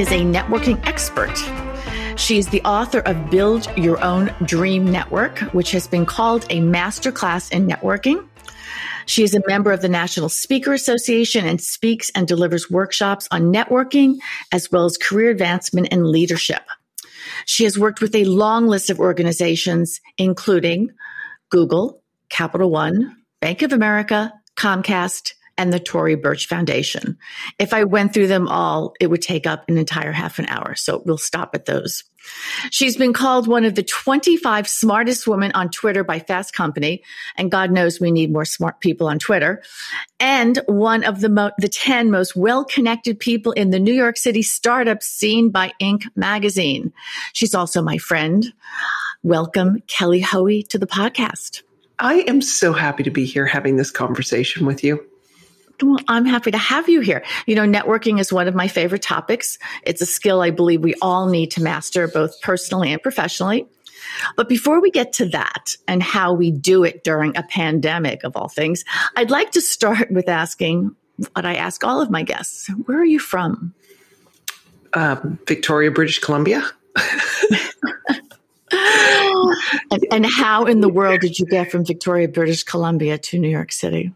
is 0.00 0.10
a 0.12 0.20
networking 0.20 0.82
expert. 0.86 1.36
She's 2.18 2.48
the 2.48 2.62
author 2.62 3.00
of 3.00 3.28
Build 3.28 3.70
Your 3.76 4.02
Own 4.02 4.34
Dream 4.46 4.90
Network, 4.90 5.40
which 5.52 5.72
has 5.72 5.86
been 5.86 6.06
called 6.06 6.46
a 6.48 6.60
masterclass 6.62 7.52
in 7.52 7.66
networking. 7.66 8.26
She 9.04 9.24
is 9.24 9.34
a 9.34 9.46
member 9.46 9.72
of 9.72 9.82
the 9.82 9.90
National 9.90 10.30
Speaker 10.30 10.72
Association 10.72 11.44
and 11.44 11.60
speaks 11.60 12.10
and 12.14 12.26
delivers 12.26 12.70
workshops 12.70 13.28
on 13.30 13.52
networking 13.52 14.16
as 14.52 14.72
well 14.72 14.86
as 14.86 14.96
career 14.96 15.28
advancement 15.28 15.88
and 15.90 16.06
leadership. 16.06 16.62
She 17.44 17.64
has 17.64 17.78
worked 17.78 18.00
with 18.00 18.14
a 18.14 18.24
long 18.24 18.68
list 18.68 18.88
of 18.88 19.00
organizations, 19.00 20.00
including 20.16 20.92
Google, 21.50 22.02
Capital 22.30 22.70
One, 22.70 23.18
Bank 23.42 23.60
of 23.60 23.74
America, 23.74 24.32
Comcast, 24.56 25.34
and 25.60 25.74
the 25.74 25.78
Tory 25.78 26.14
Burch 26.14 26.46
Foundation. 26.46 27.18
If 27.58 27.74
I 27.74 27.84
went 27.84 28.14
through 28.14 28.28
them 28.28 28.48
all, 28.48 28.94
it 28.98 29.08
would 29.08 29.20
take 29.20 29.46
up 29.46 29.68
an 29.68 29.76
entire 29.76 30.10
half 30.10 30.38
an 30.38 30.46
hour. 30.46 30.74
So 30.74 31.02
we'll 31.04 31.18
stop 31.18 31.54
at 31.54 31.66
those. 31.66 32.02
She's 32.70 32.96
been 32.96 33.12
called 33.12 33.46
one 33.46 33.66
of 33.66 33.74
the 33.74 33.82
25 33.82 34.66
smartest 34.66 35.26
women 35.26 35.52
on 35.52 35.68
Twitter 35.68 36.02
by 36.02 36.18
Fast 36.18 36.54
Company, 36.54 37.02
and 37.36 37.50
God 37.50 37.70
knows 37.70 38.00
we 38.00 38.10
need 38.10 38.32
more 38.32 38.46
smart 38.46 38.80
people 38.80 39.06
on 39.06 39.18
Twitter, 39.18 39.62
and 40.18 40.58
one 40.64 41.04
of 41.04 41.20
the, 41.20 41.28
mo- 41.28 41.52
the 41.58 41.68
10 41.68 42.10
most 42.10 42.34
well-connected 42.34 43.20
people 43.20 43.52
in 43.52 43.68
the 43.68 43.80
New 43.80 43.92
York 43.92 44.16
City 44.16 44.40
startup 44.40 45.02
scene 45.02 45.50
by 45.50 45.72
Inc. 45.78 46.04
magazine. 46.16 46.90
She's 47.34 47.54
also 47.54 47.82
my 47.82 47.98
friend. 47.98 48.50
Welcome, 49.22 49.82
Kelly 49.88 50.20
Hoey, 50.20 50.62
to 50.64 50.78
the 50.78 50.86
podcast. 50.86 51.62
I 51.98 52.24
am 52.26 52.40
so 52.40 52.72
happy 52.72 53.02
to 53.02 53.10
be 53.10 53.26
here 53.26 53.44
having 53.44 53.76
this 53.76 53.90
conversation 53.90 54.64
with 54.64 54.82
you. 54.82 55.06
Well, 55.82 55.98
I'm 56.08 56.26
happy 56.26 56.50
to 56.50 56.58
have 56.58 56.88
you 56.88 57.00
here. 57.00 57.24
You 57.46 57.54
know, 57.54 57.66
networking 57.66 58.20
is 58.20 58.32
one 58.32 58.48
of 58.48 58.54
my 58.54 58.68
favorite 58.68 59.02
topics. 59.02 59.58
It's 59.82 60.02
a 60.02 60.06
skill 60.06 60.42
I 60.42 60.50
believe 60.50 60.82
we 60.82 60.94
all 61.00 61.28
need 61.28 61.52
to 61.52 61.62
master 61.62 62.08
both 62.08 62.40
personally 62.42 62.92
and 62.92 63.02
professionally. 63.02 63.66
But 64.36 64.48
before 64.48 64.80
we 64.80 64.90
get 64.90 65.12
to 65.14 65.26
that 65.30 65.76
and 65.86 66.02
how 66.02 66.32
we 66.32 66.50
do 66.50 66.84
it 66.84 67.04
during 67.04 67.36
a 67.36 67.42
pandemic 67.42 68.24
of 68.24 68.36
all 68.36 68.48
things, 68.48 68.84
I'd 69.16 69.30
like 69.30 69.52
to 69.52 69.60
start 69.60 70.10
with 70.10 70.28
asking 70.28 70.94
what 71.34 71.44
I 71.44 71.54
ask 71.54 71.84
all 71.84 72.00
of 72.00 72.10
my 72.10 72.22
guests. 72.22 72.68
Where 72.86 72.98
are 72.98 73.04
you 73.04 73.18
from? 73.18 73.74
Um, 74.92 75.38
Victoria, 75.46 75.90
British 75.90 76.18
Columbia. 76.18 76.64
and, 79.90 80.06
and 80.10 80.26
how 80.26 80.64
in 80.64 80.80
the 80.80 80.88
world 80.88 81.20
did 81.20 81.38
you 81.38 81.46
get 81.46 81.70
from 81.70 81.84
Victoria, 81.84 82.26
British 82.28 82.64
Columbia 82.64 83.18
to 83.18 83.38
New 83.38 83.48
York 83.48 83.70
City? 83.72 84.12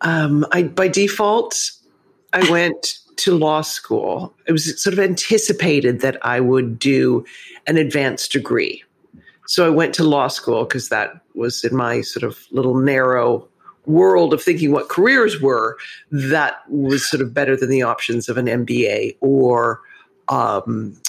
Um, 0.00 0.46
I 0.52 0.64
by 0.64 0.88
default, 0.88 1.72
I 2.32 2.48
went 2.50 2.98
to 3.16 3.36
law 3.36 3.62
school. 3.62 4.34
It 4.46 4.52
was 4.52 4.80
sort 4.80 4.92
of 4.92 5.00
anticipated 5.00 6.00
that 6.00 6.24
I 6.24 6.40
would 6.40 6.78
do 6.78 7.24
an 7.66 7.76
advanced 7.76 8.32
degree. 8.32 8.82
So 9.46 9.66
I 9.66 9.70
went 9.70 9.94
to 9.94 10.04
law 10.04 10.28
school 10.28 10.64
because 10.64 10.88
that 10.90 11.20
was 11.34 11.64
in 11.64 11.74
my 11.74 12.02
sort 12.02 12.22
of 12.22 12.46
little 12.50 12.76
narrow 12.76 13.48
world 13.86 14.34
of 14.34 14.42
thinking 14.42 14.72
what 14.72 14.88
careers 14.88 15.40
were. 15.40 15.78
That 16.12 16.58
was 16.68 17.08
sort 17.08 17.22
of 17.22 17.34
better 17.34 17.56
than 17.56 17.70
the 17.70 17.82
options 17.82 18.28
of 18.28 18.36
an 18.36 18.46
MBA 18.46 19.16
or 19.20 19.80
um, 20.28 21.00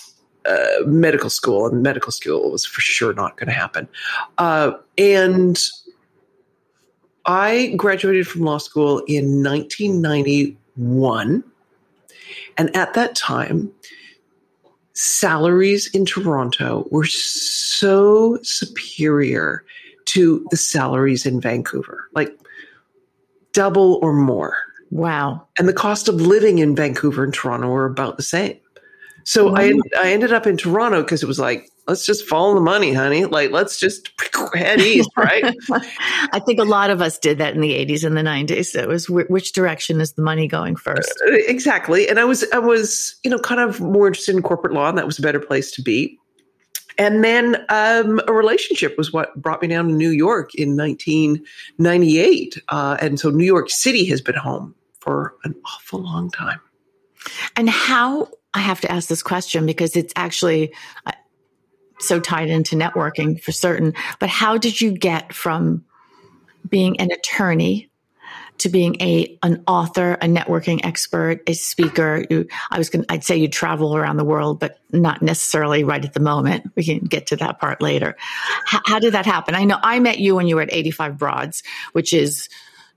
uh, 0.46 0.86
medical 0.86 1.30
school. 1.30 1.68
And 1.68 1.84
medical 1.84 2.12
school 2.12 2.52
was 2.52 2.66
for 2.66 2.82
sure 2.82 3.14
not 3.14 3.38
going 3.38 3.48
to 3.48 3.54
happen. 3.54 3.88
Uh, 4.38 4.72
and 4.98 5.62
I 7.30 7.74
graduated 7.78 8.28
from 8.28 8.42
law 8.42 8.58
school 8.58 9.04
in 9.08 9.42
1991. 9.44 11.44
And 12.58 12.76
at 12.76 12.96
that 12.96 13.16
time, 13.16 13.72
salaries 14.94 15.88
in 15.94 16.06
Toronto 16.06 16.88
were 16.90 17.06
so 17.06 18.40
superior 18.42 19.64
to 20.06 20.44
the 20.50 20.58
salaries 20.58 21.28
in 21.28 21.40
Vancouver, 21.40 22.10
like 22.16 22.36
double 23.54 24.00
or 24.02 24.12
more. 24.12 24.58
Wow. 24.90 25.46
And 25.60 25.70
the 25.70 25.74
cost 25.74 26.10
of 26.10 26.16
living 26.16 26.58
in 26.58 26.76
Vancouver 26.76 27.24
and 27.24 27.32
Toronto 27.32 27.70
were 27.70 27.86
about 27.86 28.18
the 28.18 28.24
same. 28.24 28.58
So 29.24 29.56
I, 29.56 29.74
I 30.00 30.12
ended 30.12 30.34
up 30.34 30.48
in 30.48 30.58
Toronto 30.58 31.04
because 31.04 31.22
it 31.22 31.28
was 31.28 31.38
like, 31.38 31.69
let's 31.90 32.06
just 32.06 32.26
follow 32.28 32.54
the 32.54 32.62
money, 32.62 32.94
honey. 32.94 33.26
Like, 33.26 33.52
let's 33.52 33.78
just 33.80 34.12
head 34.54 34.80
east, 34.80 35.10
right? 35.18 35.44
I 36.32 36.40
think 36.40 36.60
a 36.60 36.64
lot 36.64 36.92
of 36.92 37.02
us 37.02 37.18
did 37.18 37.40
that 37.40 37.56
in 37.56 37.62
the 37.62 37.74
80s 37.74 38.06
and 38.06 38.16
the 38.16 38.22
90s. 38.22 38.76
It 38.76 38.88
was 38.88 39.10
which 39.10 39.54
direction 39.54 40.00
is 40.00 40.14
the 40.14 40.22
money 40.22 40.48
going 40.48 40.76
first? 40.76 41.12
Uh, 41.28 41.34
exactly. 41.34 42.08
And 42.08 42.20
I 42.20 42.26
was, 42.26 42.46
I 42.54 42.60
was, 42.60 43.20
you 43.24 43.32
know, 43.32 43.40
kind 43.40 43.60
of 43.60 43.82
more 43.82 44.08
interested 44.08 44.36
in 44.36 44.44
corporate 44.44 44.74
law, 44.74 44.88
and 44.88 44.98
that 44.98 45.08
was 45.08 45.18
a 45.20 45.22
better 45.22 45.40
place 45.40 45.72
to 45.72 45.82
be. 45.82 46.18
And 47.00 47.24
then 47.24 47.66
um, 47.70 48.22
a 48.28 48.34
relationship 48.34 48.98
was 48.98 49.12
what 49.12 49.42
brought 49.42 49.62
me 49.62 49.70
down 49.70 49.88
to 49.88 49.94
New 49.94 50.10
York 50.10 50.54
in 50.54 50.76
1998. 50.78 52.62
Uh, 52.68 52.98
and 53.00 53.20
so 53.20 53.30
New 53.30 53.46
York 53.46 53.70
City 53.70 54.06
has 54.06 54.22
been 54.22 54.36
home 54.36 54.76
for 55.00 55.34
an 55.44 55.56
awful 55.66 56.02
long 56.02 56.30
time. 56.30 56.60
And 57.56 57.70
how 57.70 58.28
I 58.54 58.60
have 58.60 58.82
to 58.82 58.92
ask 58.92 59.08
this 59.08 59.24
question 59.24 59.66
because 59.66 59.96
it's 59.96 60.14
actually 60.16 60.74
uh, 61.06 61.12
so 62.00 62.20
tied 62.20 62.50
into 62.50 62.76
networking 62.76 63.42
for 63.42 63.52
certain. 63.52 63.94
But 64.20 64.30
how 64.30 64.58
did 64.58 64.80
you 64.80 64.92
get 64.92 65.34
from 65.34 65.86
being 66.68 67.00
an 67.00 67.12
attorney 67.12 67.90
to 68.60 68.70
being 68.70 68.98
a 69.02 69.38
an 69.42 69.64
author, 69.68 70.14
a 70.14 70.26
networking 70.26 70.86
expert, 70.86 71.42
a 71.48 71.54
speaker? 71.54 72.26
You, 72.30 72.48
I 72.72 72.78
was 72.78 72.90
going 72.90 73.06
I'd 73.10 73.24
say 73.24 73.38
you 73.38 73.48
travel 73.48 73.96
around 73.96 74.18
the 74.18 74.26
world, 74.26 74.60
but 74.60 74.80
not 74.92 75.22
necessarily 75.22 75.84
right 75.84 76.04
at 76.04 76.14
the 76.14 76.20
moment. 76.20 76.72
We 76.76 76.84
can 76.84 77.00
get 77.00 77.28
to 77.28 77.36
that 77.38 77.60
part 77.60 77.82
later. 77.82 78.16
H- 78.74 78.82
how 78.86 79.00
did 79.00 79.14
that 79.14 79.26
happen? 79.26 79.56
I 79.56 79.64
know 79.64 79.80
I 79.82 80.00
met 80.00 80.20
you 80.20 80.36
when 80.36 80.48
you 80.48 80.56
were 80.56 80.64
at 80.64 80.74
85 80.74 81.18
Broads, 81.18 81.64
which 81.94 82.14
is 82.14 82.50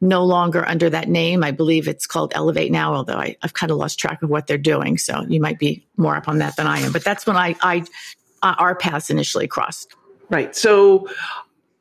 no 0.03 0.25
longer 0.25 0.67
under 0.69 0.91
that 0.91 1.09
name. 1.09 1.45
I 1.45 1.53
believe 1.53 1.87
it's 1.87 2.07
called 2.07 2.35
Ellevate 2.35 2.73
now, 2.73 2.93
although 2.93 3.17
I, 3.17 3.37
have 3.41 3.55
kind 3.55 3.71
of 3.71 3.79
lost 3.79 4.01
track 4.01 4.21
of 4.23 4.29
what 4.29 4.49
they're 4.49 4.59
doing. 4.59 4.99
So 4.99 5.25
you 5.29 5.41
might 5.41 5.61
be 5.61 5.87
more 5.97 6.17
up 6.17 6.29
on 6.29 6.39
that 6.39 6.57
than 6.57 6.67
I 6.67 6.81
am. 6.81 6.91
But 6.91 7.05
that's 7.05 7.25
when 7.25 7.37
I, 7.37 7.55
I 7.63 7.85
uh, 8.43 8.55
our 8.59 8.75
paths 8.75 9.11
initially 9.11 9.47
crossed. 9.47 9.95
Right. 10.31 10.55
So 10.57 11.09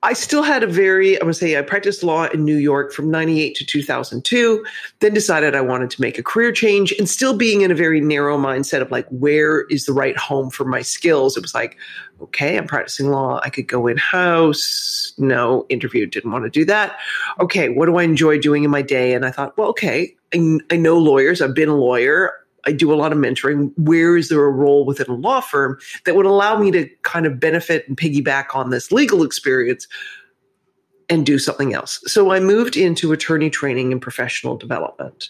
I 0.04 0.14
still 0.14 0.42
had 0.42 0.64
a 0.64 0.68
very, 0.68 1.14
I'm 1.16 1.22
going 1.22 1.34
to 1.34 1.38
say, 1.38 1.58
I 1.58 1.62
practiced 1.62 2.02
law 2.02 2.26
in 2.26 2.44
New 2.44 2.58
York 2.58 2.92
from 2.92 3.12
98 3.12 3.54
to 3.56 3.66
2002, 3.66 4.66
then 5.00 5.14
decided 5.14 5.56
I 5.56 5.62
wanted 5.62 5.92
to 5.92 6.02
make 6.02 6.18
a 6.18 6.24
career 6.24 6.52
change 6.52 6.92
and 6.94 7.08
still 7.08 7.38
being 7.38 7.62
in 7.62 7.70
a 7.70 7.76
very 7.76 8.02
narrow 8.02 8.36
mindset 8.36 8.82
of 8.82 8.90
like, 8.90 9.08
where 9.10 9.62
is 9.68 9.86
the 9.86 9.94
right 9.94 10.18
home 10.18 10.50
for 10.50 10.66
my 10.66 10.82
skills? 10.82 11.38
It 11.38 11.42
was 11.42 11.54
like, 11.54 11.78
okay, 12.20 12.58
I'm 12.58 12.66
practicing 12.66 13.12
law. 13.12 13.40
I 13.44 13.52
could 13.52 13.68
go 13.68 13.86
in 13.86 13.98
house. 13.98 15.14
No, 15.20 15.68
interview, 15.70 16.08
didn't 16.08 16.32
want 16.32 16.46
to 16.46 16.50
do 16.50 16.66
that. 16.66 16.98
Okay, 17.40 17.70
what 17.70 17.86
do 17.86 17.98
I 17.98 18.04
enjoy 18.04 18.40
doing 18.40 18.64
in 18.64 18.72
my 18.72 18.82
day? 18.82 19.14
And 19.14 19.24
I 19.24 19.30
thought, 19.30 19.56
well, 19.56 19.70
okay, 19.70 20.16
I, 20.34 20.58
I 20.72 20.78
know 20.78 20.98
lawyers. 20.98 21.44
I've 21.44 21.54
been 21.54 21.70
a 21.70 21.78
lawyer. 21.78 22.34
I 22.66 22.72
do 22.72 22.94
a 22.94 22.96
lot 22.96 23.12
of 23.12 23.18
mentoring. 23.18 23.72
Where 23.78 24.18
is 24.18 24.30
there 24.30 24.44
a 24.44 24.52
role 24.52 24.86
within 24.86 25.08
a 25.08 25.16
law 25.16 25.42
firm 25.42 25.80
that 26.06 26.16
would 26.16 26.26
allow 26.26 26.60
me 26.60 26.72
to 26.72 26.88
kind 27.04 27.26
of 27.26 27.40
benefit 27.40 27.88
and 27.88 27.98
piggyback 27.98 28.56
on 28.56 28.70
this 28.70 28.92
legal 28.92 29.24
experience 29.24 29.88
and 31.10 31.26
do 31.26 31.40
something 31.40 31.74
else? 31.74 32.02
So 32.06 32.32
I 32.32 32.40
moved 32.40 32.78
into 32.78 33.12
attorney 33.12 33.50
training 33.50 33.92
and 33.92 34.02
professional 34.02 34.58
development. 34.58 35.30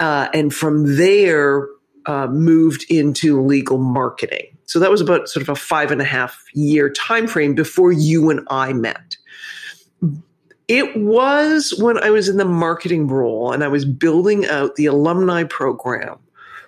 Uh, 0.00 0.28
and 0.34 0.52
from 0.52 0.96
there, 0.96 1.68
uh, 2.06 2.28
moved 2.28 2.86
into 2.88 3.42
legal 3.42 3.78
marketing. 3.78 4.56
So 4.64 4.78
that 4.78 4.90
was 4.90 5.00
about 5.00 5.28
sort 5.28 5.42
of 5.42 5.48
a 5.48 5.56
five 5.56 5.90
and 5.90 6.00
a 6.00 6.04
half 6.04 6.44
year 6.54 6.88
time 6.90 7.26
frame 7.26 7.54
before 7.54 7.92
you 7.92 8.30
and 8.30 8.46
I 8.48 8.72
met. 8.72 9.16
It 10.68 10.96
was 10.96 11.74
when 11.78 11.98
I 12.02 12.10
was 12.10 12.28
in 12.28 12.38
the 12.38 12.44
marketing 12.44 13.06
role 13.06 13.52
and 13.52 13.62
I 13.62 13.68
was 13.68 13.84
building 13.84 14.46
out 14.46 14.74
the 14.74 14.86
alumni 14.86 15.44
program 15.44 16.18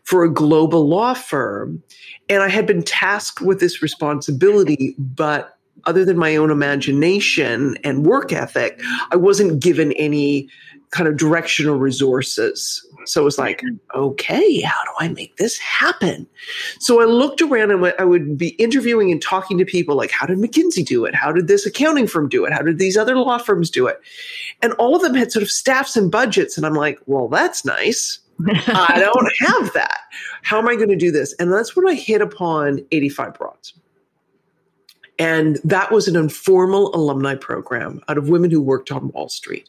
for 0.08 0.24
a 0.24 0.32
global 0.32 0.88
law 0.88 1.12
firm. 1.12 1.82
And 2.30 2.42
I 2.42 2.48
had 2.48 2.66
been 2.66 2.82
tasked 2.82 3.42
with 3.42 3.60
this 3.60 3.82
responsibility, 3.82 4.94
but 4.96 5.58
other 5.84 6.02
than 6.02 6.16
my 6.16 6.34
own 6.34 6.50
imagination 6.50 7.76
and 7.84 8.06
work 8.06 8.32
ethic, 8.32 8.80
I 9.10 9.16
wasn't 9.16 9.60
given 9.60 9.92
any 9.92 10.48
kind 10.92 11.08
of 11.08 11.18
direction 11.18 11.68
or 11.68 11.76
resources. 11.76 12.82
So 13.04 13.20
it 13.20 13.24
was 13.24 13.36
like, 13.36 13.62
okay, 13.94 14.62
how 14.62 14.82
do 14.84 14.90
I 14.98 15.08
make 15.08 15.36
this 15.36 15.58
happen? 15.58 16.26
So 16.80 17.02
I 17.02 17.04
looked 17.04 17.42
around 17.42 17.70
and 17.70 17.92
I 17.98 18.04
would 18.04 18.38
be 18.38 18.50
interviewing 18.50 19.12
and 19.12 19.20
talking 19.20 19.58
to 19.58 19.66
people 19.66 19.94
like, 19.94 20.10
how 20.10 20.24
did 20.24 20.38
McKinsey 20.38 20.86
do 20.86 21.04
it? 21.04 21.14
How 21.14 21.32
did 21.32 21.48
this 21.48 21.66
accounting 21.66 22.06
firm 22.06 22.30
do 22.30 22.46
it? 22.46 22.52
How 22.54 22.62
did 22.62 22.78
these 22.78 22.96
other 22.96 23.18
law 23.18 23.36
firms 23.36 23.68
do 23.68 23.86
it? 23.86 24.00
And 24.62 24.72
all 24.74 24.96
of 24.96 25.02
them 25.02 25.14
had 25.14 25.32
sort 25.32 25.42
of 25.42 25.50
staffs 25.50 25.98
and 25.98 26.10
budgets. 26.10 26.56
And 26.56 26.64
I'm 26.64 26.72
like, 26.72 26.98
well, 27.04 27.28
that's 27.28 27.62
nice. 27.66 28.20
I 28.46 28.98
don't 29.14 29.32
have 29.38 29.72
that. 29.72 30.00
How 30.42 30.58
am 30.58 30.68
I 30.68 30.76
going 30.76 30.88
to 30.88 30.96
do 30.96 31.10
this? 31.10 31.34
And 31.34 31.52
that's 31.52 31.74
when 31.74 31.88
I 31.88 31.94
hit 31.94 32.20
upon 32.20 32.84
85 32.90 33.34
Broads. 33.34 33.74
And 35.18 35.58
that 35.64 35.90
was 35.90 36.06
an 36.06 36.14
informal 36.14 36.94
alumni 36.94 37.34
program 37.34 38.00
out 38.08 38.18
of 38.18 38.28
women 38.28 38.52
who 38.52 38.62
worked 38.62 38.92
on 38.92 39.10
Wall 39.10 39.28
Street. 39.28 39.68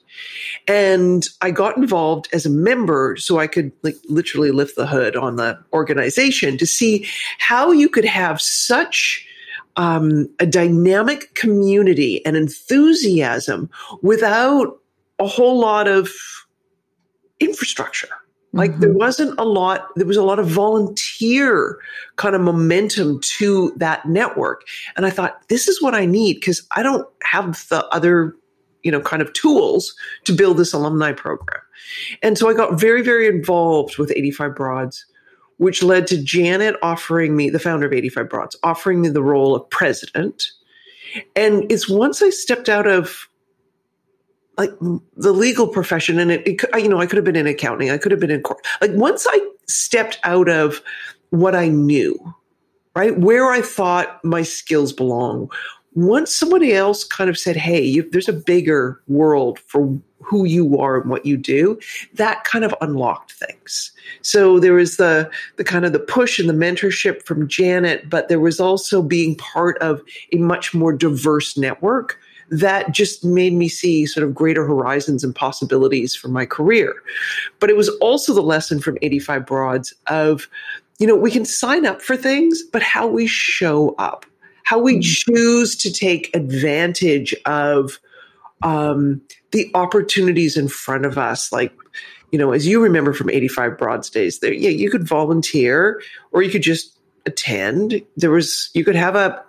And 0.67 1.25
I 1.41 1.49
got 1.49 1.75
involved 1.75 2.27
as 2.31 2.45
a 2.45 2.51
member 2.51 3.15
so 3.17 3.39
I 3.39 3.47
could 3.47 3.71
like 3.81 3.95
literally 4.07 4.51
lift 4.51 4.75
the 4.75 4.85
hood 4.85 5.15
on 5.15 5.37
the 5.37 5.59
organization 5.73 6.57
to 6.59 6.67
see 6.67 7.07
how 7.39 7.71
you 7.71 7.89
could 7.89 8.05
have 8.05 8.39
such 8.39 9.25
um, 9.75 10.29
a 10.39 10.45
dynamic 10.45 11.33
community 11.33 12.23
and 12.25 12.37
enthusiasm 12.37 13.71
without 14.03 14.77
a 15.17 15.25
whole 15.25 15.59
lot 15.59 15.87
of 15.87 16.11
infrastructure. 17.39 18.09
Like 18.51 18.71
mm-hmm. 18.71 18.81
there 18.81 18.93
wasn't 18.93 19.39
a 19.39 19.45
lot, 19.45 19.87
there 19.95 20.07
was 20.07 20.17
a 20.17 20.23
lot 20.23 20.39
of 20.39 20.47
volunteer 20.47 21.77
kind 22.15 22.35
of 22.35 22.41
momentum 22.41 23.19
to 23.37 23.73
that 23.77 24.05
network. 24.07 24.63
And 24.97 25.05
I 25.05 25.09
thought, 25.09 25.47
this 25.49 25.67
is 25.67 25.81
what 25.81 25.93
I 25.93 26.05
need 26.05 26.35
because 26.35 26.65
I 26.71 26.81
don't 26.81 27.07
have 27.23 27.67
the 27.69 27.85
other, 27.87 28.35
you 28.83 28.91
know, 28.91 29.01
kind 29.01 29.21
of 29.21 29.31
tools 29.33 29.95
to 30.25 30.33
build 30.33 30.57
this 30.57 30.73
alumni 30.73 31.11
program. 31.11 31.61
And 32.23 32.37
so 32.37 32.49
I 32.49 32.53
got 32.53 32.79
very, 32.79 33.03
very 33.03 33.27
involved 33.27 33.97
with 33.97 34.11
85 34.11 34.55
Broads, 34.55 35.05
which 35.57 35.83
led 35.83 36.07
to 36.07 36.21
Janet 36.23 36.75
offering 36.81 37.35
me, 37.35 37.49
the 37.49 37.59
founder 37.59 37.85
of 37.85 37.93
85 37.93 38.29
Broads, 38.29 38.55
offering 38.63 39.01
me 39.01 39.09
the 39.09 39.23
role 39.23 39.55
of 39.55 39.69
president. 39.69 40.51
And 41.35 41.71
it's 41.71 41.89
once 41.89 42.21
I 42.21 42.29
stepped 42.29 42.69
out 42.69 42.87
of 42.87 43.28
like 44.59 44.71
the 45.15 45.31
legal 45.31 45.67
profession 45.67 46.19
and 46.19 46.31
it, 46.31 46.45
it, 46.45 46.61
you 46.83 46.89
know 46.89 46.99
i 46.99 47.05
could 47.05 47.15
have 47.15 47.25
been 47.25 47.35
in 47.35 47.47
accounting 47.47 47.89
i 47.89 47.97
could 47.97 48.11
have 48.11 48.19
been 48.19 48.29
in 48.29 48.41
court. 48.41 48.59
Like 48.81 48.91
once 48.93 49.25
i 49.27 49.39
stepped 49.67 50.19
out 50.23 50.49
of 50.49 50.81
what 51.29 51.55
i 51.55 51.67
knew 51.69 52.17
right 52.95 53.17
where 53.17 53.49
i 53.49 53.61
thought 53.61 54.23
my 54.23 54.43
skills 54.43 54.93
belong 54.93 55.49
once 55.95 56.33
somebody 56.33 56.73
else 56.73 57.03
kind 57.03 57.29
of 57.29 57.37
said 57.37 57.55
hey 57.55 57.81
you, 57.81 58.07
there's 58.11 58.29
a 58.29 58.33
bigger 58.33 59.01
world 59.07 59.59
for 59.59 59.97
who 60.21 60.45
you 60.45 60.77
are 60.77 60.99
and 60.99 61.09
what 61.09 61.25
you 61.25 61.37
do 61.37 61.79
that 62.13 62.43
kind 62.43 62.65
of 62.65 62.75
unlocked 62.81 63.31
things. 63.31 63.91
So 64.21 64.59
there 64.59 64.73
was 64.73 64.97
the 64.97 65.31
the 65.55 65.63
kind 65.63 65.85
of 65.85 65.93
the 65.93 65.99
push 65.99 66.39
and 66.39 66.49
the 66.49 66.53
mentorship 66.53 67.25
from 67.25 67.47
janet 67.47 68.09
but 68.09 68.27
there 68.27 68.39
was 68.39 68.59
also 68.59 69.01
being 69.01 69.35
part 69.35 69.77
of 69.79 70.01
a 70.33 70.37
much 70.37 70.73
more 70.73 70.93
diverse 70.93 71.57
network 71.57 72.19
that 72.49 72.91
just 72.91 73.23
made 73.23 73.53
me 73.53 73.67
see 73.67 74.05
sort 74.05 74.25
of 74.25 74.33
greater 74.33 74.65
horizons 74.65 75.23
and 75.23 75.35
possibilities 75.35 76.15
for 76.15 76.27
my 76.27 76.45
career. 76.45 76.93
But 77.59 77.69
it 77.69 77.77
was 77.77 77.89
also 78.01 78.33
the 78.33 78.41
lesson 78.41 78.79
from 78.79 78.97
85 79.01 79.45
Broads 79.45 79.93
of, 80.07 80.47
you 80.97 81.07
know, 81.07 81.15
we 81.15 81.31
can 81.31 81.45
sign 81.45 81.85
up 81.85 82.01
for 82.01 82.17
things, 82.17 82.63
but 82.63 82.81
how 82.81 83.07
we 83.07 83.27
show 83.27 83.95
up, 83.97 84.25
how 84.63 84.79
we 84.79 84.95
mm-hmm. 84.95 85.33
choose 85.33 85.75
to 85.77 85.91
take 85.91 86.35
advantage 86.35 87.35
of 87.45 87.99
um, 88.61 89.21
the 89.51 89.71
opportunities 89.73 90.57
in 90.57 90.67
front 90.67 91.05
of 91.05 91.17
us, 91.17 91.51
like 91.51 91.73
you 92.31 92.37
know, 92.37 92.51
as 92.51 92.67
you 92.67 92.81
remember 92.81 93.13
from 93.13 93.29
85 93.29 93.77
Broads 93.77 94.09
days, 94.09 94.39
there, 94.39 94.53
yeah, 94.53 94.69
you 94.69 94.91
could 94.91 95.07
volunteer 95.07 96.01
or 96.31 96.43
you 96.43 96.51
could 96.51 96.61
just 96.61 96.97
attend. 97.25 98.01
There 98.17 98.31
was, 98.31 98.69
you 98.73 98.85
could 98.85 98.95
have 98.95 99.15
a 99.15 99.43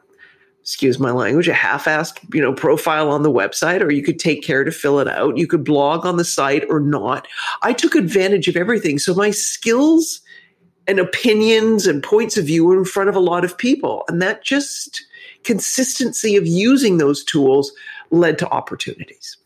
excuse 0.60 0.98
my 0.98 1.10
language, 1.10 1.48
a 1.48 1.54
half-assed, 1.54 2.34
you 2.34 2.40
know, 2.40 2.52
profile 2.52 3.10
on 3.10 3.22
the 3.22 3.30
website, 3.30 3.80
or 3.80 3.90
you 3.90 4.02
could 4.02 4.18
take 4.18 4.42
care 4.42 4.62
to 4.62 4.70
fill 4.70 4.98
it 4.98 5.08
out. 5.08 5.36
You 5.36 5.46
could 5.46 5.64
blog 5.64 6.04
on 6.04 6.16
the 6.16 6.24
site 6.24 6.64
or 6.68 6.80
not. 6.80 7.26
I 7.62 7.72
took 7.72 7.94
advantage 7.94 8.46
of 8.46 8.56
everything. 8.56 8.98
So 8.98 9.14
my 9.14 9.30
skills 9.30 10.20
and 10.86 10.98
opinions 10.98 11.86
and 11.86 12.02
points 12.02 12.36
of 12.36 12.46
view 12.46 12.64
were 12.64 12.78
in 12.78 12.84
front 12.84 13.08
of 13.08 13.16
a 13.16 13.20
lot 13.20 13.44
of 13.44 13.56
people. 13.56 14.04
And 14.08 14.20
that 14.20 14.44
just 14.44 15.04
consistency 15.44 16.36
of 16.36 16.46
using 16.46 16.98
those 16.98 17.24
tools 17.24 17.72
led 18.10 18.38
to 18.38 18.48
opportunities. 18.50 19.36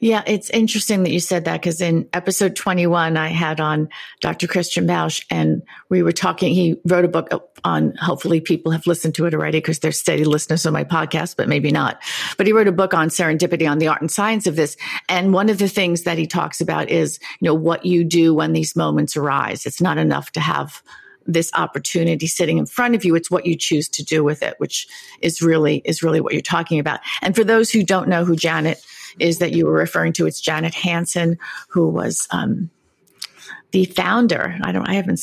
Yeah, 0.00 0.22
it's 0.26 0.50
interesting 0.50 1.02
that 1.02 1.10
you 1.10 1.20
said 1.20 1.44
that 1.44 1.60
because 1.60 1.80
in 1.80 2.08
episode 2.12 2.56
21, 2.56 3.16
I 3.16 3.28
had 3.28 3.60
on 3.60 3.88
Dr. 4.20 4.46
Christian 4.46 4.86
Busch 4.86 5.24
and 5.30 5.62
we 5.88 6.02
were 6.02 6.12
talking. 6.12 6.54
He 6.54 6.76
wrote 6.84 7.04
a 7.04 7.08
book 7.08 7.50
on, 7.64 7.94
hopefully, 7.96 8.40
people 8.40 8.72
have 8.72 8.86
listened 8.86 9.14
to 9.16 9.26
it 9.26 9.34
already 9.34 9.58
because 9.58 9.78
they're 9.78 9.92
steady 9.92 10.24
listeners 10.24 10.66
of 10.66 10.72
my 10.72 10.84
podcast, 10.84 11.36
but 11.36 11.48
maybe 11.48 11.70
not. 11.70 12.02
But 12.36 12.46
he 12.46 12.52
wrote 12.52 12.68
a 12.68 12.72
book 12.72 12.94
on 12.94 13.08
serendipity, 13.08 13.68
on 13.70 13.78
the 13.78 13.88
art 13.88 14.00
and 14.00 14.10
science 14.10 14.46
of 14.46 14.56
this. 14.56 14.76
And 15.08 15.32
one 15.32 15.48
of 15.48 15.58
the 15.58 15.68
things 15.68 16.02
that 16.02 16.18
he 16.18 16.26
talks 16.26 16.60
about 16.60 16.90
is, 16.90 17.18
you 17.40 17.46
know, 17.46 17.54
what 17.54 17.86
you 17.86 18.04
do 18.04 18.34
when 18.34 18.52
these 18.52 18.76
moments 18.76 19.16
arise. 19.16 19.66
It's 19.66 19.80
not 19.80 19.98
enough 19.98 20.30
to 20.32 20.40
have 20.40 20.82
this 21.26 21.50
opportunity 21.54 22.26
sitting 22.26 22.58
in 22.58 22.66
front 22.66 22.94
of 22.94 23.04
you 23.04 23.14
it's 23.14 23.30
what 23.30 23.46
you 23.46 23.56
choose 23.56 23.88
to 23.88 24.04
do 24.04 24.22
with 24.22 24.42
it 24.42 24.54
which 24.58 24.86
is 25.20 25.40
really 25.40 25.80
is 25.84 26.02
really 26.02 26.20
what 26.20 26.32
you're 26.32 26.42
talking 26.42 26.78
about 26.78 27.00
and 27.22 27.34
for 27.34 27.44
those 27.44 27.70
who 27.70 27.82
don't 27.82 28.08
know 28.08 28.24
who 28.24 28.36
janet 28.36 28.84
is 29.18 29.38
that 29.38 29.52
you 29.52 29.66
were 29.66 29.72
referring 29.72 30.12
to. 30.14 30.26
It's 30.26 30.40
Janet 30.40 30.74
Hanson, 30.74 31.38
who 31.68 31.88
was 31.88 32.28
um, 32.30 32.70
the 33.70 33.84
founder. 33.84 34.58
I 34.62 34.72
don't. 34.72 34.88
I 34.88 34.94
haven't 34.94 35.20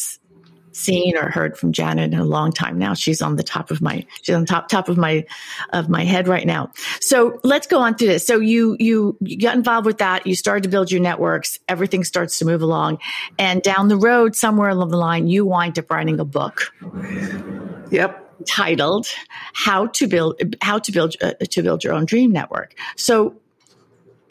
seen 0.73 1.17
or 1.17 1.29
heard 1.29 1.57
from 1.57 1.71
Janet 1.71 2.13
in 2.13 2.19
a 2.19 2.25
long 2.25 2.51
time 2.51 2.77
now. 2.77 2.93
She's 2.93 3.21
on 3.21 3.35
the 3.35 3.43
top 3.43 3.71
of 3.71 3.81
my 3.81 4.05
she's 4.21 4.35
on 4.35 4.45
top 4.45 4.69
top 4.69 4.89
of 4.89 4.97
my 4.97 5.25
of 5.73 5.89
my 5.89 6.03
head 6.03 6.27
right 6.27 6.45
now. 6.45 6.71
So 6.99 7.39
let's 7.43 7.67
go 7.67 7.79
on 7.79 7.95
through 7.95 8.07
this. 8.07 8.25
So 8.25 8.39
you 8.39 8.75
you 8.79 9.17
you 9.21 9.37
got 9.37 9.55
involved 9.55 9.85
with 9.85 9.97
that. 9.99 10.25
You 10.25 10.35
started 10.35 10.63
to 10.63 10.69
build 10.69 10.91
your 10.91 11.01
networks. 11.01 11.59
Everything 11.67 12.03
starts 12.03 12.39
to 12.39 12.45
move 12.45 12.61
along, 12.61 12.99
and 13.37 13.61
down 13.61 13.87
the 13.87 13.97
road, 13.97 14.35
somewhere 14.35 14.69
along 14.69 14.89
the 14.89 14.97
line, 14.97 15.27
you 15.27 15.45
wind 15.45 15.77
up 15.79 15.89
writing 15.91 16.19
a 16.19 16.25
book. 16.25 16.73
Yep 17.91 18.27
titled 18.47 19.05
how 19.53 19.85
to 19.85 20.07
build 20.07 20.41
how 20.61 20.79
to 20.79 20.91
build 20.91 21.15
uh, 21.21 21.33
to 21.47 21.61
build 21.61 21.83
your 21.83 21.93
own 21.93 22.05
dream 22.05 22.31
network 22.31 22.73
so 22.95 23.35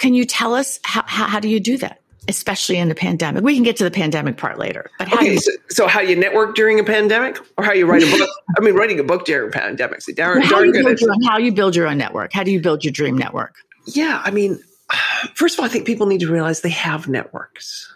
can 0.00 0.14
you 0.14 0.24
tell 0.24 0.54
us 0.54 0.80
how, 0.82 1.04
how, 1.06 1.26
how 1.26 1.40
do 1.40 1.48
you 1.48 1.60
do 1.60 1.76
that? 1.78 2.00
especially 2.28 2.78
in 2.78 2.88
the 2.88 2.94
pandemic. 2.94 3.42
We 3.42 3.54
can 3.54 3.64
get 3.64 3.76
to 3.78 3.84
the 3.84 3.90
pandemic 3.90 4.36
part 4.36 4.58
later. 4.58 4.88
But 4.98 5.08
how 5.08 5.16
okay, 5.16 5.32
you, 5.32 5.40
so, 5.40 5.50
so, 5.68 5.88
how 5.88 6.00
you 6.00 6.14
network 6.16 6.54
during 6.54 6.78
a 6.78 6.84
pandemic, 6.84 7.38
or 7.56 7.64
how 7.64 7.72
you 7.72 7.86
write 7.86 8.02
a 8.02 8.18
book? 8.18 8.28
I 8.58 8.60
mean, 8.60 8.74
writing 8.74 9.00
a 9.00 9.04
book 9.04 9.24
during 9.24 9.48
a 9.48 9.52
pandemic. 9.52 10.00
See, 10.02 10.12
darn, 10.12 10.42
how, 10.42 10.50
darn 10.50 10.72
you 10.72 10.88
own, 10.88 11.22
how 11.24 11.38
you 11.38 11.50
build 11.50 11.74
your 11.74 11.88
own 11.88 11.98
network. 11.98 12.32
How 12.32 12.44
do 12.44 12.52
you 12.52 12.60
build 12.60 12.84
your 12.84 12.92
dream 12.92 13.18
network? 13.18 13.56
Yeah, 13.86 14.22
I 14.24 14.30
mean, 14.30 14.62
first 15.34 15.56
of 15.56 15.60
all, 15.60 15.66
I 15.66 15.68
think 15.68 15.86
people 15.86 16.06
need 16.06 16.20
to 16.20 16.32
realize 16.32 16.60
they 16.60 16.68
have 16.70 17.08
networks. 17.08 17.92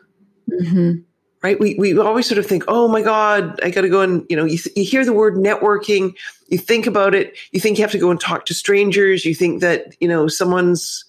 Mm-hmm. 0.50 1.02
Right? 1.42 1.60
We 1.60 1.74
we 1.74 1.96
always 1.98 2.26
sort 2.26 2.38
of 2.38 2.46
think, 2.46 2.64
oh 2.68 2.88
my 2.88 3.02
God, 3.02 3.60
I 3.62 3.70
got 3.70 3.82
to 3.82 3.90
go 3.90 4.00
and 4.00 4.24
you 4.30 4.36
know, 4.36 4.46
you, 4.46 4.58
you 4.74 4.84
hear 4.84 5.04
the 5.04 5.12
word 5.12 5.34
networking, 5.34 6.14
you 6.48 6.56
think 6.58 6.86
about 6.86 7.14
it, 7.14 7.36
you 7.52 7.60
think 7.60 7.78
you 7.78 7.84
have 7.84 7.92
to 7.92 7.98
go 7.98 8.10
and 8.10 8.18
talk 8.18 8.46
to 8.46 8.54
strangers, 8.54 9.26
you 9.26 9.34
think 9.34 9.60
that 9.60 9.94
you 10.00 10.08
know 10.08 10.26
someone's 10.26 11.04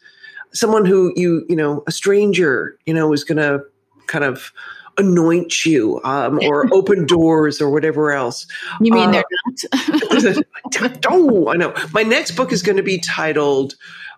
someone 0.55 0.85
who 0.85 1.13
you 1.15 1.45
you 1.47 1.55
know 1.55 1.83
a 1.85 1.91
stranger 1.91 2.77
you 2.85 2.93
know 2.93 3.13
is 3.13 3.23
going 3.23 3.37
to 3.37 3.63
kind 4.07 4.23
of 4.23 4.51
anoint 4.97 5.65
you 5.65 5.99
um, 6.03 6.39
or 6.47 6.73
open 6.73 7.05
doors 7.05 7.61
or 7.61 7.69
whatever 7.69 8.11
else. 8.11 8.47
You 8.81 8.93
mean 8.93 9.09
uh, 9.09 9.23
they're 9.71 10.33
not? 10.33 11.05
oh, 11.09 11.49
I 11.49 11.55
know. 11.55 11.73
My 11.93 12.03
next 12.03 12.31
book 12.31 12.51
is 12.51 12.63
going 12.63 12.77
to 12.77 12.83
be 12.83 12.99
titled 12.99 13.75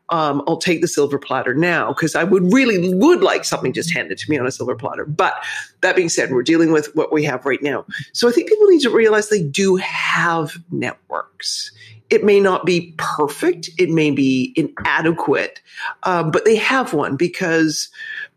um, 0.09 0.43
"I'll 0.47 0.57
Take 0.57 0.81
the 0.81 0.87
Silver 0.87 1.19
Platter 1.19 1.53
Now" 1.53 1.93
because 1.93 2.15
I 2.15 2.23
would 2.23 2.53
really 2.53 2.93
would 2.93 3.21
like 3.21 3.43
something 3.43 3.73
just 3.73 3.93
handed 3.93 4.17
to 4.19 4.29
me 4.29 4.37
on 4.37 4.47
a 4.47 4.51
silver 4.51 4.75
platter. 4.75 5.05
But 5.05 5.33
that 5.81 5.95
being 5.95 6.09
said, 6.09 6.31
we're 6.31 6.43
dealing 6.43 6.71
with 6.71 6.95
what 6.95 7.11
we 7.11 7.23
have 7.23 7.45
right 7.45 7.61
now. 7.61 7.85
So 8.13 8.29
I 8.29 8.31
think 8.31 8.49
people 8.49 8.67
need 8.67 8.81
to 8.81 8.89
realize 8.89 9.29
they 9.29 9.43
do 9.43 9.75
have 9.77 10.57
networks. 10.71 11.71
It 12.09 12.23
may 12.23 12.39
not 12.39 12.65
be 12.65 12.93
perfect, 12.97 13.69
it 13.77 13.89
may 13.89 14.11
be 14.11 14.53
inadequate, 14.55 15.61
uh, 16.03 16.23
but 16.23 16.45
they 16.45 16.55
have 16.55 16.93
one 16.93 17.17
because, 17.17 17.89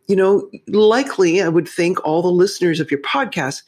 you 0.08 0.16
know, 0.16 0.50
likely 0.66 1.40
I 1.40 1.48
would 1.48 1.68
think 1.68 2.04
all 2.04 2.20
the 2.20 2.28
listeners 2.28 2.80
of 2.80 2.90
your 2.90 3.00
podcast, 3.00 3.62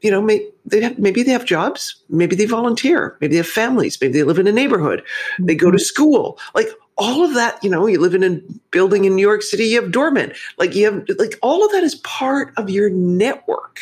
you 0.00 0.10
know, 0.10 0.22
may, 0.22 0.46
they 0.64 0.80
have, 0.80 0.98
maybe 0.98 1.22
they 1.22 1.32
have 1.32 1.44
jobs, 1.44 1.96
maybe 2.08 2.36
they 2.36 2.46
volunteer, 2.46 3.16
maybe 3.20 3.32
they 3.32 3.38
have 3.38 3.48
families, 3.48 3.98
maybe 4.00 4.12
they 4.12 4.22
live 4.22 4.38
in 4.38 4.46
a 4.46 4.52
neighborhood, 4.52 5.02
they 5.38 5.54
go 5.54 5.70
to 5.70 5.76
mm-hmm. 5.76 5.82
school. 5.82 6.38
Like 6.54 6.68
all 6.96 7.24
of 7.24 7.34
that, 7.34 7.62
you 7.64 7.70
know, 7.70 7.86
you 7.86 7.98
live 7.98 8.14
in 8.14 8.22
a 8.22 8.40
building 8.70 9.06
in 9.06 9.16
New 9.16 9.26
York 9.26 9.42
City, 9.42 9.64
you 9.64 9.82
have 9.82 9.90
doormen. 9.90 10.32
Like 10.58 10.74
you 10.74 10.84
have, 10.84 11.04
like 11.18 11.38
all 11.42 11.64
of 11.64 11.72
that 11.72 11.82
is 11.82 11.96
part 11.96 12.52
of 12.56 12.70
your 12.70 12.90
network. 12.90 13.80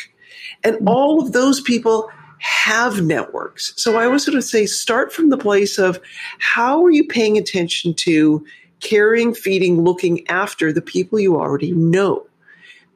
And 0.63 0.77
mm-hmm. 0.77 0.87
all 0.87 1.21
of 1.21 1.33
those 1.33 1.61
people 1.61 2.09
have 2.39 3.01
networks. 3.01 3.73
So 3.75 3.97
I 3.97 4.05
always 4.05 4.25
sort 4.25 4.37
of 4.37 4.43
say 4.43 4.65
start 4.65 5.13
from 5.13 5.29
the 5.29 5.37
place 5.37 5.77
of 5.77 5.99
how 6.39 6.83
are 6.83 6.91
you 6.91 7.05
paying 7.05 7.37
attention 7.37 7.93
to 7.95 8.45
caring, 8.79 9.33
feeding, 9.33 9.81
looking 9.81 10.27
after 10.27 10.71
the 10.71 10.81
people 10.81 11.19
you 11.19 11.35
already 11.35 11.71
know? 11.71 12.25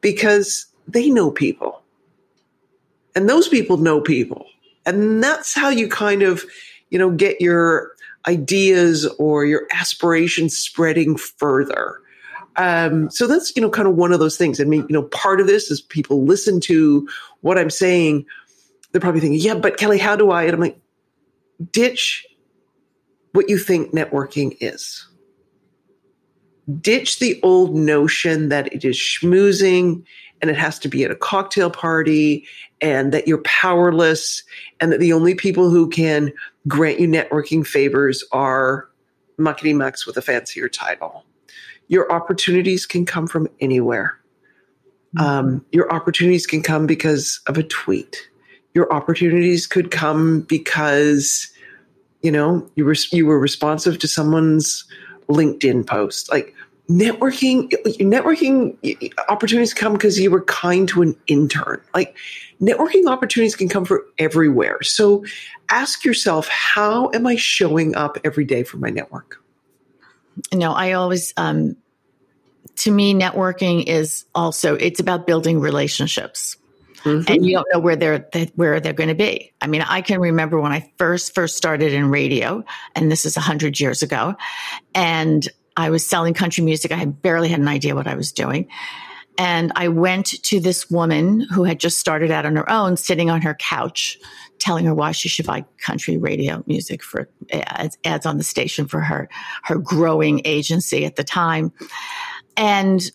Because 0.01 0.67
they 0.87 1.09
know 1.09 1.31
people. 1.31 1.81
And 3.15 3.29
those 3.29 3.47
people 3.47 3.77
know 3.77 4.01
people. 4.01 4.47
And 4.85 5.23
that's 5.23 5.53
how 5.53 5.69
you 5.69 5.87
kind 5.87 6.23
of, 6.23 6.43
you 6.89 6.97
know, 6.97 7.11
get 7.11 7.41
your 7.41 7.91
ideas 8.27 9.05
or 9.19 9.45
your 9.45 9.67
aspirations 9.73 10.57
spreading 10.57 11.17
further. 11.17 11.99
Um, 12.55 13.09
so 13.09 13.27
that's, 13.27 13.55
you 13.55 13.61
know, 13.61 13.69
kind 13.69 13.87
of 13.87 13.95
one 13.95 14.11
of 14.13 14.19
those 14.19 14.37
things. 14.37 14.61
I 14.61 14.63
mean, 14.63 14.85
you 14.87 14.93
know, 14.93 15.03
part 15.03 15.41
of 15.41 15.47
this 15.47 15.71
is 15.71 15.81
people 15.81 16.23
listen 16.23 16.59
to 16.61 17.07
what 17.41 17.57
I'm 17.57 17.69
saying. 17.69 18.25
They're 18.93 19.01
probably 19.01 19.19
thinking, 19.19 19.41
yeah, 19.41 19.55
but 19.55 19.77
Kelly, 19.77 19.97
how 19.97 20.15
do 20.15 20.31
I? 20.31 20.43
And 20.43 20.53
I'm 20.53 20.59
like, 20.61 20.79
ditch 21.71 22.25
what 23.33 23.49
you 23.49 23.57
think 23.57 23.91
networking 23.91 24.55
is. 24.61 25.07
Ditch 26.79 27.19
the 27.19 27.39
old 27.43 27.75
notion 27.75 28.49
that 28.49 28.71
it 28.71 28.85
is 28.85 28.95
schmoozing 28.95 30.03
and 30.41 30.49
it 30.49 30.57
has 30.57 30.79
to 30.79 30.87
be 30.87 31.03
at 31.03 31.11
a 31.11 31.15
cocktail 31.15 31.69
party 31.69 32.45
and 32.79 33.11
that 33.11 33.27
you're 33.27 33.41
powerless 33.41 34.43
and 34.79 34.91
that 34.91 34.99
the 34.99 35.11
only 35.11 35.35
people 35.35 35.69
who 35.69 35.89
can 35.89 36.31
grant 36.67 36.99
you 36.99 37.07
networking 37.07 37.65
favors 37.65 38.23
are 38.31 38.87
muckety 39.39 39.75
mucks 39.75 40.05
with 40.05 40.15
a 40.17 40.21
fancier 40.21 40.69
title. 40.69 41.25
Your 41.87 42.11
opportunities 42.11 42.85
can 42.85 43.05
come 43.05 43.27
from 43.27 43.47
anywhere. 43.59 44.19
Mm-hmm. 45.17 45.25
Um, 45.25 45.65
your 45.71 45.91
opportunities 45.91 46.45
can 46.45 46.61
come 46.61 46.85
because 46.85 47.41
of 47.47 47.57
a 47.57 47.63
tweet. 47.63 48.29
Your 48.73 48.91
opportunities 48.91 49.67
could 49.67 49.91
come 49.91 50.41
because, 50.41 51.51
you 52.21 52.31
know, 52.31 52.67
you 52.75 52.85
were 52.85 52.95
you 53.11 53.25
were 53.25 53.39
responsive 53.39 53.99
to 53.99 54.07
someone's 54.07 54.85
LinkedIn 55.29 55.85
post. 55.85 56.31
Like 56.31 56.53
networking, 56.89 57.69
networking 57.99 59.13
opportunities 59.29 59.73
come 59.73 59.93
because 59.93 60.19
you 60.19 60.31
were 60.31 60.43
kind 60.45 60.87
to 60.89 61.01
an 61.01 61.15
intern. 61.27 61.81
Like 61.93 62.17
networking 62.61 63.07
opportunities 63.07 63.55
can 63.55 63.69
come 63.69 63.85
from 63.85 63.99
everywhere. 64.17 64.81
So 64.81 65.25
ask 65.69 66.03
yourself, 66.03 66.47
how 66.47 67.09
am 67.13 67.25
I 67.27 67.35
showing 67.35 67.95
up 67.95 68.17
every 68.23 68.45
day 68.45 68.63
for 68.63 68.77
my 68.77 68.89
network? 68.89 69.41
No, 70.53 70.73
I 70.73 70.93
always, 70.93 71.33
um, 71.37 71.77
to 72.77 72.91
me, 72.91 73.13
networking 73.13 73.85
is 73.87 74.25
also, 74.33 74.75
it's 74.75 74.99
about 74.99 75.27
building 75.27 75.59
relationships. 75.59 76.57
Mm-hmm. 77.03 77.31
And 77.31 77.45
you 77.45 77.53
don't 77.53 77.67
know 77.73 77.79
where 77.79 77.95
they're 77.95 78.27
where 78.55 78.79
they're 78.79 78.93
going 78.93 79.09
to 79.09 79.15
be. 79.15 79.53
I 79.61 79.67
mean, 79.67 79.81
I 79.81 80.01
can 80.01 80.21
remember 80.21 80.59
when 80.59 80.71
I 80.71 80.91
first 80.97 81.35
first 81.35 81.57
started 81.57 81.93
in 81.93 82.09
radio, 82.09 82.63
and 82.95 83.11
this 83.11 83.25
is 83.25 83.35
hundred 83.35 83.79
years 83.79 84.03
ago, 84.03 84.35
and 84.95 85.47
I 85.75 85.89
was 85.89 86.05
selling 86.05 86.33
country 86.33 86.63
music. 86.63 86.91
I 86.91 86.95
had 86.95 87.21
barely 87.21 87.49
had 87.49 87.59
an 87.59 87.67
idea 87.67 87.95
what 87.95 88.07
I 88.07 88.15
was 88.15 88.31
doing, 88.31 88.69
and 89.37 89.71
I 89.75 89.89
went 89.89 90.27
to 90.43 90.59
this 90.59 90.89
woman 90.89 91.41
who 91.41 91.63
had 91.63 91.79
just 91.79 91.99
started 91.99 92.31
out 92.31 92.45
on 92.45 92.55
her 92.55 92.69
own, 92.69 92.97
sitting 92.97 93.29
on 93.29 93.41
her 93.41 93.55
couch, 93.55 94.17
telling 94.59 94.85
her 94.85 94.93
why 94.93 95.11
she 95.11 95.27
should 95.27 95.45
buy 95.45 95.65
country 95.79 96.17
radio 96.17 96.63
music 96.67 97.03
for 97.03 97.29
ads, 97.51 97.97
ads 98.05 98.25
on 98.25 98.37
the 98.37 98.43
station 98.43 98.87
for 98.87 99.01
her, 99.01 99.27
her 99.63 99.77
growing 99.77 100.41
agency 100.45 101.05
at 101.05 101.15
the 101.15 101.23
time. 101.23 101.73
And 102.55 103.11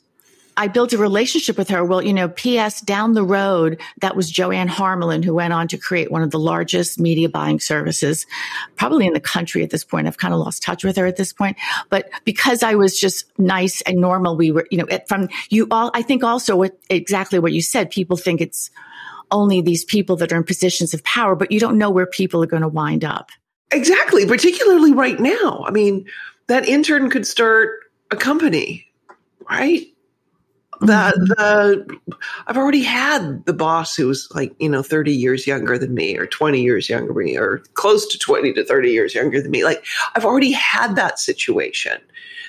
I 0.59 0.67
built 0.67 0.93
a 0.93 0.99
relationship 0.99 1.57
with 1.57 1.69
her. 1.69 1.85
Well, 1.85 2.03
you 2.03 2.13
know, 2.13 2.29
P.S. 2.29 2.81
down 2.81 3.15
the 3.15 3.23
road, 3.23 3.81
that 4.01 4.17
was 4.17 4.29
Joanne 4.29 4.69
Harmelin, 4.69 5.25
who 5.25 5.33
went 5.33 5.53
on 5.53 5.69
to 5.69 5.79
create 5.79 6.11
one 6.11 6.23
of 6.23 6.33
the 6.33 6.39
largest 6.39 6.99
media 6.99 7.29
buying 7.29 7.61
services, 7.61 8.27
probably 8.75 9.07
in 9.07 9.13
the 9.13 9.21
country 9.21 9.63
at 9.63 9.71
this 9.71 9.85
point. 9.85 10.09
I've 10.09 10.19
kind 10.19 10.35
of 10.35 10.41
lost 10.41 10.65
touch 10.65 10.83
with 10.83 10.97
her 10.97 11.07
at 11.07 11.17
this 11.17 11.33
point. 11.33 11.57
But 11.91 12.11
because 12.25 12.65
I 12.65 12.75
was 12.75 12.99
just 12.99 13.27
nice 13.39 13.83
and 13.83 13.99
normal, 13.99 14.37
we 14.37 14.51
were, 14.51 14.67
you 14.73 14.79
know, 14.79 14.87
from 15.07 15.29
you 15.49 15.69
all, 15.71 15.93
I 15.95 16.03
think 16.03 16.25
also 16.25 16.57
what 16.57 16.77
exactly 16.91 17.39
what 17.39 17.53
you 17.53 17.63
said, 17.63 17.91
people 17.91 18.17
think 18.17 18.41
it's 18.41 18.71
only 19.31 19.61
these 19.61 19.85
people 19.85 20.17
that 20.17 20.33
are 20.33 20.37
in 20.37 20.45
positions 20.45 20.93
of 20.93 21.05
power, 21.05 21.37
but 21.37 21.53
you 21.53 21.61
don't 21.61 21.79
know 21.79 21.91
where 21.91 22.07
people 22.07 22.43
are 22.43 22.47
going 22.47 22.63
to 22.63 22.69
wind 22.69 23.05
up. 23.05 23.31
Exactly. 23.71 24.27
Particularly 24.27 24.93
right 24.93 25.21
now. 25.21 25.63
I 25.67 25.71
mean, 25.71 26.07
that 26.49 26.67
intern 26.67 27.11
could 27.11 27.29
start 27.29 27.79
a 28.11 28.17
company, 28.17 28.87
right? 29.49 29.87
The 30.81 31.13
the 31.37 32.17
I've 32.47 32.57
already 32.57 32.83
had 32.83 33.45
the 33.47 33.53
boss 33.53 33.95
who 33.97 34.07
was 34.07 34.29
like 34.35 34.55
you 34.59 34.69
know 34.69 34.83
30 34.83 35.13
years 35.13 35.47
younger 35.47 35.79
than 35.79 35.95
me 35.95 36.17
or 36.17 36.27
20 36.27 36.61
years 36.61 36.89
younger 36.89 37.13
than 37.13 37.25
me 37.25 37.37
or 37.37 37.59
close 37.75 38.07
to 38.07 38.19
20 38.19 38.53
to 38.55 38.65
30 38.65 38.91
years 38.91 39.15
younger 39.15 39.41
than 39.41 39.51
me. 39.51 39.65
Like 39.65 39.85
I've 40.15 40.25
already 40.25 40.53
had 40.53 40.97
that 40.97 41.19
situation. 41.19 42.01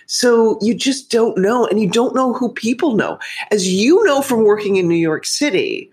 So 0.06 0.58
you 0.62 0.74
just 0.74 1.12
don't 1.12 1.38
know 1.38 1.68
and 1.68 1.80
you 1.80 1.90
don't 1.90 2.16
know 2.16 2.34
who 2.34 2.52
people 2.52 2.96
know. 2.96 3.20
As 3.52 3.72
you 3.72 4.04
know 4.06 4.22
from 4.22 4.44
working 4.44 4.78
in 4.78 4.88
New 4.88 4.96
York 4.96 5.26
City 5.26 5.92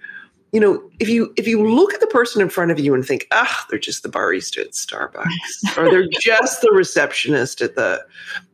you 0.52 0.60
know 0.60 0.82
if 1.00 1.08
you 1.08 1.34
if 1.36 1.46
you 1.46 1.68
look 1.68 1.92
at 1.92 2.00
the 2.00 2.06
person 2.06 2.40
in 2.40 2.48
front 2.48 2.70
of 2.70 2.78
you 2.78 2.94
and 2.94 3.04
think 3.04 3.26
ah 3.30 3.66
they're 3.68 3.78
just 3.78 4.02
the 4.02 4.08
barista 4.08 4.60
at 4.60 4.70
Starbucks 4.70 5.76
or 5.76 5.90
they're 5.90 6.08
just 6.20 6.62
the 6.62 6.70
receptionist 6.72 7.60
at 7.60 7.74
the 7.74 8.02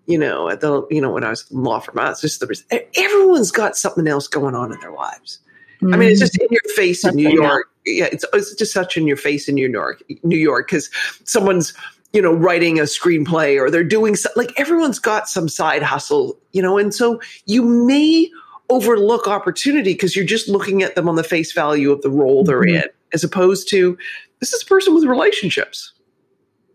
you 0.06 0.18
know, 0.18 0.48
at 0.48 0.60
the, 0.60 0.86
you 0.90 1.00
know, 1.00 1.10
when 1.10 1.24
I 1.24 1.30
was 1.30 1.50
in 1.50 1.62
law 1.62 1.80
firm, 1.80 1.96
it's 1.98 2.20
just 2.20 2.40
the, 2.40 2.86
everyone's 2.96 3.50
got 3.50 3.76
something 3.76 4.06
else 4.08 4.26
going 4.26 4.54
on 4.54 4.72
in 4.72 4.80
their 4.80 4.92
lives. 4.92 5.38
Mm-hmm. 5.80 5.94
I 5.94 5.96
mean, 5.96 6.08
it's 6.10 6.20
just 6.20 6.38
in 6.38 6.48
your 6.50 6.74
face 6.74 7.04
in 7.04 7.14
New 7.14 7.30
York. 7.30 7.68
Yeah, 7.84 8.08
it's, 8.12 8.24
it's 8.32 8.54
just 8.54 8.72
such 8.72 8.96
in 8.96 9.06
your 9.06 9.16
face 9.16 9.48
in 9.48 9.54
New 9.56 9.68
York, 9.68 10.02
New 10.22 10.38
York, 10.38 10.68
because 10.68 10.90
someone's, 11.24 11.74
you 12.12 12.22
know, 12.22 12.32
writing 12.32 12.78
a 12.78 12.82
screenplay 12.82 13.60
or 13.60 13.70
they're 13.70 13.82
doing 13.82 14.14
so, 14.14 14.28
like 14.36 14.52
everyone's 14.58 14.98
got 14.98 15.28
some 15.28 15.48
side 15.48 15.82
hustle, 15.82 16.38
you 16.52 16.62
know, 16.62 16.78
and 16.78 16.94
so 16.94 17.20
you 17.46 17.62
may 17.64 18.30
overlook 18.70 19.26
opportunity 19.26 19.92
because 19.92 20.14
you're 20.14 20.24
just 20.24 20.48
looking 20.48 20.82
at 20.82 20.94
them 20.94 21.08
on 21.08 21.16
the 21.16 21.24
face 21.24 21.52
value 21.52 21.90
of 21.90 22.02
the 22.02 22.10
role 22.10 22.44
they're 22.44 22.62
mm-hmm. 22.62 22.82
in, 22.82 22.88
as 23.12 23.24
opposed 23.24 23.68
to 23.70 23.98
this 24.40 24.52
is 24.52 24.62
a 24.62 24.66
person 24.66 24.94
with 24.94 25.04
relationships. 25.04 25.92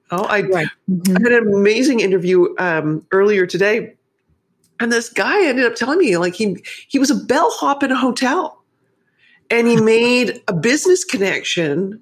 Oh, 0.09 0.23
I, 0.23 0.41
right. 0.41 0.67
mm-hmm. 0.89 1.17
I 1.17 1.19
had 1.21 1.43
an 1.43 1.53
amazing 1.53 1.99
interview 1.99 2.55
um, 2.59 3.05
earlier 3.11 3.45
today, 3.45 3.93
and 4.79 4.91
this 4.91 5.09
guy 5.09 5.45
ended 5.45 5.65
up 5.65 5.75
telling 5.75 5.99
me 5.99 6.17
like 6.17 6.33
he 6.33 6.63
he 6.87 6.99
was 6.99 7.11
a 7.11 7.15
bellhop 7.15 7.83
in 7.83 7.91
a 7.91 7.95
hotel, 7.95 8.63
and 9.49 9.67
he 9.67 9.75
made 9.81 10.41
a 10.47 10.53
business 10.53 11.03
connection 11.03 12.01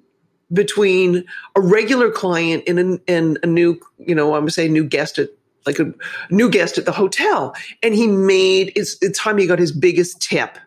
between 0.52 1.24
a 1.56 1.60
regular 1.60 2.10
client 2.10 2.62
and 2.68 2.78
a, 2.78 3.00
and 3.08 3.38
a 3.42 3.46
new 3.46 3.80
you 3.98 4.14
know 4.14 4.34
I'm 4.34 4.42
gonna 4.42 4.50
say 4.52 4.68
new 4.68 4.84
guest 4.84 5.18
at 5.18 5.30
like 5.66 5.80
a 5.80 5.92
new 6.30 6.48
guest 6.48 6.78
at 6.78 6.84
the 6.84 6.92
hotel, 6.92 7.56
and 7.82 7.94
he 7.94 8.06
made 8.06 8.72
it's 8.76 8.98
the 8.98 9.10
time 9.10 9.38
he 9.38 9.48
got 9.48 9.58
his 9.58 9.72
biggest 9.72 10.22
tip, 10.22 10.58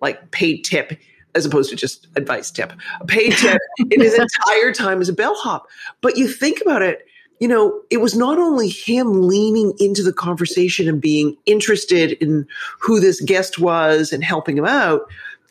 like 0.00 0.32
paid 0.32 0.64
tip 0.64 0.98
as 1.38 1.46
opposed 1.46 1.70
to 1.70 1.76
just 1.76 2.06
advice 2.16 2.50
tip, 2.50 2.72
a 3.00 3.06
paid 3.06 3.32
tip 3.32 3.60
in 3.90 4.00
his 4.00 4.14
entire 4.14 4.72
time 4.72 5.00
as 5.00 5.08
a 5.08 5.12
bellhop. 5.14 5.66
But 6.02 6.18
you 6.18 6.28
think 6.28 6.60
about 6.60 6.82
it, 6.82 7.06
you 7.40 7.48
know, 7.48 7.80
it 7.90 7.98
was 7.98 8.16
not 8.16 8.38
only 8.38 8.68
him 8.68 9.22
leaning 9.22 9.72
into 9.78 10.02
the 10.02 10.12
conversation 10.12 10.88
and 10.88 11.00
being 11.00 11.36
interested 11.46 12.12
in 12.12 12.46
who 12.80 13.00
this 13.00 13.20
guest 13.20 13.58
was 13.58 14.12
and 14.12 14.24
helping 14.24 14.58
him 14.58 14.66
out. 14.66 15.02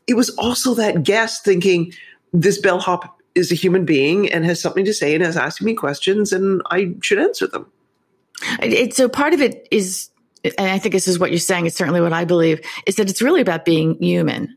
It 0.05 0.15
was 0.15 0.29
also 0.31 0.73
that 0.75 1.03
guest 1.03 1.45
thinking 1.45 1.93
this 2.33 2.59
bellhop 2.59 3.19
is 3.35 3.51
a 3.51 3.55
human 3.55 3.85
being 3.85 4.31
and 4.31 4.43
has 4.45 4.59
something 4.59 4.85
to 4.85 4.93
say 4.93 5.15
and 5.15 5.23
is 5.23 5.37
asking 5.37 5.65
me 5.65 5.73
questions 5.75 6.33
and 6.33 6.61
I 6.71 6.93
should 7.01 7.19
answer 7.19 7.47
them. 7.47 7.71
It, 8.61 8.93
so 8.93 9.07
part 9.07 9.33
of 9.33 9.41
it 9.41 9.67
is, 9.71 10.09
and 10.43 10.69
I 10.69 10.77
think 10.79 10.93
this 10.93 11.07
is 11.07 11.19
what 11.19 11.31
you're 11.31 11.39
saying. 11.39 11.65
It's 11.65 11.75
certainly 11.75 12.01
what 12.01 12.13
I 12.13 12.25
believe 12.25 12.61
is 12.85 12.95
that 12.95 13.09
it's 13.09 13.21
really 13.21 13.41
about 13.41 13.65
being 13.65 14.01
human 14.01 14.55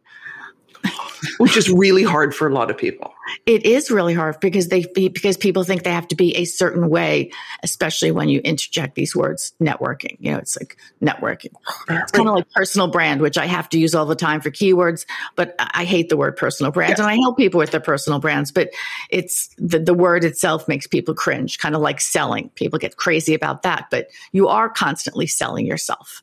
which 1.39 1.57
is 1.57 1.71
really 1.71 2.03
hard 2.03 2.35
for 2.35 2.49
a 2.49 2.53
lot 2.53 2.71
of 2.71 2.79
people. 2.79 3.13
It 3.47 3.65
is 3.65 3.91
really 3.91 4.15
hard 4.15 4.41
because 4.41 4.69
they 4.69 4.85
because 4.95 5.37
people 5.37 5.65
think 5.65 5.83
they 5.83 5.93
have 5.93 6.09
to 6.09 6.17
be 6.17 6.37
a 6.37 6.45
certain 6.45 6.89
way, 6.89 7.31
especially 7.63 8.11
when 8.11 8.29
you 8.29 8.41
interject 8.41 8.95
these 8.95 9.15
words 9.15 9.53
networking. 9.61 10.17
You 10.19 10.33
know, 10.33 10.39
it's 10.39 10.57
like 10.59 10.77
networking. 11.03 11.53
It's 11.89 12.13
kind 12.13 12.29
of 12.29 12.35
like 12.37 12.51
personal 12.51 12.89
brand, 12.89 13.21
which 13.21 13.39
I 13.39 13.47
have 13.47 13.69
to 13.71 13.79
use 13.79 13.95
all 13.95 14.07
the 14.07 14.17
time 14.17 14.41
for 14.41 14.51
keywords, 14.51 15.07
but 15.37 15.55
I 15.59 15.85
hate 15.85 16.09
the 16.09 16.17
word 16.17 16.37
personal 16.37 16.73
brand 16.73 16.99
and 16.99 17.09
I 17.09 17.15
help 17.17 17.37
people 17.37 17.59
with 17.59 17.71
their 17.71 17.81
personal 17.81 18.19
brands, 18.19 18.51
but 18.51 18.71
it's 19.11 19.49
the, 19.59 19.79
the 19.79 19.95
word 19.95 20.25
itself 20.25 20.67
makes 20.69 20.87
people 20.87 21.15
cringe, 21.15 21.59
kind 21.59 21.75
of 21.75 21.81
like 21.81 22.01
selling. 22.01 22.51
People 22.51 22.79
get 22.79 22.97
crazy 22.97 23.35
about 23.35 23.63
that, 23.63 23.87
but 23.91 24.09
you 24.33 24.49
are 24.49 24.69
constantly 24.69 25.27
selling 25.27 25.67
yourself 25.67 26.23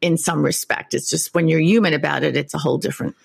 in 0.00 0.16
some 0.16 0.44
respect. 0.44 0.94
It's 0.94 1.10
just 1.10 1.34
when 1.34 1.48
you're 1.48 1.60
human 1.60 1.94
about 1.94 2.22
it, 2.22 2.36
it's 2.36 2.54
a 2.54 2.58
whole 2.58 2.78
different 2.78 3.16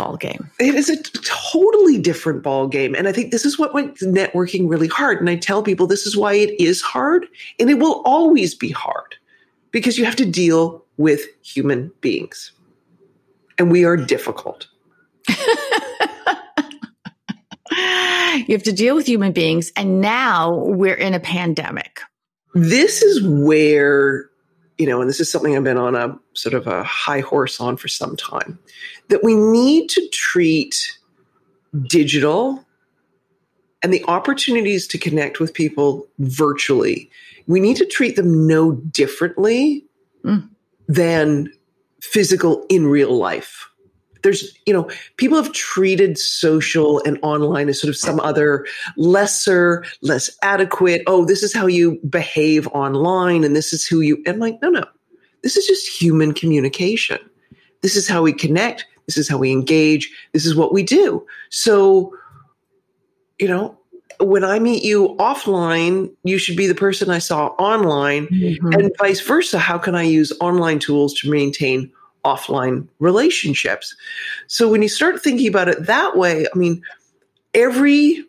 ball 0.00 0.16
game. 0.16 0.50
It 0.58 0.74
is 0.74 0.88
a 0.88 0.96
totally 1.02 1.98
different 1.98 2.42
ball 2.42 2.68
game. 2.68 2.94
And 2.94 3.06
I 3.06 3.12
think 3.12 3.32
this 3.32 3.44
is 3.44 3.58
what 3.58 3.74
makes 3.74 4.02
networking 4.02 4.66
really 4.66 4.88
hard. 4.88 5.20
And 5.20 5.28
I 5.28 5.36
tell 5.36 5.62
people 5.62 5.86
this 5.86 6.06
is 6.06 6.16
why 6.16 6.32
it 6.32 6.58
is 6.58 6.80
hard 6.80 7.26
and 7.58 7.68
it 7.68 7.78
will 7.78 8.00
always 8.06 8.54
be 8.54 8.70
hard 8.70 9.16
because 9.72 9.98
you 9.98 10.06
have 10.06 10.16
to 10.16 10.24
deal 10.24 10.82
with 10.96 11.20
human 11.42 11.92
beings. 12.00 12.52
And 13.58 13.70
we 13.70 13.84
are 13.84 13.98
difficult. 13.98 14.68
you 15.28 15.36
have 18.48 18.62
to 18.62 18.72
deal 18.72 18.94
with 18.94 19.06
human 19.06 19.32
beings. 19.32 19.70
And 19.76 20.00
now 20.00 20.54
we're 20.64 20.94
in 20.94 21.12
a 21.12 21.20
pandemic. 21.20 22.00
This 22.54 23.02
is 23.02 23.22
where 23.22 24.30
you 24.78 24.86
know, 24.86 25.02
and 25.02 25.10
this 25.10 25.20
is 25.20 25.30
something 25.30 25.54
I've 25.54 25.62
been 25.62 25.76
on 25.76 25.94
a 25.94 26.18
sort 26.40 26.54
of 26.54 26.66
a 26.66 26.82
high 26.82 27.20
horse 27.20 27.60
on 27.60 27.76
for 27.76 27.88
some 27.88 28.16
time, 28.16 28.58
that 29.08 29.22
we 29.22 29.34
need 29.34 29.88
to 29.90 30.08
treat 30.08 30.98
digital 31.86 32.64
and 33.82 33.92
the 33.92 34.04
opportunities 34.06 34.86
to 34.88 34.98
connect 34.98 35.40
with 35.40 35.54
people 35.54 36.06
virtually, 36.18 37.10
we 37.46 37.60
need 37.60 37.76
to 37.76 37.86
treat 37.86 38.16
them 38.16 38.46
no 38.46 38.72
differently 38.72 39.84
mm. 40.24 40.48
than 40.88 41.52
physical 42.00 42.66
in 42.68 42.86
real 42.86 43.16
life. 43.16 43.68
There's, 44.22 44.54
you 44.66 44.74
know, 44.74 44.90
people 45.16 45.42
have 45.42 45.52
treated 45.52 46.18
social 46.18 47.02
and 47.06 47.18
online 47.22 47.70
as 47.70 47.80
sort 47.80 47.88
of 47.88 47.96
some 47.96 48.20
other 48.20 48.66
lesser, 48.98 49.82
less 50.02 50.30
adequate. 50.42 51.02
Oh, 51.06 51.24
this 51.24 51.42
is 51.42 51.54
how 51.54 51.66
you 51.66 51.98
behave 52.06 52.68
online, 52.68 53.44
and 53.44 53.56
this 53.56 53.72
is 53.72 53.86
who 53.86 54.02
you. 54.02 54.22
And 54.26 54.38
like, 54.38 54.60
no, 54.60 54.68
no, 54.68 54.84
this 55.42 55.56
is 55.56 55.66
just 55.66 55.88
human 55.88 56.32
communication. 56.32 57.18
This 57.82 57.96
is 57.96 58.08
how 58.08 58.22
we 58.22 58.32
connect. 58.32 58.86
This 59.06 59.16
is 59.16 59.28
how 59.28 59.38
we 59.38 59.50
engage. 59.50 60.12
This 60.32 60.46
is 60.46 60.54
what 60.54 60.72
we 60.72 60.82
do. 60.82 61.26
So, 61.48 62.14
you 63.38 63.48
know, 63.48 63.76
when 64.20 64.44
I 64.44 64.58
meet 64.58 64.84
you 64.84 65.16
offline, 65.18 66.12
you 66.24 66.38
should 66.38 66.56
be 66.56 66.66
the 66.66 66.74
person 66.74 67.10
I 67.10 67.18
saw 67.18 67.46
online, 67.58 68.26
mm-hmm. 68.26 68.72
and 68.72 68.92
vice 68.98 69.20
versa. 69.20 69.58
How 69.58 69.78
can 69.78 69.94
I 69.94 70.02
use 70.02 70.32
online 70.40 70.78
tools 70.78 71.14
to 71.20 71.30
maintain 71.30 71.90
offline 72.24 72.86
relationships? 72.98 73.96
So 74.46 74.68
when 74.68 74.82
you 74.82 74.88
start 74.88 75.22
thinking 75.22 75.48
about 75.48 75.68
it 75.68 75.86
that 75.86 76.16
way, 76.16 76.46
I 76.54 76.58
mean, 76.58 76.82
every 77.54 78.24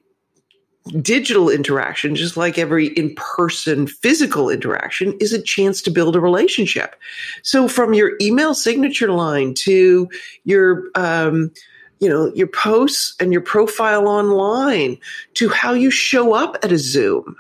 digital 1.02 1.50
interaction, 1.50 2.16
just 2.16 2.38
like 2.38 2.58
every 2.58 2.88
in 2.88 3.14
person 3.16 3.88
physical 3.88 4.50
interaction, 4.50 5.16
is 5.20 5.32
a 5.32 5.42
chance 5.42 5.82
to 5.84 5.92
build 5.92 6.16
a 6.16 6.20
relationship. 6.20 6.96
So 7.44 7.68
from 7.68 7.94
your 7.94 8.14
email 8.22 8.54
signature 8.56 9.12
line 9.12 9.54
to 9.60 10.10
your, 10.44 10.90
um, 10.96 11.52
you 12.00 12.10
know, 12.10 12.34
your 12.34 12.48
posts 12.48 13.16
and 13.20 13.32
your 13.32 13.42
profile 13.42 14.08
online 14.08 14.98
to 15.36 15.50
how 15.50 15.74
you 15.74 15.92
show 15.92 16.34
up 16.34 16.58
at 16.64 16.72
a 16.72 16.78
Zoom. 16.78 17.36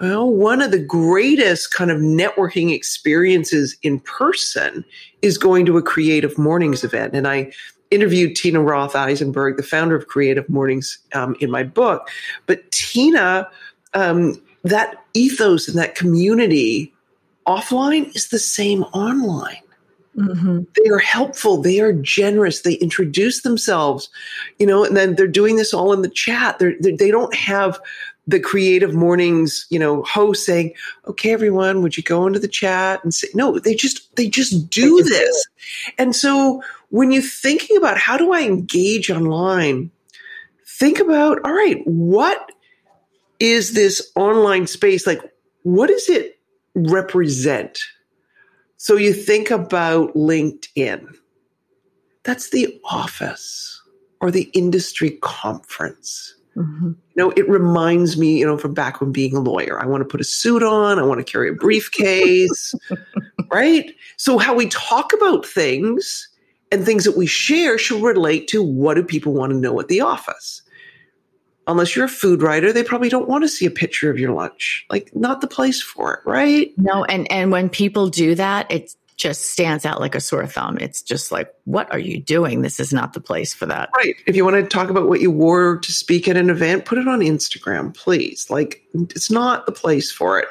Well, 0.00 0.28
one 0.28 0.60
of 0.60 0.72
the 0.72 0.84
greatest 0.84 1.72
kind 1.72 1.90
of 1.90 1.98
networking 1.98 2.74
experiences 2.74 3.76
in 3.82 4.00
person 4.00 4.84
is 5.22 5.38
going 5.38 5.66
to 5.66 5.78
a 5.78 5.82
creative 5.82 6.36
mornings 6.36 6.82
event. 6.82 7.14
And 7.14 7.28
I 7.28 7.52
interviewed 7.94 8.36
Tina 8.36 8.60
Roth 8.60 8.96
Eisenberg, 8.96 9.56
the 9.56 9.62
founder 9.62 9.96
of 9.96 10.08
Creative 10.08 10.48
Mornings, 10.48 10.98
um, 11.14 11.36
in 11.40 11.50
my 11.50 11.62
book. 11.62 12.08
But 12.46 12.70
Tina, 12.72 13.48
um, 13.94 14.40
that 14.64 15.04
ethos 15.14 15.68
and 15.68 15.78
that 15.78 15.94
community 15.94 16.92
offline 17.46 18.14
is 18.16 18.28
the 18.28 18.38
same 18.38 18.82
online. 18.84 19.58
Mm-hmm. 20.16 20.62
They 20.76 20.90
are 20.90 20.98
helpful. 20.98 21.60
They 21.60 21.80
are 21.80 21.92
generous. 21.92 22.62
They 22.62 22.74
introduce 22.74 23.42
themselves, 23.42 24.08
you 24.58 24.66
know, 24.66 24.84
and 24.84 24.96
then 24.96 25.16
they're 25.16 25.26
doing 25.26 25.56
this 25.56 25.74
all 25.74 25.92
in 25.92 26.02
the 26.02 26.08
chat. 26.08 26.58
They're, 26.58 26.74
they're, 26.80 26.96
they 26.96 27.10
do 27.10 27.18
not 27.18 27.34
have 27.34 27.80
the 28.26 28.40
creative 28.40 28.94
mornings, 28.94 29.66
you 29.70 29.78
know, 29.78 30.02
host 30.02 30.46
saying, 30.46 30.72
"Okay, 31.06 31.32
everyone, 31.32 31.82
would 31.82 31.96
you 31.96 32.02
go 32.02 32.26
into 32.26 32.38
the 32.38 32.48
chat 32.48 33.02
and 33.04 33.12
say?" 33.12 33.28
No, 33.34 33.58
they 33.58 33.74
just 33.74 34.14
they 34.16 34.28
just 34.28 34.70
do 34.70 35.02
they 35.02 35.10
this. 35.10 35.46
Do 35.46 35.92
and 35.98 36.16
so 36.16 36.62
when 36.90 37.12
you're 37.12 37.22
thinking 37.22 37.76
about 37.76 37.98
how 37.98 38.16
do 38.16 38.32
I 38.32 38.42
engage 38.42 39.10
online, 39.10 39.90
think 40.66 41.00
about 41.00 41.38
all 41.44 41.52
right, 41.52 41.82
what 41.86 42.52
is 43.40 43.74
this 43.74 44.10
online 44.14 44.66
space 44.66 45.06
like? 45.06 45.20
What 45.62 45.88
does 45.88 46.08
it 46.08 46.38
represent? 46.74 47.78
So 48.76 48.96
you 48.96 49.12
think 49.12 49.50
about 49.50 50.14
LinkedIn. 50.14 51.16
That's 52.22 52.50
the 52.50 52.80
office 52.84 53.82
or 54.20 54.30
the 54.30 54.50
industry 54.54 55.18
conference. 55.22 56.34
Mm-hmm. 56.56 56.86
You 56.86 56.96
know, 57.16 57.30
it 57.30 57.48
reminds 57.48 58.16
me, 58.16 58.38
you 58.38 58.46
know, 58.46 58.56
from 58.56 58.74
back 58.74 59.00
when 59.00 59.12
being 59.12 59.36
a 59.36 59.40
lawyer, 59.40 59.80
I 59.80 59.86
want 59.86 60.02
to 60.02 60.08
put 60.08 60.20
a 60.20 60.24
suit 60.24 60.62
on, 60.62 60.98
I 60.98 61.02
want 61.02 61.24
to 61.24 61.30
carry 61.30 61.48
a 61.48 61.52
briefcase, 61.52 62.74
right? 63.50 63.90
So 64.16 64.38
how 64.38 64.54
we 64.54 64.68
talk 64.68 65.12
about 65.12 65.44
things 65.44 66.28
and 66.70 66.84
things 66.84 67.04
that 67.04 67.16
we 67.16 67.26
share 67.26 67.78
should 67.78 68.02
relate 68.02 68.48
to 68.48 68.62
what 68.62 68.94
do 68.94 69.02
people 69.02 69.32
want 69.32 69.52
to 69.52 69.58
know 69.58 69.78
at 69.80 69.88
the 69.88 70.00
office 70.00 70.62
unless 71.66 71.96
you're 71.96 72.04
a 72.04 72.08
food 72.08 72.42
writer, 72.42 72.72
they 72.72 72.84
probably 72.84 73.08
don't 73.08 73.28
want 73.28 73.42
to 73.42 73.48
see 73.48 73.66
a 73.66 73.70
picture 73.70 74.10
of 74.10 74.18
your 74.18 74.32
lunch. 74.32 74.86
Like 74.90 75.14
not 75.14 75.40
the 75.40 75.46
place 75.46 75.80
for 75.80 76.14
it, 76.14 76.20
right? 76.28 76.72
No, 76.76 77.04
and 77.04 77.30
and 77.30 77.50
when 77.50 77.68
people 77.68 78.08
do 78.08 78.34
that, 78.34 78.70
it 78.70 78.94
just 79.16 79.52
stands 79.52 79.86
out 79.86 80.00
like 80.00 80.14
a 80.14 80.20
sore 80.20 80.46
thumb. 80.46 80.76
It's 80.78 81.02
just 81.02 81.30
like, 81.30 81.52
what 81.64 81.90
are 81.92 81.98
you 81.98 82.18
doing? 82.20 82.62
This 82.62 82.80
is 82.80 82.92
not 82.92 83.12
the 83.12 83.20
place 83.20 83.54
for 83.54 83.66
that. 83.66 83.90
Right. 83.96 84.16
If 84.26 84.34
you 84.34 84.44
want 84.44 84.56
to 84.56 84.64
talk 84.64 84.90
about 84.90 85.08
what 85.08 85.20
you 85.20 85.30
wore 85.30 85.78
to 85.78 85.92
speak 85.92 86.26
at 86.26 86.36
an 86.36 86.50
event, 86.50 86.84
put 86.84 86.98
it 86.98 87.06
on 87.06 87.20
Instagram, 87.20 87.96
please. 87.96 88.50
Like 88.50 88.82
it's 88.92 89.30
not 89.30 89.66
the 89.66 89.72
place 89.72 90.10
for 90.10 90.40
it 90.40 90.48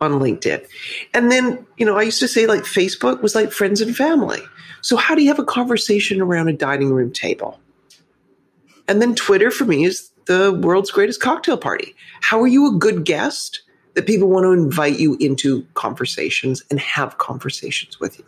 on 0.00 0.12
LinkedIn. 0.12 0.64
And 1.12 1.30
then, 1.30 1.66
you 1.76 1.84
know, 1.84 1.98
I 1.98 2.02
used 2.02 2.20
to 2.20 2.28
say 2.28 2.46
like 2.46 2.62
Facebook 2.62 3.20
was 3.20 3.34
like 3.34 3.50
friends 3.50 3.80
and 3.80 3.96
family. 3.96 4.40
So 4.80 4.96
how 4.96 5.16
do 5.16 5.22
you 5.22 5.28
have 5.28 5.40
a 5.40 5.44
conversation 5.44 6.20
around 6.20 6.48
a 6.48 6.52
dining 6.52 6.92
room 6.92 7.12
table? 7.12 7.58
And 8.86 9.02
then 9.02 9.16
Twitter 9.16 9.50
for 9.50 9.64
me 9.64 9.84
is 9.84 10.10
the 10.26 10.52
world's 10.52 10.90
greatest 10.90 11.20
cocktail 11.20 11.58
party. 11.58 11.96
How 12.20 12.40
are 12.40 12.46
you 12.46 12.74
a 12.74 12.78
good 12.78 13.04
guest 13.04 13.62
that 13.98 14.06
people 14.06 14.28
want 14.28 14.44
to 14.44 14.52
invite 14.52 15.00
you 15.00 15.16
into 15.18 15.66
conversations 15.74 16.62
and 16.70 16.78
have 16.78 17.18
conversations 17.18 17.98
with 17.98 18.16
you? 18.16 18.24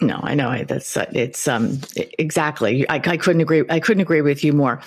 No, 0.00 0.20
I 0.22 0.36
know 0.36 0.62
that's 0.62 0.96
uh, 0.96 1.10
it's 1.12 1.48
um 1.48 1.80
exactly. 1.92 2.88
I, 2.88 2.94
I, 3.04 3.16
couldn't 3.16 3.40
agree. 3.40 3.64
I 3.68 3.80
couldn't 3.80 4.02
agree 4.02 4.20
with 4.20 4.44
you 4.44 4.52
more. 4.52 4.80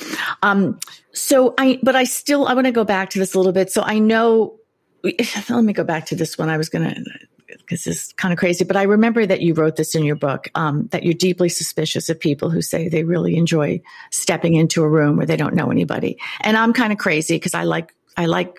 Um, 0.44 0.80
so 1.12 1.54
I, 1.58 1.78
but 1.84 1.98
I 1.98 2.06
still 2.06 2.48
I 2.48 2.54
want 2.54 2.68
to 2.68 2.72
go 2.72 2.86
back 2.86 3.10
to 3.12 3.20
this 3.20 3.34
a 3.34 3.38
little 3.38 3.52
bit. 3.52 3.70
So 3.70 3.82
I 3.82 4.00
know. 4.00 4.56
Let 5.04 5.64
me 5.66 5.74
go 5.74 5.84
back 5.84 6.06
to 6.08 6.16
this 6.16 6.38
one. 6.38 6.50
I 6.50 6.56
was 6.56 6.70
to 6.70 7.04
because 7.48 7.86
it's 7.86 8.14
kind 8.14 8.32
of 8.32 8.40
crazy. 8.40 8.64
But 8.64 8.78
I 8.78 8.84
remember 8.84 9.26
that 9.26 9.42
you 9.42 9.56
wrote 9.56 9.76
this 9.76 9.94
in 9.94 10.06
your 10.06 10.16
book 10.16 10.48
um, 10.56 10.88
that 10.92 11.04
you're 11.04 11.14
deeply 11.14 11.50
suspicious 11.50 12.10
of 12.10 12.18
people 12.18 12.50
who 12.50 12.62
say 12.62 12.88
they 12.88 13.04
really 13.04 13.36
enjoy 13.36 13.82
stepping 14.10 14.54
into 14.54 14.84
a 14.84 14.90
room 14.90 15.18
where 15.18 15.26
they 15.26 15.38
don't 15.38 15.54
know 15.54 15.70
anybody. 15.70 16.18
And 16.42 16.56
I'm 16.56 16.72
kind 16.72 16.94
of 16.94 16.98
crazy 16.98 17.36
because 17.36 17.54
I 17.54 17.64
like 17.64 17.94
I 18.16 18.26
like 18.26 18.58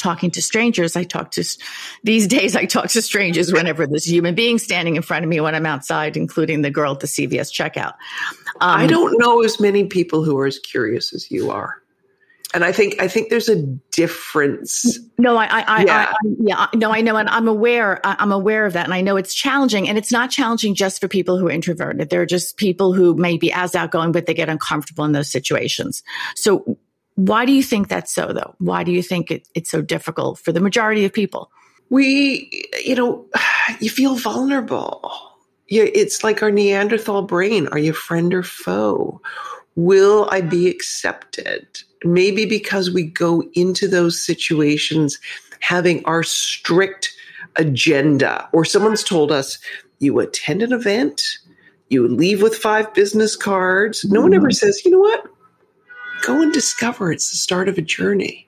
talking 0.00 0.30
to 0.32 0.42
strangers. 0.42 0.96
I 0.96 1.04
talk 1.04 1.30
to 1.32 1.44
these 2.02 2.26
days. 2.26 2.56
I 2.56 2.64
talk 2.64 2.88
to 2.88 3.02
strangers 3.02 3.52
whenever 3.52 3.86
there's 3.86 4.06
a 4.08 4.10
human 4.10 4.34
being 4.34 4.58
standing 4.58 4.96
in 4.96 5.02
front 5.02 5.24
of 5.24 5.28
me 5.28 5.40
when 5.40 5.54
I'm 5.54 5.66
outside, 5.66 6.16
including 6.16 6.62
the 6.62 6.70
girl 6.70 6.92
at 6.92 7.00
the 7.00 7.06
CVS 7.06 7.52
checkout. 7.52 7.94
Um, 8.60 8.80
I 8.80 8.86
don't 8.86 9.18
know 9.18 9.42
as 9.42 9.60
many 9.60 9.84
people 9.84 10.24
who 10.24 10.38
are 10.38 10.46
as 10.46 10.58
curious 10.58 11.12
as 11.12 11.30
you 11.30 11.50
are 11.50 11.80
and 12.52 12.64
I 12.64 12.72
think 12.72 13.00
I 13.00 13.08
think 13.08 13.30
there's 13.30 13.48
a 13.48 13.62
difference. 13.92 14.98
No, 15.18 15.36
I, 15.36 15.46
I, 15.46 15.84
yeah. 15.84 15.96
I, 15.96 16.02
I, 16.02 16.16
yeah, 16.40 16.66
no, 16.74 16.92
I 16.92 17.00
know, 17.00 17.16
and 17.16 17.28
I'm 17.28 17.46
aware. 17.46 18.00
I'm 18.04 18.32
aware 18.32 18.66
of 18.66 18.72
that, 18.72 18.84
and 18.84 18.94
I 18.94 19.00
know 19.00 19.16
it's 19.16 19.34
challenging, 19.34 19.88
and 19.88 19.96
it's 19.96 20.10
not 20.10 20.30
challenging 20.30 20.74
just 20.74 21.00
for 21.00 21.08
people 21.08 21.38
who 21.38 21.48
are 21.48 21.52
introverted. 21.52 22.10
There 22.10 22.22
are 22.22 22.26
just 22.26 22.56
people 22.56 22.92
who 22.92 23.14
may 23.14 23.36
be 23.36 23.52
as 23.52 23.74
outgoing, 23.74 24.12
but 24.12 24.26
they 24.26 24.34
get 24.34 24.48
uncomfortable 24.48 25.04
in 25.04 25.12
those 25.12 25.30
situations. 25.30 26.02
So, 26.34 26.76
why 27.26 27.44
do 27.44 27.52
you 27.52 27.62
think 27.62 27.88
that's 27.88 28.14
so, 28.14 28.32
though? 28.32 28.54
Why 28.58 28.84
do 28.84 28.92
you 28.92 29.02
think 29.02 29.30
it, 29.30 29.48
it's 29.54 29.70
so 29.70 29.82
difficult 29.82 30.38
for 30.38 30.52
the 30.52 30.60
majority 30.60 31.04
of 31.04 31.12
people? 31.12 31.50
We, 31.88 32.68
you 32.84 32.94
know, 32.94 33.26
you 33.80 33.90
feel 33.90 34.16
vulnerable. 34.16 35.12
You, 35.68 35.90
it's 35.94 36.24
like 36.24 36.42
our 36.42 36.50
Neanderthal 36.50 37.22
brain. 37.22 37.68
Are 37.68 37.78
you 37.78 37.92
friend 37.92 38.34
or 38.34 38.42
foe? 38.42 39.20
Will 39.76 40.28
I 40.30 40.40
be 40.40 40.68
accepted? 40.68 41.66
maybe 42.04 42.46
because 42.46 42.90
we 42.90 43.04
go 43.04 43.42
into 43.54 43.86
those 43.88 44.22
situations 44.22 45.18
having 45.60 46.04
our 46.04 46.22
strict 46.22 47.14
agenda, 47.56 48.48
or 48.52 48.64
someone's 48.64 49.04
told 49.04 49.30
us, 49.30 49.58
you 49.98 50.18
attend 50.20 50.62
an 50.62 50.72
event, 50.72 51.22
you 51.90 52.06
leave 52.08 52.42
with 52.42 52.54
five 52.54 52.92
business 52.94 53.36
cards. 53.36 54.04
No 54.04 54.22
one 54.22 54.32
ever 54.32 54.46
mm-hmm. 54.46 54.52
says, 54.52 54.82
you 54.84 54.90
know 54.90 55.00
what? 55.00 55.26
Go 56.22 56.42
and 56.42 56.52
discover 56.52 57.12
it's 57.12 57.30
the 57.30 57.36
start 57.36 57.68
of 57.68 57.78
a 57.78 57.82
journey. 57.82 58.46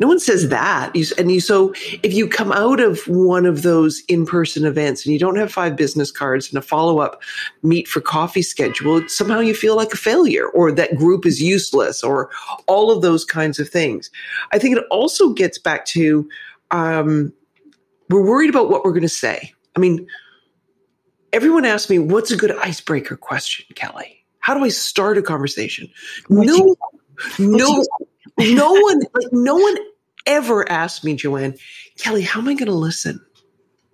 No 0.00 0.08
one 0.08 0.18
says 0.18 0.48
that. 0.48 0.92
And 1.18 1.30
you, 1.30 1.40
so 1.40 1.72
if 2.02 2.12
you 2.12 2.26
come 2.26 2.50
out 2.50 2.80
of 2.80 3.06
one 3.06 3.46
of 3.46 3.62
those 3.62 4.02
in-person 4.08 4.64
events 4.64 5.06
and 5.06 5.12
you 5.12 5.20
don't 5.20 5.36
have 5.36 5.52
five 5.52 5.76
business 5.76 6.10
cards 6.10 6.48
and 6.48 6.58
a 6.58 6.62
follow-up 6.62 7.22
meet 7.62 7.86
for 7.86 8.00
coffee 8.00 8.42
schedule, 8.42 9.06
somehow 9.06 9.38
you 9.38 9.54
feel 9.54 9.76
like 9.76 9.92
a 9.92 9.96
failure 9.96 10.48
or 10.48 10.72
that 10.72 10.96
group 10.96 11.24
is 11.24 11.40
useless 11.40 12.02
or 12.02 12.28
all 12.66 12.90
of 12.90 13.02
those 13.02 13.24
kinds 13.24 13.60
of 13.60 13.68
things. 13.68 14.10
I 14.50 14.58
think 14.58 14.76
it 14.76 14.84
also 14.90 15.32
gets 15.32 15.58
back 15.58 15.86
to 15.86 16.28
um, 16.72 17.32
we're 18.10 18.26
worried 18.26 18.50
about 18.50 18.70
what 18.70 18.84
we're 18.84 18.90
going 18.90 19.02
to 19.02 19.08
say. 19.08 19.52
I 19.76 19.78
mean, 19.78 20.08
everyone 21.32 21.64
asks 21.64 21.88
me, 21.88 22.00
what's 22.00 22.32
a 22.32 22.36
good 22.36 22.50
icebreaker 22.58 23.16
question, 23.16 23.66
Kelly? 23.76 24.23
How 24.44 24.52
do 24.52 24.62
I 24.62 24.68
start 24.68 25.16
a 25.16 25.22
conversation? 25.22 25.88
no, 26.28 26.76
no 27.38 27.82
no 28.38 28.72
one, 28.72 29.00
like 29.14 29.32
no 29.32 29.54
one 29.54 29.76
ever 30.26 30.70
asked 30.70 31.02
me, 31.02 31.14
Joanne, 31.14 31.54
Kelly, 31.96 32.20
how 32.20 32.40
am 32.40 32.48
I 32.48 32.52
going 32.52 32.66
to 32.66 32.74
listen? 32.74 33.24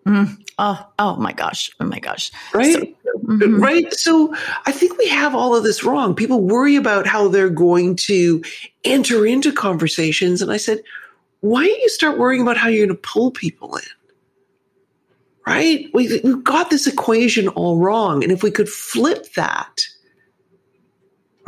Mm. 0.04 0.42
Oh, 0.58 0.84
oh 0.98 1.14
my 1.14 1.32
gosh. 1.32 1.70
Oh 1.78 1.84
my 1.84 2.00
gosh. 2.00 2.32
Right. 2.52 2.72
So, 2.72 2.80
mm-hmm. 2.80 3.62
Right. 3.62 3.94
So 3.94 4.34
I 4.66 4.72
think 4.72 4.98
we 4.98 5.06
have 5.06 5.36
all 5.36 5.54
of 5.54 5.62
this 5.62 5.84
wrong. 5.84 6.16
People 6.16 6.40
worry 6.40 6.74
about 6.74 7.06
how 7.06 7.28
they're 7.28 7.48
going 7.48 7.94
to 8.06 8.42
enter 8.82 9.24
into 9.24 9.52
conversations. 9.52 10.42
And 10.42 10.50
I 10.50 10.56
said, 10.56 10.82
why 11.42 11.64
don't 11.64 11.80
you 11.80 11.88
start 11.90 12.18
worrying 12.18 12.42
about 12.42 12.56
how 12.56 12.66
you're 12.66 12.88
going 12.88 12.96
to 12.96 13.08
pull 13.08 13.30
people 13.30 13.76
in? 13.76 13.84
Right? 15.46 15.86
We've, 15.94 16.24
we've 16.24 16.42
got 16.42 16.70
this 16.70 16.88
equation 16.88 17.46
all 17.46 17.78
wrong. 17.78 18.24
And 18.24 18.32
if 18.32 18.42
we 18.42 18.50
could 18.50 18.68
flip 18.68 19.32
that, 19.34 19.86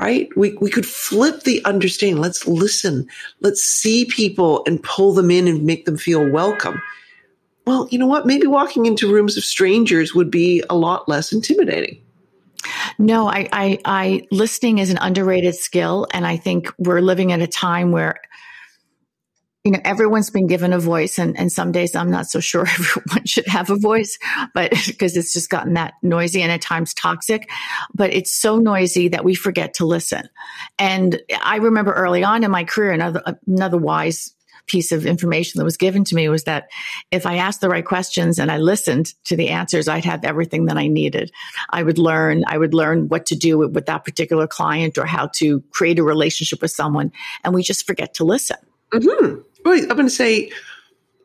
right? 0.03 0.29
We, 0.37 0.55
we 0.61 0.71
could 0.71 0.87
flip 0.87 1.45
the 1.45 1.65
understanding. 1.65 2.21
Let's 2.21 2.47
listen. 2.47 3.07
Let's 3.41 3.63
see 3.63 4.05
people 4.07 4.63
and 4.67 4.83
pull 4.83 5.13
them 5.13 5.31
in 5.31 5.47
and 5.47 5.65
make 5.65 5.85
them 5.85 5.97
feel 5.97 6.29
welcome. 6.29 6.83
Well, 7.67 7.87
you 7.91 7.99
know 7.99 8.09
what? 8.09 8.27
Maybe 8.27 8.49
walking 8.49 8.87
into 8.87 9.13
rooms 9.13 9.37
of 9.37 9.45
strangers 9.45 10.15
would 10.15 10.31
be 10.31 10.65
a 10.69 10.75
lot 10.75 11.09
less 11.09 11.33
intimidating. 11.33 12.03
No, 12.99 13.29
I, 13.29 13.49
I, 13.53 13.79
I, 13.85 14.27
listening 14.31 14.79
is 14.79 14.91
an 14.91 14.99
underrated 15.01 15.55
skill. 15.55 16.09
And 16.13 16.27
I 16.27 16.37
think 16.37 16.73
we're 16.79 17.01
living 17.01 17.31
at 17.31 17.41
a 17.41 17.47
time 17.47 17.93
where 17.93 18.21
you 19.65 19.71
know, 19.71 19.81
everyone's 19.85 20.31
been 20.31 20.49
given 20.49 20.73
a 20.73 20.79
voice 20.79 21.19
and, 21.19 21.39
and 21.39 21.53
some 21.53 21.71
days 21.71 21.95
I'm 21.95 22.11
not 22.11 22.29
so 22.29 22.41
sure 22.41 22.67
everyone 22.67 23.27
should 23.27 23.47
have 23.47 23.71
a 23.71 23.77
voice, 23.77 24.19
but 24.55 24.73
because 24.87 25.17
it's 25.17 25.33
just 25.33 25.51
gotten 25.51 25.75
that 25.75 25.95
noisy 26.03 26.43
and 26.43 26.51
at 26.51 26.61
times 26.61 26.95
toxic, 26.95 27.49
but 27.95 28.13
it's 28.13 28.31
so 28.31 28.57
noisy 28.59 29.09
that 29.09 29.25
we 29.25 29.35
forget 29.35 29.75
to 29.75 29.87
listen. 29.87 30.29
And 30.79 31.21
I 31.43 31.57
remember 31.57 31.93
early 31.93 32.25
on 32.25 32.45
in 32.45 32.51
my 32.51 32.65
career, 32.65 32.93
another, 32.93 33.23
another 33.47 33.79
wise 33.79 34.35
piece 34.67 34.93
of 34.93 35.07
information 35.07 35.59
that 35.59 35.65
was 35.65 35.77
given 35.77 36.05
to 36.05 36.15
me 36.15 36.29
was 36.29 36.45
that 36.45 36.69
if 37.11 37.27
I 37.27 37.37
asked 37.37 37.61
the 37.61 37.69
right 37.69 37.85
questions 37.85 38.39
and 38.39 38.51
I 38.51 38.59
listened 38.59 39.13
to 39.25 39.37
the 39.37 39.51
answers, 39.51 39.89
I'd 39.89 40.05
have 40.05 40.25
everything 40.25 40.67
that 40.67 40.77
I 40.77 40.87
needed. 40.87 41.33
I 41.71 41.83
would 41.83 41.99
learn, 41.99 42.45
I 42.47 42.59
would 42.59 42.73
learn 42.73 43.09
what 43.09 43.27
to 43.27 43.37
do 43.37 43.59
with, 43.59 43.73
with 43.73 43.87
that 43.87 44.05
particular 44.05 44.47
client 44.47 44.99
or 44.99 45.07
how 45.07 45.29
to 45.35 45.61
create 45.73 45.99
a 45.99 46.05
relationship 46.05 46.63
with 46.63 46.71
someone. 46.71 47.13
And 47.43 47.55
we 47.55 47.63
just 47.63 47.87
forget 47.87 48.15
to 48.15 48.25
listen. 48.25 48.59
Mm-hmm. 48.93 49.41
Right. 49.65 49.83
I'm 49.83 49.97
going 49.97 50.07
to 50.07 50.11
say, 50.11 50.51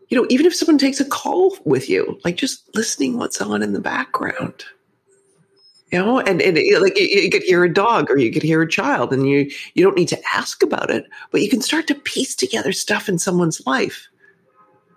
you 0.09 0.17
know, 0.17 0.25
even 0.29 0.45
if 0.45 0.55
someone 0.55 0.77
takes 0.77 0.99
a 0.99 1.05
call 1.05 1.57
with 1.65 1.89
you, 1.89 2.19
like 2.23 2.37
just 2.37 2.63
listening 2.75 3.17
what's 3.17 3.41
on 3.41 3.63
in 3.63 3.73
the 3.73 3.79
background. 3.79 4.63
You 5.91 5.99
know, 5.99 6.19
and, 6.19 6.41
and 6.41 6.57
like 6.81 6.99
you, 6.99 7.05
you 7.05 7.29
could 7.29 7.43
hear 7.43 7.63
a 7.63 7.73
dog 7.73 8.11
or 8.11 8.17
you 8.17 8.31
could 8.31 8.43
hear 8.43 8.61
a 8.61 8.69
child 8.69 9.13
and 9.13 9.27
you 9.27 9.49
you 9.73 9.85
don't 9.85 9.95
need 9.95 10.09
to 10.09 10.21
ask 10.33 10.61
about 10.61 10.89
it, 10.89 11.05
but 11.31 11.41
you 11.41 11.49
can 11.49 11.61
start 11.61 11.87
to 11.87 11.95
piece 11.95 12.35
together 12.35 12.73
stuff 12.73 13.07
in 13.07 13.17
someone's 13.17 13.65
life. 13.65 14.07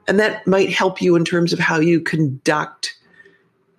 And 0.08 0.18
that 0.18 0.44
might 0.48 0.70
help 0.70 1.00
you 1.00 1.14
in 1.14 1.24
terms 1.24 1.52
of 1.52 1.60
how 1.60 1.78
you 1.78 2.00
conduct 2.00 2.96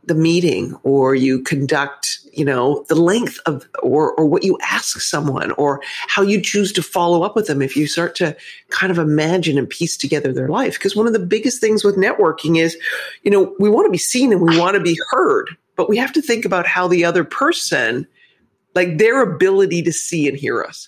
the 0.06 0.16
meeting 0.16 0.76
or 0.84 1.14
you 1.14 1.44
conduct 1.44 2.20
you 2.34 2.44
know 2.44 2.84
the 2.90 2.96
length 2.96 3.40
of 3.46 3.68
or 3.84 4.14
or 4.14 4.26
what 4.26 4.44
you 4.44 4.58
ask 4.62 5.00
someone 5.00 5.52
or 5.52 5.82
how 6.08 6.22
you 6.22 6.42
choose 6.42 6.74
to 6.74 6.82
follow 6.82 7.24
up 7.24 7.36
with 7.36 7.48
them 7.48 7.62
if 7.62 7.76
you 7.76 7.86
start 7.86 8.16
to 8.16 8.36
kind 8.70 8.92
of 8.92 8.98
imagine 8.98 9.58
and 9.58 9.70
piece 9.70 9.96
together 9.96 10.34
their 10.34 10.48
life. 10.48 10.74
Because 10.74 10.96
one 10.96 11.08
of 11.08 11.14
the 11.14 11.20
biggest 11.20 11.62
things 11.62 11.84
with 11.84 11.98
networking 11.98 12.60
is 12.60 12.78
you 13.24 13.32
know 13.32 13.56
we 13.60 13.70
want 13.70 13.86
to 13.86 13.92
be 13.92 13.98
seen 13.98 14.32
and 14.32 14.42
we 14.42 14.58
want 14.58 14.76
to 14.76 14.82
be 14.82 14.98
heard 15.10 15.56
but 15.76 15.90
we 15.90 15.98
have 15.98 16.14
to 16.14 16.22
think 16.22 16.46
about 16.46 16.68
how 16.68 16.88
the 16.88 17.06
other 17.06 17.24
person 17.24 18.08
like 18.76 18.98
their 18.98 19.22
ability 19.22 19.82
to 19.84 19.92
see 19.92 20.28
and 20.28 20.38
hear 20.38 20.64
us. 20.64 20.88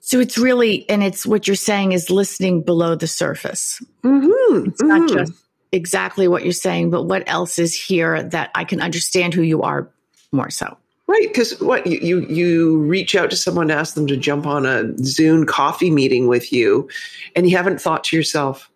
So 0.00 0.18
it's 0.18 0.38
really 0.38 0.88
and 0.88 1.02
it's 1.02 1.26
what 1.26 1.46
you're 1.46 1.56
saying 1.56 1.92
is 1.92 2.10
listening 2.10 2.62
below 2.62 2.94
the 2.94 3.06
surface. 3.06 3.82
Mm-hmm, 4.02 4.68
it's 4.68 4.82
mm-hmm. 4.82 4.86
not 4.86 5.08
just 5.08 5.32
exactly 5.72 6.28
what 6.28 6.42
you're 6.42 6.52
saying, 6.52 6.90
but 6.90 7.04
what 7.04 7.22
else 7.26 7.58
is 7.58 7.74
here 7.74 8.22
that 8.22 8.50
I 8.54 8.64
can 8.64 8.80
understand 8.80 9.34
who 9.34 9.42
you 9.42 9.62
are 9.62 9.88
more 10.32 10.50
so? 10.50 10.76
Right, 11.06 11.26
because 11.26 11.60
what 11.60 11.86
you, 11.88 11.98
you 11.98 12.20
you 12.28 12.78
reach 12.82 13.16
out 13.16 13.30
to 13.30 13.36
someone 13.36 13.70
ask 13.70 13.94
them 13.94 14.06
to 14.06 14.16
jump 14.16 14.46
on 14.46 14.64
a 14.64 14.96
Zoom 14.98 15.44
coffee 15.44 15.90
meeting 15.90 16.28
with 16.28 16.52
you, 16.52 16.88
and 17.34 17.50
you 17.50 17.56
haven't 17.56 17.80
thought 17.80 18.04
to 18.04 18.16
yourself, 18.16 18.70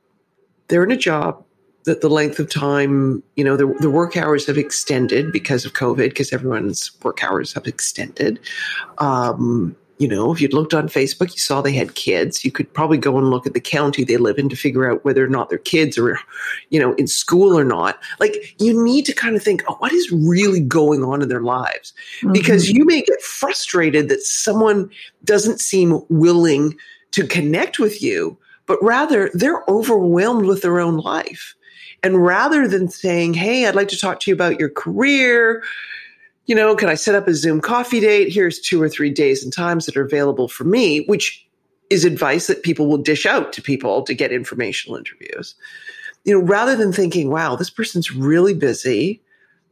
they're 0.66 0.82
in 0.82 0.90
a 0.90 0.96
job 0.96 1.44
that 1.84 2.00
the 2.00 2.08
length 2.08 2.38
of 2.38 2.50
time, 2.50 3.22
you 3.36 3.44
know, 3.44 3.56
the, 3.56 3.66
the 3.78 3.90
work 3.90 4.16
hours 4.16 4.46
have 4.46 4.58
extended 4.58 5.30
because 5.30 5.64
of 5.64 5.74
COVID, 5.74 6.08
because 6.08 6.32
everyone's 6.32 6.90
work 7.02 7.22
hours 7.22 7.52
have 7.52 7.66
extended. 7.66 8.40
Um, 8.98 9.76
you 9.98 10.08
know, 10.08 10.32
if 10.32 10.40
you'd 10.40 10.52
looked 10.52 10.74
on 10.74 10.88
Facebook, 10.88 11.32
you 11.32 11.38
saw 11.38 11.60
they 11.60 11.72
had 11.72 11.94
kids. 11.94 12.44
You 12.44 12.50
could 12.50 12.72
probably 12.72 12.98
go 12.98 13.16
and 13.16 13.30
look 13.30 13.46
at 13.46 13.54
the 13.54 13.60
county 13.60 14.02
they 14.02 14.16
live 14.16 14.38
in 14.38 14.48
to 14.48 14.56
figure 14.56 14.90
out 14.90 15.04
whether 15.04 15.24
or 15.24 15.28
not 15.28 15.50
their 15.50 15.58
kids 15.58 15.96
are, 15.96 16.18
you 16.70 16.80
know, 16.80 16.94
in 16.94 17.06
school 17.06 17.56
or 17.56 17.64
not. 17.64 17.98
Like, 18.18 18.56
you 18.60 18.82
need 18.82 19.06
to 19.06 19.12
kind 19.12 19.36
of 19.36 19.42
think, 19.42 19.62
oh, 19.68 19.76
what 19.78 19.92
is 19.92 20.10
really 20.10 20.60
going 20.60 21.04
on 21.04 21.22
in 21.22 21.28
their 21.28 21.42
lives? 21.42 21.92
Mm-hmm. 22.18 22.32
Because 22.32 22.70
you 22.70 22.84
may 22.84 23.02
get 23.02 23.22
frustrated 23.22 24.08
that 24.08 24.22
someone 24.22 24.90
doesn't 25.22 25.60
seem 25.60 26.00
willing 26.08 26.76
to 27.12 27.26
connect 27.26 27.78
with 27.78 28.02
you, 28.02 28.36
but 28.66 28.82
rather 28.82 29.30
they're 29.32 29.62
overwhelmed 29.68 30.46
with 30.46 30.62
their 30.62 30.80
own 30.80 30.96
life. 30.96 31.54
And 32.02 32.22
rather 32.22 32.66
than 32.66 32.88
saying, 32.88 33.34
hey, 33.34 33.66
I'd 33.66 33.76
like 33.76 33.88
to 33.88 33.98
talk 33.98 34.20
to 34.20 34.30
you 34.30 34.34
about 34.34 34.58
your 34.58 34.68
career, 34.68 35.62
you 36.46 36.54
know, 36.54 36.74
can 36.76 36.88
I 36.88 36.94
set 36.94 37.14
up 37.14 37.26
a 37.26 37.34
Zoom 37.34 37.60
coffee 37.60 38.00
date? 38.00 38.32
Here's 38.32 38.60
two 38.60 38.80
or 38.80 38.88
three 38.88 39.10
days 39.10 39.42
and 39.42 39.52
times 39.52 39.86
that 39.86 39.96
are 39.96 40.04
available 40.04 40.48
for 40.48 40.64
me, 40.64 41.04
which 41.06 41.46
is 41.90 42.04
advice 42.04 42.46
that 42.46 42.62
people 42.62 42.86
will 42.86 42.98
dish 42.98 43.26
out 43.26 43.52
to 43.54 43.62
people 43.62 44.02
to 44.02 44.14
get 44.14 44.32
informational 44.32 44.96
interviews. 44.96 45.54
You 46.24 46.34
know, 46.34 46.44
rather 46.44 46.76
than 46.76 46.92
thinking, 46.92 47.30
wow, 47.30 47.56
this 47.56 47.70
person's 47.70 48.12
really 48.12 48.54
busy. 48.54 49.20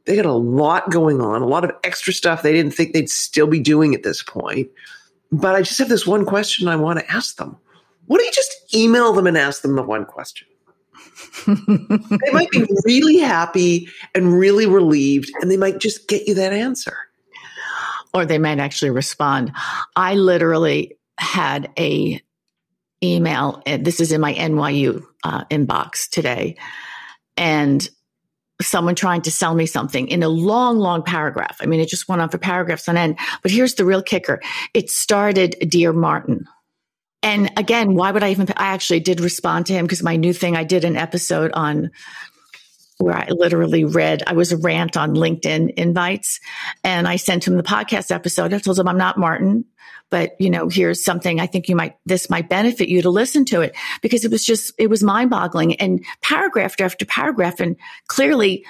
They 0.04 0.16
got 0.16 0.26
a 0.26 0.32
lot 0.32 0.90
going 0.90 1.20
on, 1.20 1.42
a 1.42 1.46
lot 1.46 1.64
of 1.64 1.72
extra 1.84 2.12
stuff 2.12 2.42
they 2.42 2.52
didn't 2.52 2.74
think 2.74 2.92
they'd 2.92 3.08
still 3.08 3.46
be 3.46 3.60
doing 3.60 3.94
at 3.94 4.02
this 4.02 4.22
point. 4.22 4.68
But 5.30 5.54
I 5.54 5.62
just 5.62 5.78
have 5.78 5.88
this 5.88 6.06
one 6.06 6.26
question 6.26 6.68
I 6.68 6.76
want 6.76 6.98
to 6.98 7.10
ask 7.10 7.36
them. 7.36 7.56
What 8.06 8.18
do 8.18 8.24
you 8.24 8.32
just 8.32 8.74
email 8.74 9.12
them 9.12 9.26
and 9.26 9.38
ask 9.38 9.62
them 9.62 9.76
the 9.76 9.82
one 9.82 10.04
question? 10.04 10.48
They 11.46 12.32
might 12.32 12.50
be 12.50 12.66
really 12.84 13.18
happy 13.18 13.88
and 14.14 14.32
really 14.32 14.66
relieved, 14.66 15.30
and 15.40 15.50
they 15.50 15.56
might 15.56 15.78
just 15.78 16.08
get 16.08 16.26
you 16.26 16.34
that 16.34 16.52
answer. 16.52 16.96
Or 18.14 18.26
they 18.26 18.38
might 18.38 18.58
actually 18.58 18.90
respond. 18.90 19.52
I 19.96 20.14
literally 20.14 20.98
had 21.18 21.70
a 21.78 22.20
email. 23.02 23.62
This 23.66 24.00
is 24.00 24.12
in 24.12 24.20
my 24.20 24.34
NYU 24.34 25.04
uh, 25.24 25.44
inbox 25.46 26.08
today, 26.08 26.56
and 27.36 27.88
someone 28.60 28.94
trying 28.94 29.22
to 29.22 29.30
sell 29.30 29.54
me 29.54 29.66
something 29.66 30.08
in 30.08 30.22
a 30.22 30.28
long, 30.28 30.78
long 30.78 31.02
paragraph. 31.02 31.56
I 31.60 31.66
mean, 31.66 31.80
it 31.80 31.88
just 31.88 32.08
went 32.08 32.22
on 32.22 32.28
for 32.28 32.38
paragraphs 32.38 32.88
on 32.88 32.96
end. 32.96 33.18
But 33.42 33.50
here's 33.50 33.74
the 33.74 33.84
real 33.84 34.02
kicker: 34.02 34.40
it 34.74 34.90
started, 34.90 35.56
"Dear 35.68 35.92
Martin." 35.92 36.46
And 37.22 37.52
again, 37.56 37.94
why 37.94 38.10
would 38.10 38.22
I 38.22 38.30
even? 38.30 38.48
I 38.56 38.68
actually 38.68 39.00
did 39.00 39.20
respond 39.20 39.66
to 39.66 39.72
him 39.72 39.84
because 39.84 40.02
my 40.02 40.16
new 40.16 40.32
thing, 40.32 40.56
I 40.56 40.64
did 40.64 40.84
an 40.84 40.96
episode 40.96 41.52
on 41.52 41.90
where 43.02 43.16
I 43.16 43.26
literally 43.28 43.84
read, 43.84 44.22
I 44.26 44.34
was 44.34 44.52
a 44.52 44.56
rant 44.56 44.96
on 44.96 45.14
LinkedIn 45.14 45.74
invites 45.74 46.40
and 46.84 47.08
I 47.08 47.16
sent 47.16 47.46
him 47.46 47.56
the 47.56 47.62
podcast 47.62 48.10
episode. 48.10 48.54
I 48.54 48.58
told 48.58 48.78
him 48.78 48.88
I'm 48.88 48.98
not 48.98 49.18
Martin, 49.18 49.64
but 50.08 50.32
you 50.38 50.50
know, 50.50 50.68
here's 50.68 51.02
something 51.02 51.40
I 51.40 51.46
think 51.46 51.68
you 51.68 51.76
might, 51.76 51.96
this 52.06 52.30
might 52.30 52.48
benefit 52.48 52.88
you 52.88 53.02
to 53.02 53.10
listen 53.10 53.44
to 53.46 53.60
it 53.60 53.74
because 54.02 54.24
it 54.24 54.30
was 54.30 54.44
just, 54.44 54.72
it 54.78 54.88
was 54.88 55.02
mind 55.02 55.30
boggling 55.30 55.74
and 55.76 56.04
paragraph 56.20 56.80
after 56.80 57.04
paragraph. 57.04 57.60
And 57.60 57.76
clearly, 58.06 58.64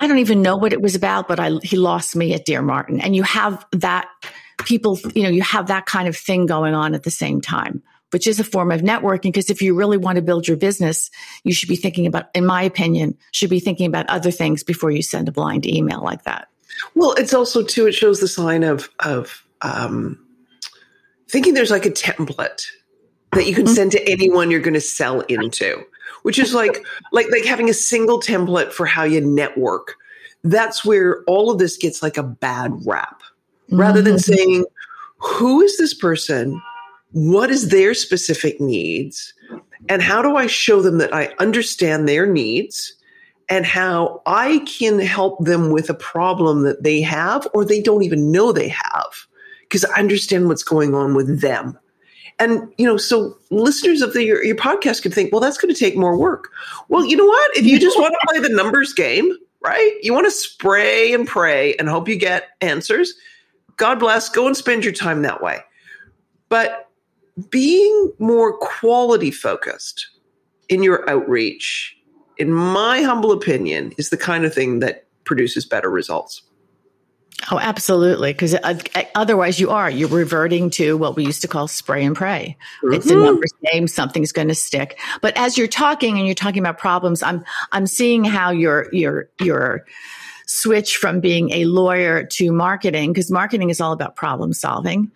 I 0.00 0.06
don't 0.06 0.18
even 0.18 0.42
know 0.42 0.56
what 0.56 0.72
it 0.72 0.82
was 0.82 0.94
about, 0.94 1.28
but 1.28 1.40
I, 1.40 1.52
he 1.62 1.76
lost 1.76 2.16
me 2.16 2.34
at 2.34 2.44
Dear 2.44 2.62
Martin. 2.62 3.00
And 3.00 3.14
you 3.14 3.22
have 3.22 3.64
that 3.72 4.08
people, 4.64 4.98
you 5.14 5.22
know, 5.22 5.28
you 5.28 5.42
have 5.42 5.68
that 5.68 5.86
kind 5.86 6.08
of 6.08 6.16
thing 6.16 6.46
going 6.46 6.74
on 6.74 6.94
at 6.94 7.02
the 7.02 7.10
same 7.10 7.40
time, 7.40 7.82
which 8.10 8.26
is 8.26 8.40
a 8.40 8.44
form 8.44 8.72
of 8.72 8.80
networking. 8.80 9.32
Because 9.32 9.50
if 9.50 9.62
you 9.62 9.74
really 9.74 9.96
want 9.96 10.16
to 10.16 10.22
build 10.22 10.48
your 10.48 10.56
business, 10.56 11.10
you 11.44 11.52
should 11.52 11.68
be 11.68 11.76
thinking 11.76 12.06
about, 12.06 12.26
in 12.34 12.44
my 12.44 12.62
opinion, 12.62 13.16
should 13.32 13.50
be 13.50 13.60
thinking 13.60 13.86
about 13.86 14.08
other 14.08 14.30
things 14.30 14.62
before 14.62 14.90
you 14.90 15.02
send 15.02 15.28
a 15.28 15.32
blind 15.32 15.66
email 15.66 16.02
like 16.02 16.24
that. 16.24 16.48
Well, 16.94 17.14
it's 17.14 17.34
also 17.34 17.62
too, 17.62 17.86
it 17.86 17.92
shows 17.92 18.20
the 18.20 18.28
sign 18.28 18.62
of, 18.62 18.88
of, 19.00 19.44
um, 19.62 20.18
thinking 21.28 21.54
there's 21.54 21.70
like 21.70 21.86
a 21.86 21.90
template 21.90 22.64
that 23.32 23.46
you 23.46 23.54
can 23.54 23.64
mm-hmm. 23.64 23.74
send 23.74 23.92
to 23.92 24.08
anyone 24.08 24.50
you're 24.50 24.60
going 24.60 24.74
to 24.74 24.80
sell 24.80 25.20
into, 25.22 25.84
which 26.22 26.38
is 26.38 26.54
like, 26.54 26.84
like, 27.12 27.30
like 27.30 27.44
having 27.44 27.68
a 27.68 27.74
single 27.74 28.20
template 28.20 28.72
for 28.72 28.86
how 28.86 29.02
you 29.02 29.20
network. 29.20 29.96
That's 30.44 30.84
where 30.84 31.24
all 31.24 31.50
of 31.50 31.58
this 31.58 31.76
gets 31.76 32.02
like 32.02 32.16
a 32.16 32.22
bad 32.22 32.72
rap 32.86 33.22
rather 33.70 34.02
than 34.02 34.14
mm-hmm. 34.14 34.32
saying, 34.32 34.64
who 35.18 35.60
is 35.60 35.76
this 35.78 35.94
person? 35.94 36.60
What 37.12 37.50
is 37.50 37.68
their 37.68 37.94
specific 37.94 38.60
needs? 38.60 39.34
And 39.88 40.02
how 40.02 40.22
do 40.22 40.36
I 40.36 40.46
show 40.46 40.82
them 40.82 40.98
that 40.98 41.14
I 41.14 41.34
understand 41.38 42.08
their 42.08 42.26
needs 42.26 42.94
and 43.48 43.64
how 43.64 44.22
I 44.26 44.58
can 44.66 44.98
help 44.98 45.44
them 45.44 45.70
with 45.70 45.88
a 45.88 45.94
problem 45.94 46.62
that 46.62 46.82
they 46.82 47.00
have 47.00 47.48
or 47.54 47.64
they 47.64 47.80
don't 47.80 48.02
even 48.02 48.30
know 48.30 48.52
they 48.52 48.68
have? 48.68 49.26
Because 49.62 49.84
I 49.84 49.98
understand 49.98 50.48
what's 50.48 50.62
going 50.62 50.94
on 50.94 51.14
with 51.14 51.40
them. 51.40 51.78
And, 52.40 52.72
you 52.78 52.86
know, 52.86 52.96
so 52.96 53.36
listeners 53.50 54.00
of 54.00 54.12
the, 54.12 54.24
your, 54.24 54.44
your 54.44 54.54
podcast 54.54 55.02
could 55.02 55.12
think, 55.12 55.32
well, 55.32 55.40
that's 55.40 55.58
going 55.58 55.74
to 55.74 55.78
take 55.78 55.96
more 55.96 56.16
work. 56.16 56.50
Well, 56.88 57.04
you 57.04 57.16
know 57.16 57.26
what? 57.26 57.56
If 57.56 57.64
you 57.64 57.80
just 57.80 57.98
want 58.00 58.14
to 58.14 58.26
play 58.28 58.40
the 58.40 58.54
numbers 58.54 58.92
game, 58.92 59.32
right? 59.60 59.92
You 60.02 60.14
want 60.14 60.26
to 60.26 60.30
spray 60.30 61.12
and 61.12 61.26
pray 61.26 61.74
and 61.76 61.88
hope 61.88 62.08
you 62.08 62.16
get 62.16 62.50
answers. 62.60 63.14
God 63.78 63.98
bless. 63.98 64.28
Go 64.28 64.46
and 64.46 64.56
spend 64.56 64.84
your 64.84 64.92
time 64.92 65.22
that 65.22 65.42
way. 65.42 65.60
But 66.48 66.90
being 67.50 68.12
more 68.18 68.56
quality 68.58 69.30
focused 69.30 70.08
in 70.68 70.82
your 70.82 71.08
outreach, 71.08 71.96
in 72.36 72.52
my 72.52 73.02
humble 73.02 73.32
opinion, 73.32 73.92
is 73.96 74.10
the 74.10 74.16
kind 74.16 74.44
of 74.44 74.52
thing 74.52 74.80
that 74.80 75.06
produces 75.24 75.64
better 75.64 75.90
results. 75.90 76.42
Oh, 77.52 77.58
absolutely. 77.58 78.32
Because 78.32 78.54
uh, 78.54 78.78
otherwise, 79.14 79.60
you 79.60 79.70
are 79.70 79.88
you're 79.88 80.08
reverting 80.08 80.70
to 80.70 80.96
what 80.96 81.14
we 81.14 81.24
used 81.24 81.40
to 81.42 81.48
call 81.48 81.68
spray 81.68 82.04
and 82.04 82.16
pray. 82.16 82.56
Mm-hmm. 82.82 82.94
It's 82.94 83.06
a 83.06 83.14
numbers 83.14 83.52
game; 83.72 83.86
something's 83.86 84.32
going 84.32 84.48
to 84.48 84.54
stick. 84.54 84.98
But 85.22 85.36
as 85.36 85.56
you're 85.56 85.68
talking 85.68 86.18
and 86.18 86.26
you're 86.26 86.34
talking 86.34 86.60
about 86.60 86.78
problems, 86.78 87.22
I'm 87.22 87.44
I'm 87.70 87.86
seeing 87.86 88.24
how 88.24 88.50
your 88.50 88.88
your 88.92 89.30
your 89.40 89.86
switch 90.48 90.96
from 90.96 91.20
being 91.20 91.50
a 91.52 91.64
lawyer 91.66 92.24
to 92.24 92.50
marketing 92.50 93.12
because 93.12 93.30
marketing 93.30 93.70
is 93.70 93.80
all 93.80 93.92
about 93.92 94.16
problem 94.16 94.52
solving 94.52 95.10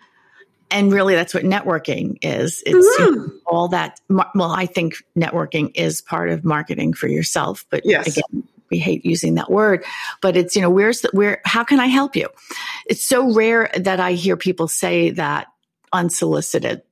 and 0.71 0.93
really 0.93 1.15
that's 1.15 1.35
what 1.35 1.43
networking 1.43 2.19
is 2.23 2.63
it's 2.67 3.01
mm-hmm. 3.01 3.35
all 3.47 3.69
that 3.69 4.01
well 4.09 4.53
i 4.53 4.67
think 4.67 4.95
networking 5.17 5.71
is 5.75 6.03
part 6.03 6.29
of 6.29 6.45
marketing 6.45 6.93
for 6.93 7.09
yourself 7.09 7.65
but 7.71 7.83
yes. 7.85 8.07
again 8.07 8.47
we 8.73 8.79
hate 8.79 9.05
using 9.05 9.35
that 9.35 9.51
word, 9.51 9.85
but 10.23 10.35
it's, 10.35 10.57
you 10.57 10.63
know, 10.63 10.71
where's 10.71 11.03
the, 11.03 11.11
where, 11.13 11.43
how 11.45 11.63
can 11.63 11.79
I 11.79 11.87
help 11.87 12.17
you? 12.17 12.29
It's 12.87 13.05
so 13.05 13.33
rare 13.33 13.71
that 13.77 14.01
I 14.01 14.15
hear 14.15 14.35
people 14.35 14.67
say 14.67 15.11
that 15.11 15.49
unsolicited. 15.93 16.83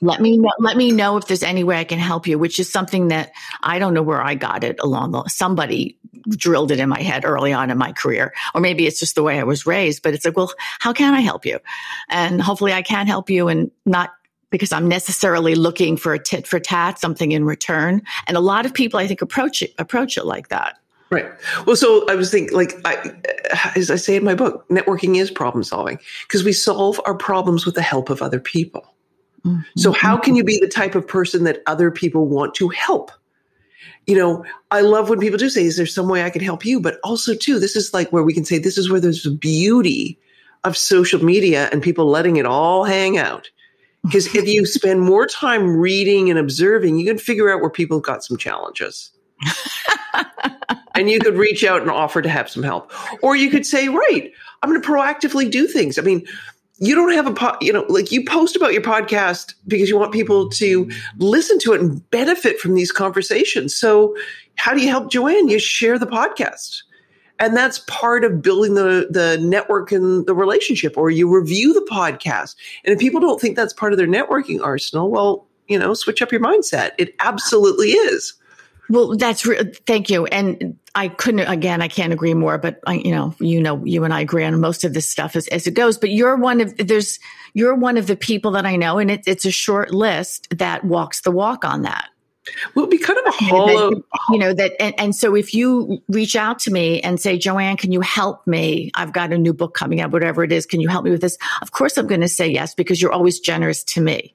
Let 0.00 0.20
me 0.20 0.38
know, 0.38 0.50
let 0.58 0.76
me 0.76 0.92
know 0.92 1.18
if 1.18 1.26
there's 1.26 1.42
any 1.42 1.62
way 1.62 1.78
I 1.78 1.84
can 1.84 1.98
help 1.98 2.26
you, 2.26 2.38
which 2.38 2.58
is 2.58 2.70
something 2.70 3.08
that 3.08 3.32
I 3.62 3.78
don't 3.78 3.94
know 3.94 4.02
where 4.02 4.22
I 4.22 4.34
got 4.34 4.64
it 4.64 4.80
along 4.80 5.12
the, 5.12 5.24
somebody 5.28 5.98
drilled 6.30 6.70
it 6.70 6.80
in 6.80 6.88
my 6.88 7.00
head 7.00 7.24
early 7.24 7.52
on 7.52 7.70
in 7.70 7.78
my 7.78 7.92
career. 7.92 8.32
Or 8.54 8.60
maybe 8.60 8.86
it's 8.86 8.98
just 8.98 9.14
the 9.14 9.22
way 9.22 9.38
I 9.38 9.44
was 9.44 9.66
raised, 9.66 10.02
but 10.02 10.14
it's 10.14 10.24
like, 10.24 10.36
well, 10.36 10.52
how 10.80 10.92
can 10.92 11.14
I 11.14 11.20
help 11.20 11.44
you? 11.44 11.58
And 12.08 12.40
hopefully 12.40 12.72
I 12.72 12.82
can 12.82 13.06
help 13.06 13.30
you 13.30 13.48
and 13.48 13.70
not 13.84 14.12
because 14.50 14.72
I'm 14.72 14.88
necessarily 14.88 15.54
looking 15.54 15.96
for 15.96 16.14
a 16.14 16.18
tit 16.18 16.46
for 16.46 16.60
tat, 16.60 16.98
something 16.98 17.32
in 17.32 17.44
return. 17.44 18.02
And 18.26 18.36
a 18.36 18.40
lot 18.40 18.64
of 18.64 18.72
people, 18.72 18.98
I 18.98 19.06
think, 19.06 19.22
approach 19.22 19.62
it 19.62 19.74
approach 19.78 20.16
it 20.16 20.24
like 20.24 20.48
that. 20.48 20.78
Right. 21.10 21.26
Well, 21.66 21.76
so 21.76 22.04
I 22.08 22.16
was 22.16 22.32
thinking, 22.32 22.56
like, 22.56 22.74
I, 22.84 23.12
as 23.76 23.90
I 23.92 23.96
say 23.96 24.16
in 24.16 24.24
my 24.24 24.34
book, 24.34 24.68
networking 24.68 25.16
is 25.16 25.30
problem 25.30 25.62
solving 25.62 26.00
because 26.22 26.42
we 26.42 26.52
solve 26.52 27.00
our 27.06 27.14
problems 27.14 27.64
with 27.64 27.76
the 27.76 27.82
help 27.82 28.10
of 28.10 28.22
other 28.22 28.40
people. 28.40 28.92
Mm-hmm. 29.44 29.60
So, 29.76 29.92
how 29.92 30.16
can 30.16 30.34
you 30.34 30.42
be 30.42 30.58
the 30.60 30.68
type 30.68 30.96
of 30.96 31.06
person 31.06 31.44
that 31.44 31.62
other 31.66 31.92
people 31.92 32.26
want 32.26 32.54
to 32.56 32.68
help? 32.70 33.12
You 34.06 34.16
know, 34.16 34.44
I 34.70 34.82
love 34.82 35.08
when 35.08 35.20
people 35.20 35.38
do 35.38 35.48
say, 35.48 35.64
"Is 35.64 35.76
there 35.76 35.86
some 35.86 36.08
way 36.08 36.22
I 36.22 36.30
can 36.30 36.42
help 36.42 36.64
you?" 36.64 36.80
But 36.80 36.98
also, 37.02 37.34
too, 37.34 37.58
this 37.58 37.76
is 37.76 37.92
like 37.92 38.12
where 38.12 38.22
we 38.22 38.34
can 38.34 38.44
say, 38.44 38.58
"This 38.58 38.78
is 38.78 38.90
where 38.90 39.00
there's 39.00 39.22
the 39.22 39.30
beauty 39.30 40.18
of 40.64 40.76
social 40.76 41.24
media 41.24 41.68
and 41.72 41.82
people 41.82 42.08
letting 42.08 42.36
it 42.36 42.46
all 42.46 42.84
hang 42.84 43.18
out." 43.18 43.50
Because 44.04 44.32
if 44.34 44.46
you 44.46 44.66
spend 44.66 45.00
more 45.00 45.26
time 45.26 45.76
reading 45.76 46.30
and 46.30 46.38
observing, 46.38 46.98
you 46.98 47.06
can 47.06 47.18
figure 47.18 47.50
out 47.52 47.60
where 47.60 47.70
people 47.70 47.98
have 47.98 48.04
got 48.04 48.24
some 48.24 48.36
challenges. 48.36 49.10
and 50.94 51.10
you 51.10 51.18
could 51.18 51.36
reach 51.36 51.64
out 51.64 51.82
and 51.82 51.90
offer 51.90 52.22
to 52.22 52.28
have 52.28 52.48
some 52.48 52.62
help. 52.62 52.92
Or 53.22 53.36
you 53.36 53.50
could 53.50 53.66
say, 53.66 53.88
right, 53.88 54.30
I'm 54.62 54.70
going 54.70 54.80
to 54.80 54.88
proactively 54.88 55.50
do 55.50 55.66
things. 55.66 55.98
I 55.98 56.02
mean, 56.02 56.24
you 56.78 56.94
don't 56.94 57.12
have 57.12 57.26
a 57.26 57.32
po- 57.32 57.56
you 57.60 57.72
know 57.72 57.84
like 57.88 58.12
you 58.12 58.24
post 58.24 58.56
about 58.56 58.72
your 58.72 58.82
podcast 58.82 59.54
because 59.66 59.88
you 59.88 59.98
want 59.98 60.12
people 60.12 60.48
to 60.50 60.90
listen 61.18 61.58
to 61.60 61.72
it 61.72 61.80
and 61.80 62.10
benefit 62.10 62.58
from 62.58 62.74
these 62.74 62.92
conversations. 62.92 63.74
So 63.74 64.14
how 64.56 64.74
do 64.74 64.80
you 64.80 64.88
help 64.88 65.10
joanne? 65.10 65.48
You 65.48 65.58
share 65.58 65.98
the 65.98 66.06
podcast. 66.06 66.82
And 67.38 67.54
that's 67.54 67.80
part 67.80 68.24
of 68.24 68.40
building 68.42 68.74
the 68.74 69.08
the 69.10 69.38
network 69.38 69.92
and 69.92 70.26
the 70.26 70.34
relationship 70.34 70.96
or 70.96 71.10
you 71.10 71.34
review 71.34 71.72
the 71.72 71.86
podcast. 71.90 72.56
And 72.84 72.92
if 72.92 72.98
people 72.98 73.20
don't 73.20 73.40
think 73.40 73.56
that's 73.56 73.72
part 73.72 73.92
of 73.92 73.98
their 73.98 74.08
networking 74.08 74.62
arsenal 74.62 75.10
well 75.10 75.46
you 75.68 75.78
know 75.78 75.94
switch 75.94 76.22
up 76.22 76.32
your 76.32 76.40
mindset. 76.40 76.92
It 76.98 77.14
absolutely 77.20 77.90
is 77.90 78.34
well 78.88 79.16
that's 79.16 79.46
re- 79.46 79.72
thank 79.86 80.10
you. 80.10 80.26
And 80.26 80.78
i 80.94 81.08
couldn't 81.08 81.40
again 81.40 81.82
i 81.82 81.88
can't 81.88 82.14
agree 82.14 82.32
more 82.32 82.56
but 82.56 82.80
i 82.86 82.94
you 82.94 83.10
know 83.10 83.34
you 83.38 83.60
know 83.60 83.84
you 83.84 84.02
and 84.04 84.14
i 84.14 84.20
agree 84.22 84.44
on 84.44 84.58
most 84.58 84.82
of 84.82 84.94
this 84.94 85.06
stuff 85.06 85.36
as, 85.36 85.46
as 85.48 85.66
it 85.66 85.74
goes. 85.74 85.98
But 85.98 86.10
you're 86.10 86.36
one 86.36 86.60
of 86.60 86.76
there's 86.76 87.18
you're 87.54 87.74
one 87.74 87.96
of 87.96 88.06
the 88.06 88.16
people 88.16 88.52
that 88.52 88.66
i 88.66 88.76
know 88.76 88.98
and 88.98 89.10
it, 89.10 89.22
it's 89.26 89.44
a 89.44 89.50
short 89.50 89.92
list 89.92 90.48
that 90.58 90.84
walks 90.84 91.20
the 91.20 91.30
walk 91.30 91.64
on 91.64 91.82
that. 91.82 92.08
Will 92.74 92.86
be 92.86 92.96
kind 92.96 93.18
of 93.18 93.26
a 93.26 93.44
hollow 93.44 93.90
you 94.30 94.38
know 94.38 94.54
that 94.54 94.72
and, 94.80 94.94
and, 94.98 95.16
so 95.16 95.34
if 95.34 95.52
you 95.52 96.02
reach 96.08 96.36
out 96.36 96.60
to 96.60 96.70
me 96.70 97.00
and 97.00 97.20
say 97.20 97.36
joanne 97.36 97.76
can 97.76 97.92
you 97.92 98.00
help 98.00 98.46
me? 98.46 98.90
I've 98.94 99.12
got 99.12 99.32
a 99.32 99.38
new 99.38 99.52
book 99.52 99.74
coming 99.74 100.00
out 100.00 100.12
whatever 100.12 100.44
it 100.44 100.52
is 100.52 100.64
can 100.64 100.80
you 100.80 100.88
help 100.88 101.04
me 101.04 101.10
with 101.10 101.20
this? 101.20 101.36
Of 101.60 101.72
course 101.72 101.98
i'm 101.98 102.06
going 102.06 102.20
to 102.20 102.28
say 102.28 102.48
yes 102.48 102.74
because 102.74 103.02
you're 103.02 103.12
always 103.12 103.40
generous 103.40 103.82
to 103.84 104.00
me 104.00 104.34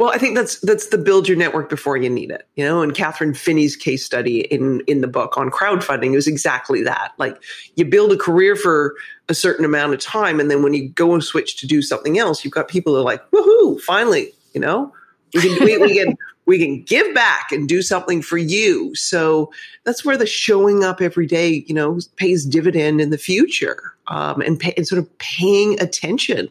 well 0.00 0.10
i 0.10 0.18
think 0.18 0.34
that's 0.34 0.58
that's 0.60 0.88
the 0.88 0.98
build 0.98 1.28
your 1.28 1.36
network 1.36 1.68
before 1.68 1.96
you 1.96 2.10
need 2.10 2.30
it 2.30 2.48
you 2.56 2.64
know 2.64 2.82
and 2.82 2.94
catherine 2.94 3.34
finney's 3.34 3.76
case 3.76 4.04
study 4.04 4.40
in 4.46 4.80
in 4.88 5.02
the 5.02 5.06
book 5.06 5.36
on 5.36 5.50
crowdfunding 5.50 6.16
is 6.16 6.26
exactly 6.26 6.82
that 6.82 7.12
like 7.18 7.40
you 7.76 7.84
build 7.84 8.10
a 8.10 8.16
career 8.16 8.56
for 8.56 8.96
a 9.28 9.34
certain 9.34 9.64
amount 9.64 9.94
of 9.94 10.00
time 10.00 10.40
and 10.40 10.50
then 10.50 10.62
when 10.62 10.74
you 10.74 10.88
go 10.88 11.12
and 11.14 11.22
switch 11.22 11.56
to 11.56 11.66
do 11.66 11.82
something 11.82 12.18
else 12.18 12.44
you've 12.44 12.54
got 12.54 12.66
people 12.66 12.94
that 12.94 13.00
are 13.00 13.04
like 13.04 13.30
woohoo 13.30 13.80
finally 13.82 14.32
you 14.54 14.60
know 14.60 14.92
we 15.34 15.40
can 15.42 15.64
we, 15.64 15.78
we 15.78 15.94
can 15.94 16.16
we 16.50 16.58
can 16.58 16.82
give 16.82 17.14
back 17.14 17.52
and 17.52 17.68
do 17.68 17.80
something 17.80 18.22
for 18.22 18.36
you. 18.36 18.92
So 18.96 19.52
that's 19.84 20.04
where 20.04 20.16
the 20.16 20.26
showing 20.26 20.82
up 20.82 21.00
every 21.00 21.26
day, 21.26 21.64
you 21.68 21.74
know, 21.74 22.00
pays 22.16 22.44
dividend 22.44 23.00
in 23.00 23.10
the 23.10 23.18
future, 23.18 23.94
um, 24.08 24.40
and, 24.40 24.58
pay, 24.58 24.74
and, 24.76 24.84
sort 24.84 24.98
of 24.98 25.18
paying 25.18 25.80
attention 25.80 26.48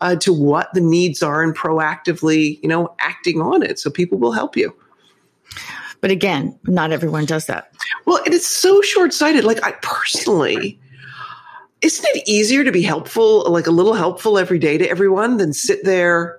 uh, 0.00 0.16
to 0.16 0.32
what 0.32 0.72
the 0.74 0.80
needs 0.80 1.22
are 1.22 1.42
and 1.42 1.56
proactively, 1.56 2.60
you 2.62 2.68
know, 2.68 2.94
acting 3.00 3.40
on 3.40 3.62
it. 3.62 3.78
So 3.78 3.90
people 3.90 4.18
will 4.18 4.32
help 4.32 4.56
you. 4.56 4.74
But 6.00 6.10
again, 6.10 6.58
not 6.64 6.92
everyone 6.92 7.26
does 7.26 7.46
that. 7.46 7.72
Well, 8.06 8.20
it 8.24 8.32
is 8.32 8.46
so 8.46 8.80
short 8.82 9.12
sighted. 9.12 9.44
Like 9.44 9.64
I 9.64 9.72
personally. 9.82 10.78
Isn't 11.82 12.04
it 12.14 12.28
easier 12.28 12.62
to 12.62 12.72
be 12.72 12.82
helpful, 12.82 13.50
like 13.50 13.66
a 13.66 13.70
little 13.70 13.94
helpful 13.94 14.38
every 14.38 14.58
day 14.58 14.76
to 14.76 14.86
everyone 14.86 15.38
than 15.38 15.54
sit 15.54 15.82
there 15.82 16.38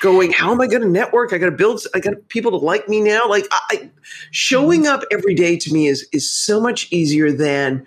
going, 0.00 0.32
how 0.32 0.52
am 0.52 0.60
I 0.60 0.66
going 0.66 0.82
to 0.82 0.88
network? 0.88 1.32
I 1.32 1.38
got 1.38 1.46
to 1.46 1.52
build, 1.52 1.80
I 1.94 2.00
got 2.00 2.14
people 2.28 2.50
to 2.52 2.56
like 2.56 2.88
me 2.88 3.00
now. 3.00 3.28
Like 3.28 3.46
I, 3.50 3.90
showing 4.30 4.86
up 4.86 5.02
every 5.10 5.34
day 5.34 5.56
to 5.56 5.72
me 5.72 5.88
is, 5.88 6.06
is 6.12 6.30
so 6.30 6.60
much 6.60 6.86
easier 6.92 7.32
than 7.32 7.84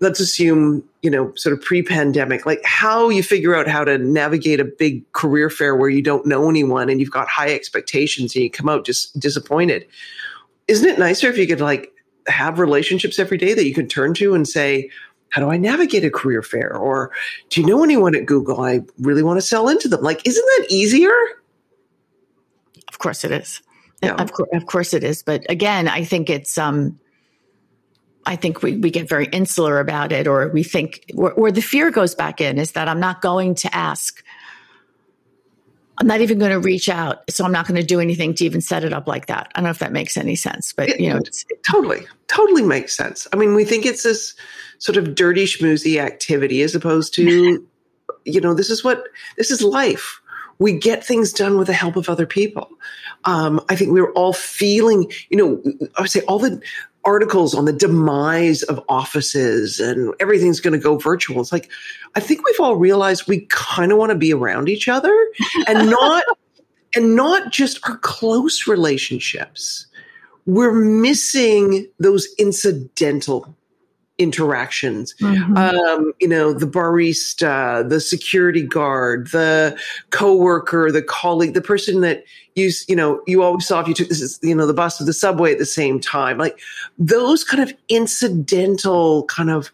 let's 0.00 0.20
assume, 0.20 0.84
you 1.02 1.10
know, 1.10 1.32
sort 1.36 1.52
of 1.52 1.62
pre-pandemic, 1.62 2.44
like 2.44 2.60
how 2.64 3.08
you 3.08 3.22
figure 3.22 3.54
out 3.54 3.66
how 3.66 3.84
to 3.84 3.96
navigate 3.98 4.60
a 4.60 4.64
big 4.64 5.10
career 5.12 5.48
fair 5.48 5.74
where 5.74 5.88
you 5.88 6.02
don't 6.02 6.26
know 6.26 6.50
anyone 6.50 6.90
and 6.90 7.00
you've 7.00 7.10
got 7.10 7.28
high 7.28 7.52
expectations 7.52 8.34
and 8.34 8.44
you 8.44 8.50
come 8.50 8.68
out 8.68 8.84
just 8.84 9.18
disappointed. 9.18 9.86
Isn't 10.68 10.88
it 10.88 10.98
nicer 10.98 11.28
if 11.28 11.38
you 11.38 11.46
could 11.46 11.60
like 11.60 11.92
have 12.28 12.58
relationships 12.58 13.18
every 13.18 13.38
day 13.38 13.54
that 13.54 13.64
you 13.64 13.72
can 13.72 13.88
turn 13.88 14.12
to 14.14 14.34
and 14.34 14.46
say, 14.46 14.90
how 15.30 15.40
do 15.40 15.50
I 15.50 15.56
navigate 15.56 16.04
a 16.04 16.10
career 16.10 16.42
fair? 16.42 16.76
Or 16.76 17.10
do 17.50 17.60
you 17.60 17.66
know 17.66 17.82
anyone 17.82 18.14
at 18.14 18.26
Google? 18.26 18.60
I 18.60 18.80
really 18.98 19.22
want 19.22 19.38
to 19.38 19.46
sell 19.46 19.68
into 19.68 19.88
them. 19.88 20.02
Like, 20.02 20.26
isn't 20.26 20.44
that 20.58 20.66
easier? 20.70 21.14
Of 22.88 22.98
course 22.98 23.24
it 23.24 23.32
is. 23.32 23.62
Yeah. 24.02 24.14
Of, 24.14 24.32
course, 24.32 24.48
of 24.52 24.66
course 24.66 24.94
it 24.94 25.02
is. 25.02 25.22
But 25.22 25.44
again, 25.48 25.88
I 25.88 26.04
think 26.04 26.28
it's, 26.28 26.58
um, 26.58 26.98
I 28.26 28.34
think 28.36 28.62
we, 28.62 28.76
we 28.76 28.90
get 28.90 29.08
very 29.08 29.26
insular 29.26 29.78
about 29.78 30.10
it, 30.10 30.26
or 30.26 30.48
we 30.48 30.64
think, 30.64 31.04
where, 31.14 31.32
or 31.32 31.52
the 31.52 31.62
fear 31.62 31.90
goes 31.92 32.14
back 32.14 32.40
in 32.40 32.58
is 32.58 32.72
that 32.72 32.88
I'm 32.88 32.98
not 32.98 33.22
going 33.22 33.54
to 33.56 33.74
ask. 33.74 34.22
I'm 35.98 36.08
not 36.08 36.20
even 36.20 36.38
going 36.38 36.50
to 36.50 36.58
reach 36.58 36.88
out. 36.88 37.30
So 37.30 37.44
I'm 37.44 37.52
not 37.52 37.66
going 37.66 37.80
to 37.80 37.86
do 37.86 38.00
anything 38.00 38.34
to 38.34 38.44
even 38.44 38.60
set 38.60 38.84
it 38.84 38.92
up 38.92 39.06
like 39.06 39.26
that. 39.26 39.50
I 39.54 39.60
don't 39.60 39.64
know 39.64 39.70
if 39.70 39.78
that 39.78 39.92
makes 39.92 40.16
any 40.16 40.34
sense, 40.34 40.72
but 40.72 41.00
you 41.00 41.08
know, 41.08 41.18
it 41.18 41.64
totally, 41.64 42.00
totally 42.26 42.64
makes 42.64 42.94
sense. 42.94 43.26
I 43.32 43.36
mean, 43.36 43.54
we 43.54 43.64
think 43.64 43.86
it's 43.86 44.02
this 44.02 44.34
sort 44.78 44.98
of 44.98 45.14
dirty 45.14 45.44
schmoozy 45.44 45.98
activity 45.98 46.62
as 46.62 46.74
opposed 46.74 47.14
to, 47.14 47.66
you 48.24 48.40
know, 48.40 48.52
this 48.52 48.68
is 48.68 48.84
what, 48.84 49.04
this 49.38 49.50
is 49.50 49.62
life. 49.62 50.20
We 50.58 50.78
get 50.78 51.04
things 51.04 51.32
done 51.32 51.58
with 51.58 51.68
the 51.68 51.74
help 51.74 51.96
of 51.96 52.08
other 52.08 52.26
people. 52.26 52.68
Um, 53.24 53.64
I 53.68 53.76
think 53.76 53.92
we 53.92 54.00
are 54.00 54.12
all 54.12 54.32
feeling, 54.32 55.10
you 55.28 55.36
know, 55.36 55.88
I 55.96 56.02
would 56.02 56.10
say 56.10 56.22
all 56.22 56.38
the 56.38 56.60
articles 57.06 57.54
on 57.54 57.64
the 57.64 57.72
demise 57.72 58.62
of 58.64 58.82
offices 58.88 59.80
and 59.80 60.12
everything's 60.20 60.60
going 60.60 60.72
to 60.72 60.82
go 60.82 60.98
virtual. 60.98 61.40
It's 61.40 61.52
like, 61.52 61.70
I 62.14 62.20
think 62.20 62.44
we've 62.44 62.60
all 62.60 62.76
realized 62.76 63.28
we 63.28 63.46
kind 63.48 63.92
of 63.92 63.98
want 63.98 64.10
to 64.10 64.16
be 64.16 64.32
around 64.32 64.68
each 64.68 64.88
other 64.88 65.14
and 65.66 65.88
not, 65.88 66.24
and 66.94 67.14
not 67.16 67.52
just 67.52 67.80
our 67.88 67.96
close 67.98 68.66
relationships. 68.66 69.86
We're 70.44 70.72
missing 70.72 71.88
those 71.98 72.28
incidental 72.38 73.56
interactions. 74.18 75.14
Mm-hmm. 75.20 75.56
Um, 75.56 76.12
you 76.20 76.28
know, 76.28 76.52
the 76.52 76.66
barista, 76.66 77.88
the 77.88 78.00
security 78.00 78.62
guard, 78.62 79.28
the 79.30 79.78
coworker, 80.10 80.90
the 80.90 81.02
colleague, 81.02 81.54
the 81.54 81.60
person 81.60 82.00
that 82.00 82.24
you, 82.54 82.70
you 82.88 82.96
know, 82.96 83.20
you 83.26 83.42
always 83.42 83.66
saw 83.66 83.80
if 83.80 83.88
you 83.88 83.94
took 83.94 84.08
this, 84.08 84.22
is, 84.22 84.38
you 84.42 84.54
know, 84.54 84.66
the 84.66 84.72
bus 84.72 85.00
or 85.00 85.04
the 85.04 85.12
subway 85.12 85.52
at 85.52 85.58
the 85.58 85.66
same 85.66 86.00
time. 86.00 86.38
Like 86.38 86.58
those 86.98 87.44
kind 87.44 87.62
of 87.62 87.74
incidental 87.88 89.24
kind 89.24 89.50
of 89.50 89.70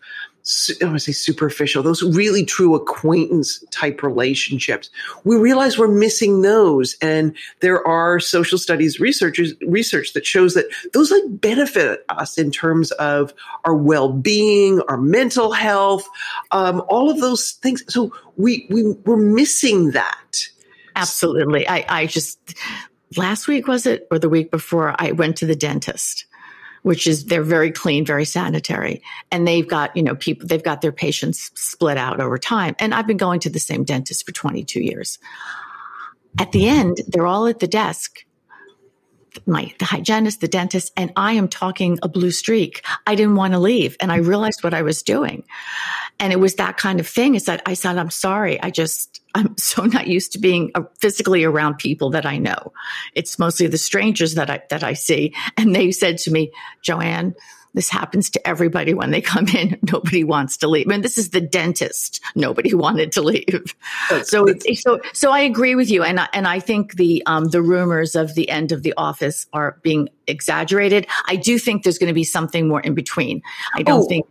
I 0.80 0.86
want 0.86 0.96
to 0.96 1.00
say 1.00 1.12
superficial, 1.12 1.84
those 1.84 2.02
really 2.02 2.44
true 2.44 2.74
acquaintance 2.74 3.64
type 3.70 4.02
relationships. 4.02 4.90
We 5.22 5.36
realize 5.36 5.78
we're 5.78 5.86
missing 5.86 6.42
those. 6.42 6.96
And 7.00 7.36
there 7.60 7.86
are 7.86 8.18
social 8.18 8.58
studies 8.58 8.98
researchers 8.98 9.54
research 9.66 10.14
that 10.14 10.26
shows 10.26 10.54
that 10.54 10.66
those 10.92 11.12
like 11.12 11.22
benefit 11.26 12.04
us 12.08 12.38
in 12.38 12.50
terms 12.50 12.90
of 12.92 13.32
our 13.64 13.74
well-being, 13.74 14.80
our 14.88 14.96
mental 14.96 15.52
health, 15.52 16.08
um, 16.50 16.82
all 16.88 17.08
of 17.08 17.20
those 17.20 17.52
things. 17.52 17.84
So 17.86 18.12
we, 18.36 18.66
we 18.68 18.92
we're 19.04 19.16
missing 19.16 19.92
that. 19.92 20.48
Absolutely. 20.96 21.68
I, 21.68 21.84
I 21.88 22.06
just 22.06 22.40
last 23.16 23.46
week 23.46 23.68
was 23.68 23.86
it 23.86 24.08
or 24.10 24.18
the 24.18 24.28
week 24.28 24.50
before 24.50 24.94
I 24.98 25.12
went 25.12 25.36
to 25.36 25.46
the 25.46 25.56
dentist 25.56 26.26
which 26.82 27.06
is 27.06 27.26
they're 27.26 27.42
very 27.42 27.70
clean, 27.70 28.04
very 28.04 28.24
sanitary. 28.24 29.02
And 29.30 29.46
they've 29.46 29.66
got, 29.66 29.96
you 29.96 30.02
know, 30.02 30.14
people, 30.14 30.46
they've 30.46 30.62
got 30.62 30.80
their 30.80 30.92
patients 30.92 31.50
split 31.54 31.96
out 31.96 32.20
over 32.20 32.38
time. 32.38 32.74
And 32.78 32.92
I've 32.92 33.06
been 33.06 33.16
going 33.16 33.40
to 33.40 33.50
the 33.50 33.60
same 33.60 33.84
dentist 33.84 34.26
for 34.26 34.32
22 34.32 34.80
years. 34.80 35.18
At 36.38 36.52
the 36.52 36.66
end, 36.66 36.98
they're 37.06 37.26
all 37.26 37.46
at 37.46 37.60
the 37.60 37.68
desk. 37.68 38.24
My 39.46 39.72
the 39.78 39.86
hygienist, 39.86 40.42
the 40.42 40.48
dentist, 40.48 40.92
and 40.94 41.10
I 41.16 41.32
am 41.32 41.48
talking 41.48 41.98
a 42.02 42.08
blue 42.08 42.30
streak. 42.30 42.84
I 43.06 43.14
didn't 43.14 43.36
want 43.36 43.54
to 43.54 43.58
leave, 43.58 43.96
and 43.98 44.12
I 44.12 44.16
realized 44.16 44.62
what 44.62 44.74
I 44.74 44.82
was 44.82 45.02
doing, 45.02 45.44
and 46.18 46.32
it 46.32 46.40
was 46.40 46.54
that 46.56 46.76
kind 46.76 47.00
of 47.00 47.06
thing. 47.06 47.34
I 47.34 47.38
said, 47.38 47.62
I 47.66 47.74
said, 47.74 47.98
I'm 47.98 48.10
sorry. 48.10 48.60
I 48.62 48.70
just 48.70 49.20
I'm 49.34 49.56
so 49.58 49.84
not 49.84 50.06
used 50.06 50.32
to 50.32 50.38
being 50.38 50.70
uh, 50.74 50.82
physically 51.00 51.44
around 51.44 51.78
people 51.78 52.10
that 52.10 52.26
I 52.26 52.38
know. 52.38 52.72
It's 53.14 53.38
mostly 53.38 53.66
the 53.66 53.78
strangers 53.78 54.34
that 54.34 54.50
I 54.50 54.62
that 54.70 54.82
I 54.82 54.94
see. 54.94 55.34
And 55.56 55.74
they 55.74 55.90
said 55.92 56.18
to 56.18 56.30
me, 56.30 56.52
Joanne, 56.82 57.34
this 57.74 57.88
happens 57.88 58.28
to 58.30 58.46
everybody 58.46 58.92
when 58.92 59.10
they 59.10 59.20
come 59.20 59.48
in. 59.48 59.78
Nobody 59.90 60.24
wants 60.24 60.58
to 60.58 60.68
leave. 60.68 60.88
And 60.88 61.02
this 61.02 61.18
is 61.18 61.30
the 61.30 61.40
dentist. 61.40 62.20
Nobody 62.34 62.74
wanted 62.74 63.12
to 63.12 63.22
leave. 63.22 63.74
That's, 64.10 64.30
so, 64.30 64.44
that's, 64.44 64.82
so, 64.82 65.00
so 65.12 65.30
I 65.30 65.40
agree 65.40 65.74
with 65.74 65.90
you. 65.90 66.02
And 66.02 66.20
I, 66.20 66.28
and 66.32 66.46
I 66.46 66.60
think 66.60 66.96
the, 66.96 67.22
um, 67.26 67.46
the 67.46 67.62
rumors 67.62 68.14
of 68.14 68.34
the 68.34 68.48
end 68.50 68.72
of 68.72 68.82
the 68.82 68.94
office 68.96 69.46
are 69.52 69.78
being 69.82 70.08
exaggerated. 70.26 71.06
I 71.26 71.36
do 71.36 71.58
think 71.58 71.82
there's 71.82 71.98
going 71.98 72.08
to 72.08 72.14
be 72.14 72.24
something 72.24 72.68
more 72.68 72.80
in 72.80 72.94
between. 72.94 73.42
I 73.74 73.82
don't 73.82 74.04
oh. 74.04 74.08
think 74.08 74.26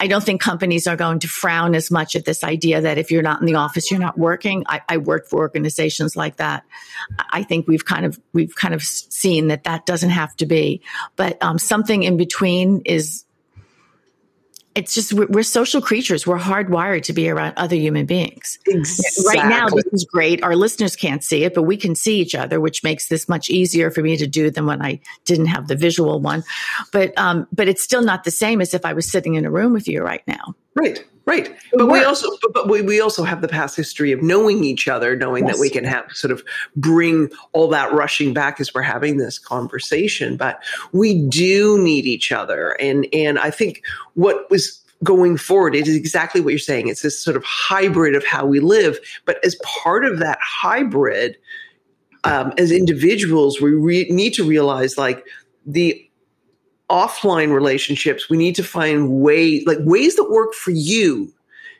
I 0.00 0.06
don't 0.06 0.22
think 0.22 0.40
companies 0.40 0.86
are 0.86 0.96
going 0.96 1.20
to 1.20 1.28
frown 1.28 1.74
as 1.74 1.90
much 1.90 2.16
at 2.16 2.24
this 2.24 2.42
idea 2.42 2.80
that 2.80 2.98
if 2.98 3.10
you're 3.10 3.22
not 3.22 3.40
in 3.40 3.46
the 3.46 3.54
office, 3.54 3.90
you're 3.90 4.00
not 4.00 4.18
working. 4.18 4.64
I, 4.66 4.80
I 4.88 4.96
work 4.96 5.26
for 5.26 5.40
organizations 5.40 6.16
like 6.16 6.36
that. 6.36 6.64
I 7.30 7.42
think 7.42 7.68
we've 7.68 7.84
kind 7.84 8.04
of 8.04 8.20
we've 8.32 8.54
kind 8.54 8.74
of 8.74 8.82
seen 8.82 9.48
that 9.48 9.64
that 9.64 9.86
doesn't 9.86 10.10
have 10.10 10.34
to 10.36 10.46
be, 10.46 10.82
but 11.16 11.42
um, 11.42 11.58
something 11.58 12.02
in 12.02 12.16
between 12.16 12.82
is 12.84 13.24
it's 14.74 14.94
just 14.94 15.12
we're, 15.12 15.26
we're, 15.26 15.42
social 15.42 15.82
creatures. 15.82 16.26
We're 16.26 16.38
hardwired 16.38 17.02
to 17.04 17.12
be 17.12 17.28
around 17.28 17.54
other 17.56 17.76
human 17.76 18.06
beings. 18.06 18.58
Exactly. 18.66 19.40
Right 19.40 19.48
now, 19.48 19.68
this 19.68 19.84
is 19.92 20.04
great. 20.04 20.42
Our 20.42 20.56
listeners 20.56 20.96
can't 20.96 21.22
see 21.22 21.44
it, 21.44 21.54
but 21.54 21.62
we 21.62 21.76
can 21.76 21.94
see 21.94 22.20
each 22.20 22.34
other, 22.34 22.60
which 22.60 22.82
makes 22.82 23.08
this 23.08 23.28
much 23.28 23.50
easier 23.50 23.90
for 23.90 24.02
me 24.02 24.16
to 24.16 24.26
do 24.26 24.50
than 24.50 24.66
when 24.66 24.82
I 24.82 25.00
didn't 25.24 25.46
have 25.46 25.68
the 25.68 25.76
visual 25.76 26.20
one. 26.20 26.44
But 26.92 27.16
um, 27.18 27.46
but 27.52 27.68
it's 27.68 27.82
still 27.82 28.02
not 28.02 28.24
the 28.24 28.30
same 28.30 28.60
as 28.60 28.72
if 28.74 28.84
I 28.84 28.92
was 28.92 29.10
sitting 29.10 29.34
in 29.34 29.44
a 29.44 29.50
room 29.50 29.72
with 29.72 29.88
you 29.88 30.02
right 30.02 30.22
now. 30.26 30.54
Right. 30.74 31.04
Right. 31.24 31.54
But 31.72 31.86
we 31.86 32.02
also 32.02 32.28
but, 32.42 32.52
but 32.52 32.68
we, 32.68 32.82
we 32.82 33.00
also 33.00 33.22
have 33.22 33.42
the 33.42 33.48
past 33.48 33.76
history 33.76 34.10
of 34.10 34.22
knowing 34.22 34.64
each 34.64 34.88
other, 34.88 35.14
knowing 35.14 35.46
yes. 35.46 35.54
that 35.54 35.60
we 35.60 35.70
can 35.70 35.84
have 35.84 36.10
sort 36.12 36.32
of 36.32 36.42
bring 36.74 37.30
all 37.52 37.68
that 37.68 37.92
rushing 37.92 38.34
back 38.34 38.60
as 38.60 38.74
we're 38.74 38.82
having 38.82 39.18
this 39.18 39.38
conversation. 39.38 40.36
But 40.36 40.62
we 40.92 41.22
do 41.28 41.78
need 41.78 42.06
each 42.06 42.32
other. 42.32 42.70
And 42.80 43.06
and 43.12 43.38
I 43.38 43.50
think 43.50 43.82
what 44.14 44.50
was 44.50 44.82
going 45.04 45.36
forward, 45.36 45.74
it 45.74 45.86
is 45.86 45.96
exactly 45.96 46.40
what 46.40 46.50
you're 46.50 46.58
saying. 46.58 46.88
It's 46.88 47.02
this 47.02 47.22
sort 47.22 47.36
of 47.36 47.44
hybrid 47.44 48.14
of 48.14 48.24
how 48.24 48.44
we 48.44 48.60
live. 48.60 48.98
But 49.24 49.44
as 49.44 49.56
part 49.64 50.04
of 50.04 50.18
that 50.18 50.38
hybrid, 50.42 51.36
um, 52.24 52.52
as 52.58 52.70
individuals, 52.70 53.60
we 53.60 53.70
re- 53.70 54.08
need 54.10 54.34
to 54.34 54.44
realize 54.44 54.96
like 54.96 55.24
the 55.66 56.08
offline 56.92 57.52
relationships, 57.52 58.28
we 58.28 58.36
need 58.36 58.54
to 58.54 58.62
find 58.62 59.10
ways, 59.10 59.64
like 59.66 59.78
ways 59.80 60.14
that 60.16 60.30
work 60.30 60.52
for 60.52 60.70
you 60.70 61.32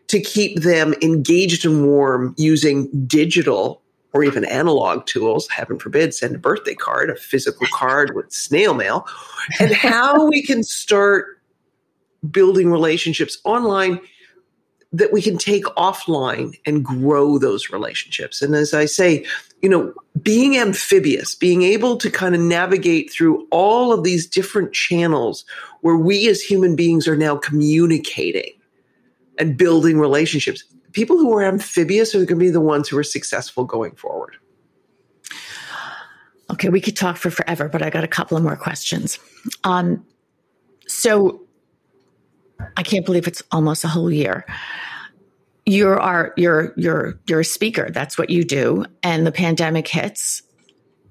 to 0.08 0.20
keep 0.20 0.60
them 0.60 0.94
engaged 1.02 1.64
and 1.64 1.86
warm 1.86 2.34
using 2.38 2.88
digital 3.06 3.80
or 4.14 4.24
even 4.24 4.44
analog 4.46 5.06
tools. 5.06 5.48
Heaven 5.48 5.78
forbid, 5.78 6.14
send 6.14 6.34
a 6.34 6.38
birthday 6.38 6.74
card, 6.74 7.10
a 7.10 7.16
physical 7.16 7.66
card 7.72 8.14
with 8.14 8.32
snail 8.32 8.74
mail, 8.74 9.06
and 9.60 9.72
how 9.72 10.26
we 10.26 10.42
can 10.42 10.62
start 10.62 11.40
building 12.30 12.70
relationships 12.70 13.38
online 13.44 14.00
that 14.92 15.12
we 15.12 15.22
can 15.22 15.38
take 15.38 15.64
offline 15.76 16.54
and 16.66 16.84
grow 16.84 17.38
those 17.38 17.70
relationships. 17.70 18.42
And 18.42 18.54
as 18.54 18.74
I 18.74 18.84
say, 18.84 19.24
you 19.62 19.68
know, 19.68 19.94
being 20.20 20.56
amphibious, 20.58 21.34
being 21.34 21.62
able 21.62 21.96
to 21.96 22.10
kind 22.10 22.34
of 22.34 22.40
navigate 22.40 23.10
through 23.10 23.46
all 23.50 23.92
of 23.92 24.02
these 24.02 24.26
different 24.26 24.72
channels 24.72 25.44
where 25.80 25.96
we 25.96 26.28
as 26.28 26.42
human 26.42 26.76
beings 26.76 27.08
are 27.08 27.16
now 27.16 27.36
communicating 27.36 28.52
and 29.38 29.56
building 29.56 29.98
relationships. 29.98 30.64
People 30.92 31.16
who 31.16 31.32
are 31.32 31.42
amphibious 31.42 32.14
are 32.14 32.18
going 32.18 32.28
to 32.28 32.36
be 32.36 32.50
the 32.50 32.60
ones 32.60 32.88
who 32.88 32.98
are 32.98 33.04
successful 33.04 33.64
going 33.64 33.92
forward. 33.92 34.36
Okay, 36.50 36.68
we 36.68 36.80
could 36.80 36.96
talk 36.96 37.16
for 37.16 37.30
forever, 37.30 37.68
but 37.68 37.80
I 37.80 37.88
got 37.88 38.04
a 38.04 38.08
couple 38.08 38.36
of 38.36 38.42
more 38.42 38.56
questions. 38.56 39.18
Um, 39.64 40.04
so 40.86 41.40
I 42.76 42.82
can't 42.82 43.06
believe 43.06 43.26
it's 43.26 43.42
almost 43.50 43.84
a 43.84 43.88
whole 43.88 44.10
year. 44.10 44.44
You're 45.64 46.00
our, 46.00 46.32
you're 46.36 46.72
you're 46.76 47.20
you're 47.28 47.40
a 47.40 47.44
speaker. 47.44 47.90
That's 47.90 48.18
what 48.18 48.30
you 48.30 48.44
do. 48.44 48.84
And 49.02 49.26
the 49.26 49.32
pandemic 49.32 49.86
hits, 49.86 50.42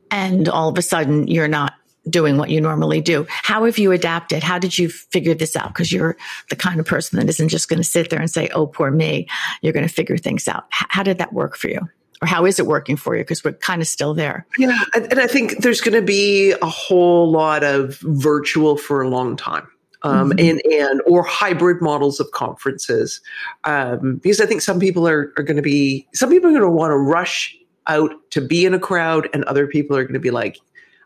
and 0.09 0.49
all 0.49 0.69
of 0.69 0.77
a 0.77 0.81
sudden 0.81 1.27
you're 1.27 1.47
not 1.47 1.73
doing 2.09 2.37
what 2.37 2.49
you 2.49 2.59
normally 2.59 2.99
do. 2.99 3.25
How 3.29 3.65
have 3.65 3.77
you 3.77 3.91
adapted? 3.91 4.43
How 4.43 4.59
did 4.59 4.77
you 4.77 4.89
figure 4.89 5.35
this 5.35 5.55
out? 5.55 5.67
Because 5.69 5.91
you're 5.91 6.17
the 6.49 6.55
kind 6.55 6.79
of 6.79 6.85
person 6.85 7.19
that 7.19 7.29
isn't 7.29 7.49
just 7.49 7.69
going 7.69 7.77
to 7.77 7.83
sit 7.83 8.09
there 8.09 8.19
and 8.19 8.29
say, 8.29 8.49
"Oh, 8.49 8.67
poor 8.67 8.91
me." 8.91 9.27
You're 9.61 9.73
going 9.73 9.87
to 9.87 9.93
figure 9.93 10.17
things 10.17 10.47
out. 10.47 10.65
How 10.69 11.03
did 11.03 11.19
that 11.19 11.33
work 11.33 11.55
for 11.55 11.69
you? 11.69 11.79
Or 12.21 12.27
how 12.27 12.45
is 12.45 12.59
it 12.59 12.67
working 12.67 12.97
for 12.97 13.15
you? 13.15 13.23
Because 13.23 13.43
we're 13.43 13.53
kind 13.53 13.81
of 13.81 13.87
still 13.87 14.13
there. 14.13 14.45
Yeah. 14.57 14.77
And 14.93 15.19
I 15.19 15.25
think 15.25 15.59
there's 15.63 15.81
going 15.81 15.95
to 15.95 16.03
be 16.03 16.51
a 16.61 16.67
whole 16.67 17.31
lot 17.31 17.63
of 17.63 17.97
virtual 18.01 18.77
for 18.77 19.01
a 19.01 19.09
long 19.09 19.35
time 19.35 19.67
um, 20.03 20.31
mm-hmm. 20.31 20.39
and 20.39 20.61
and 20.65 21.01
or 21.05 21.23
hybrid 21.23 21.81
models 21.81 22.19
of 22.19 22.31
conferences 22.31 23.21
um, 23.63 24.17
because 24.17 24.41
I 24.41 24.45
think 24.45 24.61
some 24.61 24.79
people 24.79 25.07
are 25.07 25.33
are 25.37 25.43
going 25.43 25.57
to 25.57 25.61
be 25.61 26.07
some 26.13 26.29
people 26.29 26.49
are 26.49 26.53
going 26.53 26.63
to 26.63 26.69
want 26.69 26.91
to 26.91 26.97
rush 26.97 27.55
out 27.87 28.11
to 28.31 28.41
be 28.41 28.65
in 28.65 28.73
a 28.73 28.79
crowd 28.79 29.29
and 29.33 29.43
other 29.45 29.67
people 29.67 29.95
are 29.97 30.03
going 30.03 30.13
to 30.13 30.19
be 30.19 30.31
like 30.31 30.57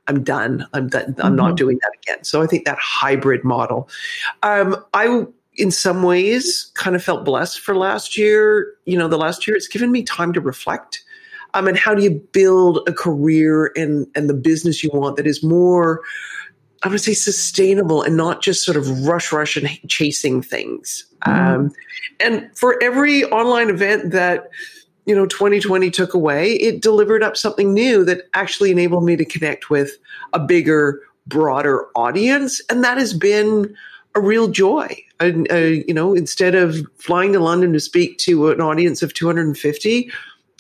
I'm 0.08 0.24
done 0.24 0.66
I'm 0.74 0.88
done 0.88 1.16
I'm 1.20 1.32
mm-hmm. 1.32 1.36
not 1.36 1.58
doing 1.58 1.80
that 1.82 1.92
again 2.04 2.24
so 2.24 2.42
I 2.42 2.48
think 2.48 2.66
that 2.66 2.78
hybrid 2.80 3.44
model 3.44 3.90
um, 4.44 4.76
I 4.94 5.26
in 5.58 5.72
some 5.72 6.04
ways 6.04 6.72
kind 6.74 6.96
of 6.96 7.04
felt 7.04 7.24
blessed 7.24 7.60
for 7.60 7.76
last 7.76 8.18
year 8.18 8.74
you 8.86 8.98
know 8.98 9.08
the 9.08 9.18
last 9.18 9.48
year 9.48 9.56
it's 9.56 9.68
given 9.68 9.92
me 9.92 10.04
time 10.04 10.34
to 10.34 10.42
reflect 10.42 11.04
um, 11.54 11.68
and 11.68 11.78
how 11.78 11.96
do 11.96 12.04
you 12.04 12.12
build 12.34 12.80
a 12.88 12.94
career 12.94 13.72
and 13.76 14.08
and 14.16 14.30
the 14.30 14.34
business 14.34 14.84
you 14.84 14.90
want 14.94 15.16
that 15.16 15.26
is 15.26 15.42
more 15.42 16.02
I 16.86 16.88
would 16.88 17.02
say 17.02 17.16
sustainable 17.16 18.04
and 18.04 18.16
not 18.16 18.44
just 18.44 18.64
sort 18.64 18.78
of 18.78 19.08
rush, 19.08 19.32
rush 19.32 19.58
and 19.58 19.68
chasing 19.90 20.44
things. 20.44 21.08
Mm-hmm. 21.26 21.56
Um, 21.56 21.72
and 22.20 22.56
for 22.56 22.82
every 22.82 23.26
online 23.26 23.72
event 23.72 24.12
that 24.12 24.50
you 25.08 25.16
know 25.16 25.26
2020 25.26 25.90
took 25.90 26.14
away, 26.14 26.54
it 26.54 26.84
delivered 26.84 27.24
up 27.24 27.38
something 27.38 27.74
new 27.74 28.06
that 28.06 28.30
actually 28.36 28.72
enabled 28.72 29.04
me 29.04 29.16
to 29.16 29.26
connect 29.26 29.72
with 29.72 29.98
a 30.34 30.40
bigger, 30.40 31.02
broader 31.26 31.88
audience, 31.96 32.62
and 32.70 32.84
that 32.84 33.00
has 33.00 33.16
been 33.16 33.76
a 34.14 34.22
real 34.22 34.48
joy. 34.48 34.96
And, 35.20 35.52
uh, 35.52 35.56
you 35.58 35.94
know, 35.94 36.14
instead 36.14 36.54
of 36.54 36.78
flying 36.98 37.34
to 37.34 37.40
London 37.40 37.74
to 37.74 37.80
speak 37.80 38.18
to 38.20 38.50
an 38.52 38.62
audience 38.62 39.02
of 39.02 39.14
250, 39.14 40.12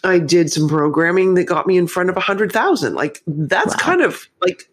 I 0.03 0.19
did 0.19 0.51
some 0.51 0.67
programming 0.67 1.36
that 1.36 1.45
got 1.45 1.67
me 1.67 1.78
in 1.78 1.88
front 1.88 2.09
of 2.09 2.15
100,000. 2.15 2.95
Like 2.95 3.21
that's 3.28 3.76
wow. 3.76 3.80
kind 3.80 4.01
of 4.01 4.28
like 4.41 4.69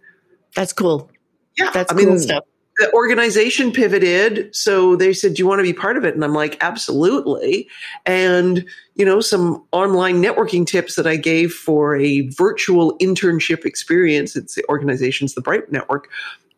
that's 0.55 0.73
cool. 0.73 1.12
Yeah, 1.59 1.71
that's 1.71 1.93
I 1.93 1.97
cool 1.97 2.07
mean, 2.07 2.19
stuff. 2.19 2.45
The 2.79 2.91
organization 2.95 3.71
pivoted, 3.71 4.55
so 4.55 4.97
they 4.97 5.13
said, 5.13 5.35
"Do 5.35 5.43
you 5.43 5.47
want 5.47 5.59
to 5.59 5.63
be 5.63 5.75
part 5.75 5.99
of 5.99 6.05
it?" 6.05 6.15
And 6.15 6.25
I'm 6.25 6.35
like, 6.35 6.57
"Absolutely." 6.63 7.69
And 8.07 8.65
you 8.95 9.05
know, 9.05 9.21
some 9.21 9.63
online 9.73 10.23
networking 10.23 10.67
tips 10.67 10.97
that 10.97 11.07
I 11.07 11.17
gave 11.17 11.53
for 11.53 11.97
a 11.97 12.29
virtual 12.29 12.97
internship 12.99 13.67
experience. 13.67 14.37
It's 14.37 14.55
the 14.55 14.65
organization's 14.69 15.35
the 15.35 15.43
Bright 15.43 15.71
Network. 15.71 16.09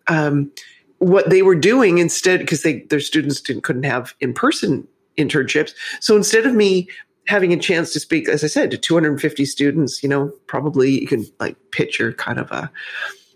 Um, 0.06 0.52
what 0.98 1.30
they 1.30 1.42
were 1.42 1.54
doing 1.54 1.98
instead 1.98 2.40
because 2.40 2.62
they 2.62 2.80
their 2.82 3.00
students 3.00 3.40
didn't 3.40 3.62
couldn't 3.62 3.82
have 3.82 4.14
in 4.20 4.32
person 4.32 4.86
internships. 5.18 5.72
So 6.00 6.16
instead 6.16 6.46
of 6.46 6.54
me 6.54 6.88
having 7.26 7.52
a 7.52 7.56
chance 7.56 7.92
to 7.92 8.00
speak, 8.00 8.28
as 8.28 8.44
I 8.44 8.48
said, 8.48 8.70
to 8.70 8.78
250 8.78 9.44
students, 9.44 10.02
you 10.02 10.08
know, 10.08 10.32
probably 10.46 11.00
you 11.00 11.06
can 11.06 11.26
like 11.40 11.56
picture 11.70 12.12
kind 12.12 12.38
of 12.38 12.50
a 12.52 12.70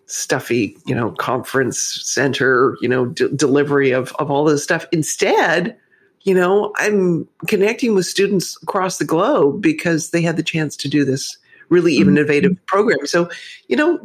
stuffy, 0.08 0.76
you 0.86 0.94
know, 0.94 1.12
conference 1.12 1.78
center, 1.78 2.76
you 2.80 2.88
know, 2.88 3.06
d- 3.06 3.28
delivery 3.36 3.92
of, 3.92 4.12
of 4.18 4.30
all 4.30 4.44
this 4.44 4.64
stuff. 4.64 4.86
Instead, 4.90 5.76
you 6.22 6.34
know, 6.34 6.72
I'm 6.76 7.28
connecting 7.46 7.94
with 7.94 8.06
students 8.06 8.60
across 8.62 8.98
the 8.98 9.04
globe 9.04 9.62
because 9.62 10.10
they 10.10 10.22
had 10.22 10.36
the 10.36 10.42
chance 10.42 10.76
to 10.78 10.88
do 10.88 11.04
this 11.04 11.38
really 11.68 11.98
mm-hmm. 11.98 12.08
innovative 12.08 12.52
mm-hmm. 12.52 12.64
program. 12.66 13.06
So, 13.06 13.30
you 13.68 13.76
know, 13.76 14.00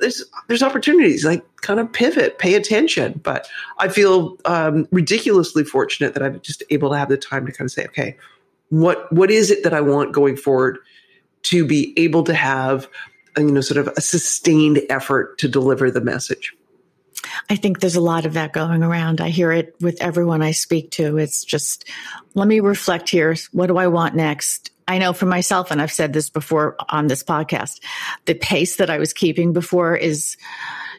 there's 0.00 0.24
there's 0.48 0.62
opportunities 0.62 1.24
like 1.24 1.44
kind 1.60 1.80
of 1.80 1.92
pivot, 1.92 2.38
pay 2.38 2.54
attention. 2.54 3.20
But 3.22 3.46
I 3.78 3.88
feel 3.88 4.36
um, 4.46 4.88
ridiculously 4.90 5.64
fortunate 5.64 6.14
that 6.14 6.22
I'm 6.22 6.40
just 6.40 6.62
able 6.70 6.90
to 6.90 6.98
have 6.98 7.08
the 7.08 7.16
time 7.16 7.46
to 7.46 7.52
kind 7.52 7.66
of 7.66 7.72
say, 7.72 7.84
okay, 7.86 8.16
what 8.70 9.12
what 9.12 9.30
is 9.30 9.50
it 9.50 9.62
that 9.62 9.74
I 9.74 9.80
want 9.80 10.12
going 10.12 10.36
forward 10.36 10.78
to 11.42 11.64
be 11.64 11.94
able 11.96 12.24
to 12.24 12.34
have, 12.34 12.88
you 13.36 13.50
know, 13.50 13.60
sort 13.60 13.78
of 13.78 13.88
a 13.96 14.00
sustained 14.00 14.80
effort 14.88 15.38
to 15.38 15.48
deliver 15.48 15.90
the 15.90 16.00
message. 16.00 16.54
I 17.50 17.56
think 17.56 17.80
there's 17.80 17.96
a 17.96 18.00
lot 18.00 18.24
of 18.24 18.34
that 18.34 18.52
going 18.52 18.82
around. 18.82 19.20
I 19.20 19.30
hear 19.30 19.52
it 19.52 19.74
with 19.80 20.00
everyone 20.00 20.42
I 20.42 20.52
speak 20.52 20.90
to. 20.92 21.18
It's 21.18 21.44
just, 21.44 21.88
let 22.34 22.48
me 22.48 22.60
reflect 22.60 23.08
here. 23.08 23.36
What 23.52 23.66
do 23.66 23.76
I 23.76 23.88
want 23.88 24.14
next? 24.14 24.70
I 24.88 24.98
know 24.98 25.12
for 25.12 25.26
myself, 25.26 25.70
and 25.70 25.82
I've 25.82 25.92
said 25.92 26.12
this 26.12 26.30
before 26.30 26.76
on 26.88 27.08
this 27.08 27.24
podcast, 27.24 27.80
the 28.26 28.34
pace 28.34 28.76
that 28.76 28.90
I 28.90 28.98
was 28.98 29.12
keeping 29.12 29.52
before 29.52 29.96
is 29.96 30.36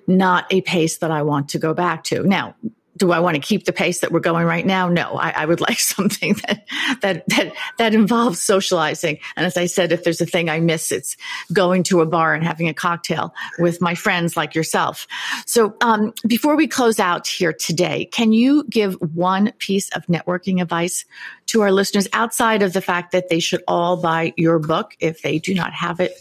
not 0.07 0.45
a 0.51 0.61
pace 0.61 0.97
that 0.97 1.11
I 1.11 1.21
want 1.21 1.49
to 1.49 1.59
go 1.59 1.73
back 1.73 2.03
to. 2.05 2.23
Now, 2.23 2.55
do 2.97 3.11
I 3.11 3.19
want 3.19 3.35
to 3.35 3.41
keep 3.41 3.65
the 3.65 3.73
pace 3.73 3.99
that 3.99 4.11
we're 4.11 4.19
going 4.19 4.45
right 4.45 4.65
now? 4.65 4.89
No, 4.89 5.13
I, 5.13 5.29
I, 5.29 5.45
would 5.45 5.61
like 5.69 5.79
something 5.79 6.35
that, 6.45 6.65
that, 7.01 7.27
that, 7.27 7.53
that 7.77 7.93
involves 7.93 8.41
socializing. 8.41 9.19
And 9.35 9.45
as 9.45 9.57
I 9.57 9.67
said, 9.67 9.91
if 9.91 10.03
there's 10.03 10.21
a 10.21 10.25
thing 10.25 10.49
I 10.49 10.59
miss, 10.59 10.91
it's 10.91 11.15
going 11.53 11.83
to 11.83 12.01
a 12.01 12.05
bar 12.05 12.33
and 12.33 12.43
having 12.43 12.67
a 12.67 12.73
cocktail 12.73 13.33
with 13.59 13.81
my 13.81 13.95
friends 13.95 14.35
like 14.35 14.55
yourself. 14.55 15.07
So, 15.45 15.75
um, 15.81 16.13
before 16.25 16.55
we 16.55 16.67
close 16.67 16.99
out 16.99 17.27
here 17.27 17.53
today, 17.53 18.05
can 18.05 18.33
you 18.33 18.65
give 18.69 18.95
one 19.13 19.51
piece 19.59 19.89
of 19.89 20.05
networking 20.07 20.61
advice 20.61 21.05
to 21.47 21.61
our 21.61 21.71
listeners 21.71 22.07
outside 22.13 22.61
of 22.63 22.73
the 22.73 22.81
fact 22.81 23.11
that 23.11 23.29
they 23.29 23.39
should 23.39 23.63
all 23.67 23.97
buy 23.97 24.33
your 24.35 24.59
book 24.59 24.95
if 24.99 25.21
they 25.21 25.39
do 25.39 25.53
not 25.53 25.73
have 25.73 25.99
it 25.99 26.13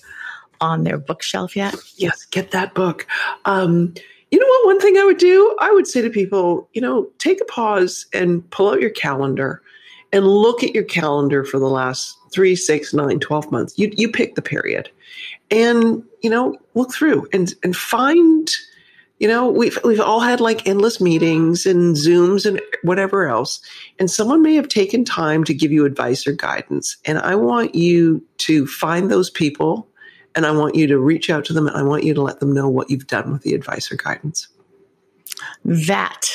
on 0.60 0.84
their 0.84 0.98
bookshelf 0.98 1.56
yet? 1.56 1.74
Yes, 1.96 2.24
get 2.26 2.52
that 2.52 2.74
book. 2.74 3.06
Um, 3.44 3.94
you 4.30 4.38
know 4.38 4.46
what? 4.46 4.66
One 4.66 4.80
thing 4.80 4.96
I 4.96 5.04
would 5.04 5.18
do, 5.18 5.56
I 5.60 5.70
would 5.70 5.86
say 5.86 6.02
to 6.02 6.10
people, 6.10 6.68
you 6.72 6.80
know, 6.80 7.08
take 7.18 7.40
a 7.40 7.44
pause 7.44 8.06
and 8.12 8.48
pull 8.50 8.70
out 8.70 8.80
your 8.80 8.90
calendar 8.90 9.62
and 10.12 10.26
look 10.26 10.64
at 10.64 10.74
your 10.74 10.84
calendar 10.84 11.44
for 11.44 11.58
the 11.58 11.68
last 11.68 12.16
three, 12.32 12.56
six, 12.56 12.92
nine, 12.92 13.20
12 13.20 13.52
months. 13.52 13.78
You, 13.78 13.92
you 13.96 14.10
pick 14.10 14.34
the 14.34 14.42
period 14.42 14.90
and, 15.50 16.02
you 16.22 16.30
know, 16.30 16.56
look 16.74 16.92
through 16.92 17.28
and, 17.32 17.54
and 17.62 17.76
find, 17.76 18.50
you 19.20 19.28
know, 19.28 19.48
we've, 19.48 19.78
we've 19.84 20.00
all 20.00 20.20
had 20.20 20.40
like 20.40 20.66
endless 20.66 21.00
meetings 21.00 21.64
and 21.64 21.94
Zooms 21.94 22.46
and 22.46 22.60
whatever 22.82 23.28
else. 23.28 23.60
And 23.98 24.10
someone 24.10 24.42
may 24.42 24.54
have 24.56 24.68
taken 24.68 25.04
time 25.04 25.44
to 25.44 25.54
give 25.54 25.70
you 25.70 25.84
advice 25.84 26.26
or 26.26 26.32
guidance. 26.32 26.96
And 27.04 27.18
I 27.18 27.36
want 27.36 27.74
you 27.74 28.24
to 28.38 28.66
find 28.66 29.10
those 29.10 29.30
people 29.30 29.88
and 30.36 30.46
I 30.46 30.52
want 30.52 30.74
you 30.74 30.86
to 30.86 30.98
reach 30.98 31.30
out 31.30 31.44
to 31.46 31.52
them 31.52 31.66
and 31.66 31.76
I 31.76 31.82
want 31.82 32.04
you 32.04 32.14
to 32.14 32.22
let 32.22 32.40
them 32.40 32.52
know 32.52 32.68
what 32.68 32.90
you've 32.90 33.06
done 33.06 33.32
with 33.32 33.42
the 33.42 33.54
advice 33.54 33.90
or 33.90 33.96
guidance. 33.96 34.48
That 35.64 36.28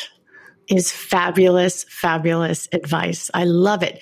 is 0.68 0.92
fabulous, 0.92 1.86
fabulous 1.86 2.68
advice. 2.74 3.30
I 3.34 3.46
love 3.46 3.84
it. 3.84 4.02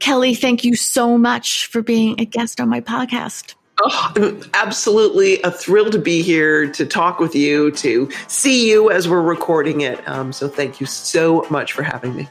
Kelly, 0.00 0.34
thank 0.34 0.64
you 0.64 0.74
so 0.74 1.16
much 1.16 1.66
for 1.66 1.82
being 1.82 2.20
a 2.20 2.24
guest 2.24 2.60
on 2.60 2.68
my 2.68 2.80
podcast. 2.80 3.54
Oh, 3.82 4.12
I'm 4.16 4.42
absolutely 4.54 5.40
a 5.42 5.50
thrill 5.50 5.90
to 5.90 5.98
be 5.98 6.22
here 6.22 6.70
to 6.72 6.84
talk 6.84 7.18
with 7.18 7.34
you, 7.34 7.70
to 7.72 8.10
see 8.26 8.68
you 8.68 8.90
as 8.90 9.08
we're 9.08 9.22
recording 9.22 9.80
it. 9.82 10.06
Um, 10.08 10.32
so 10.32 10.48
thank 10.48 10.80
you 10.80 10.86
so 10.86 11.46
much 11.50 11.72
for 11.72 11.82
having 11.82 12.14
me. 12.14 12.28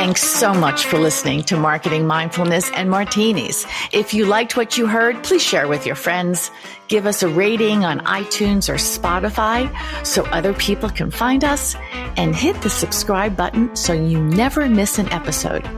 Thanks 0.00 0.22
so 0.22 0.54
much 0.54 0.86
for 0.86 0.98
listening 0.98 1.42
to 1.42 1.58
Marketing 1.58 2.06
Mindfulness 2.06 2.70
and 2.70 2.88
Martinis. 2.88 3.66
If 3.92 4.14
you 4.14 4.24
liked 4.24 4.56
what 4.56 4.78
you 4.78 4.86
heard, 4.86 5.22
please 5.22 5.42
share 5.42 5.68
with 5.68 5.84
your 5.84 5.94
friends. 5.94 6.50
Give 6.88 7.04
us 7.04 7.22
a 7.22 7.28
rating 7.28 7.84
on 7.84 8.00
iTunes 8.06 8.70
or 8.70 8.76
Spotify 8.76 9.68
so 10.06 10.24
other 10.28 10.54
people 10.54 10.88
can 10.88 11.10
find 11.10 11.44
us 11.44 11.76
and 12.16 12.34
hit 12.34 12.62
the 12.62 12.70
subscribe 12.70 13.36
button 13.36 13.76
so 13.76 13.92
you 13.92 14.18
never 14.18 14.66
miss 14.70 14.98
an 14.98 15.12
episode. 15.12 15.68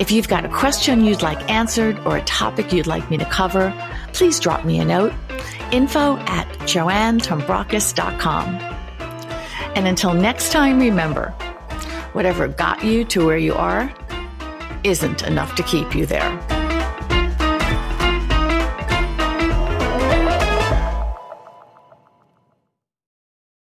If 0.00 0.10
you've 0.10 0.26
got 0.26 0.44
a 0.44 0.48
question 0.48 1.04
you'd 1.04 1.22
like 1.22 1.48
answered 1.48 2.00
or 2.00 2.16
a 2.16 2.22
topic 2.22 2.72
you'd 2.72 2.88
like 2.88 3.08
me 3.10 3.16
to 3.16 3.26
cover, 3.26 3.72
please 4.12 4.40
drop 4.40 4.64
me 4.64 4.80
a 4.80 4.84
note. 4.84 5.12
Info 5.70 6.16
at 6.16 6.48
joannetombrakos.com. 6.62 8.46
And 9.76 9.86
until 9.86 10.14
next 10.14 10.50
time, 10.50 10.80
remember, 10.80 11.32
whatever 12.16 12.48
got 12.48 12.82
you 12.82 13.04
to 13.04 13.26
where 13.26 13.36
you 13.36 13.52
are 13.52 13.92
isn't 14.84 15.22
enough 15.24 15.54
to 15.54 15.62
keep 15.64 15.94
you 15.94 16.06
there. 16.06 16.55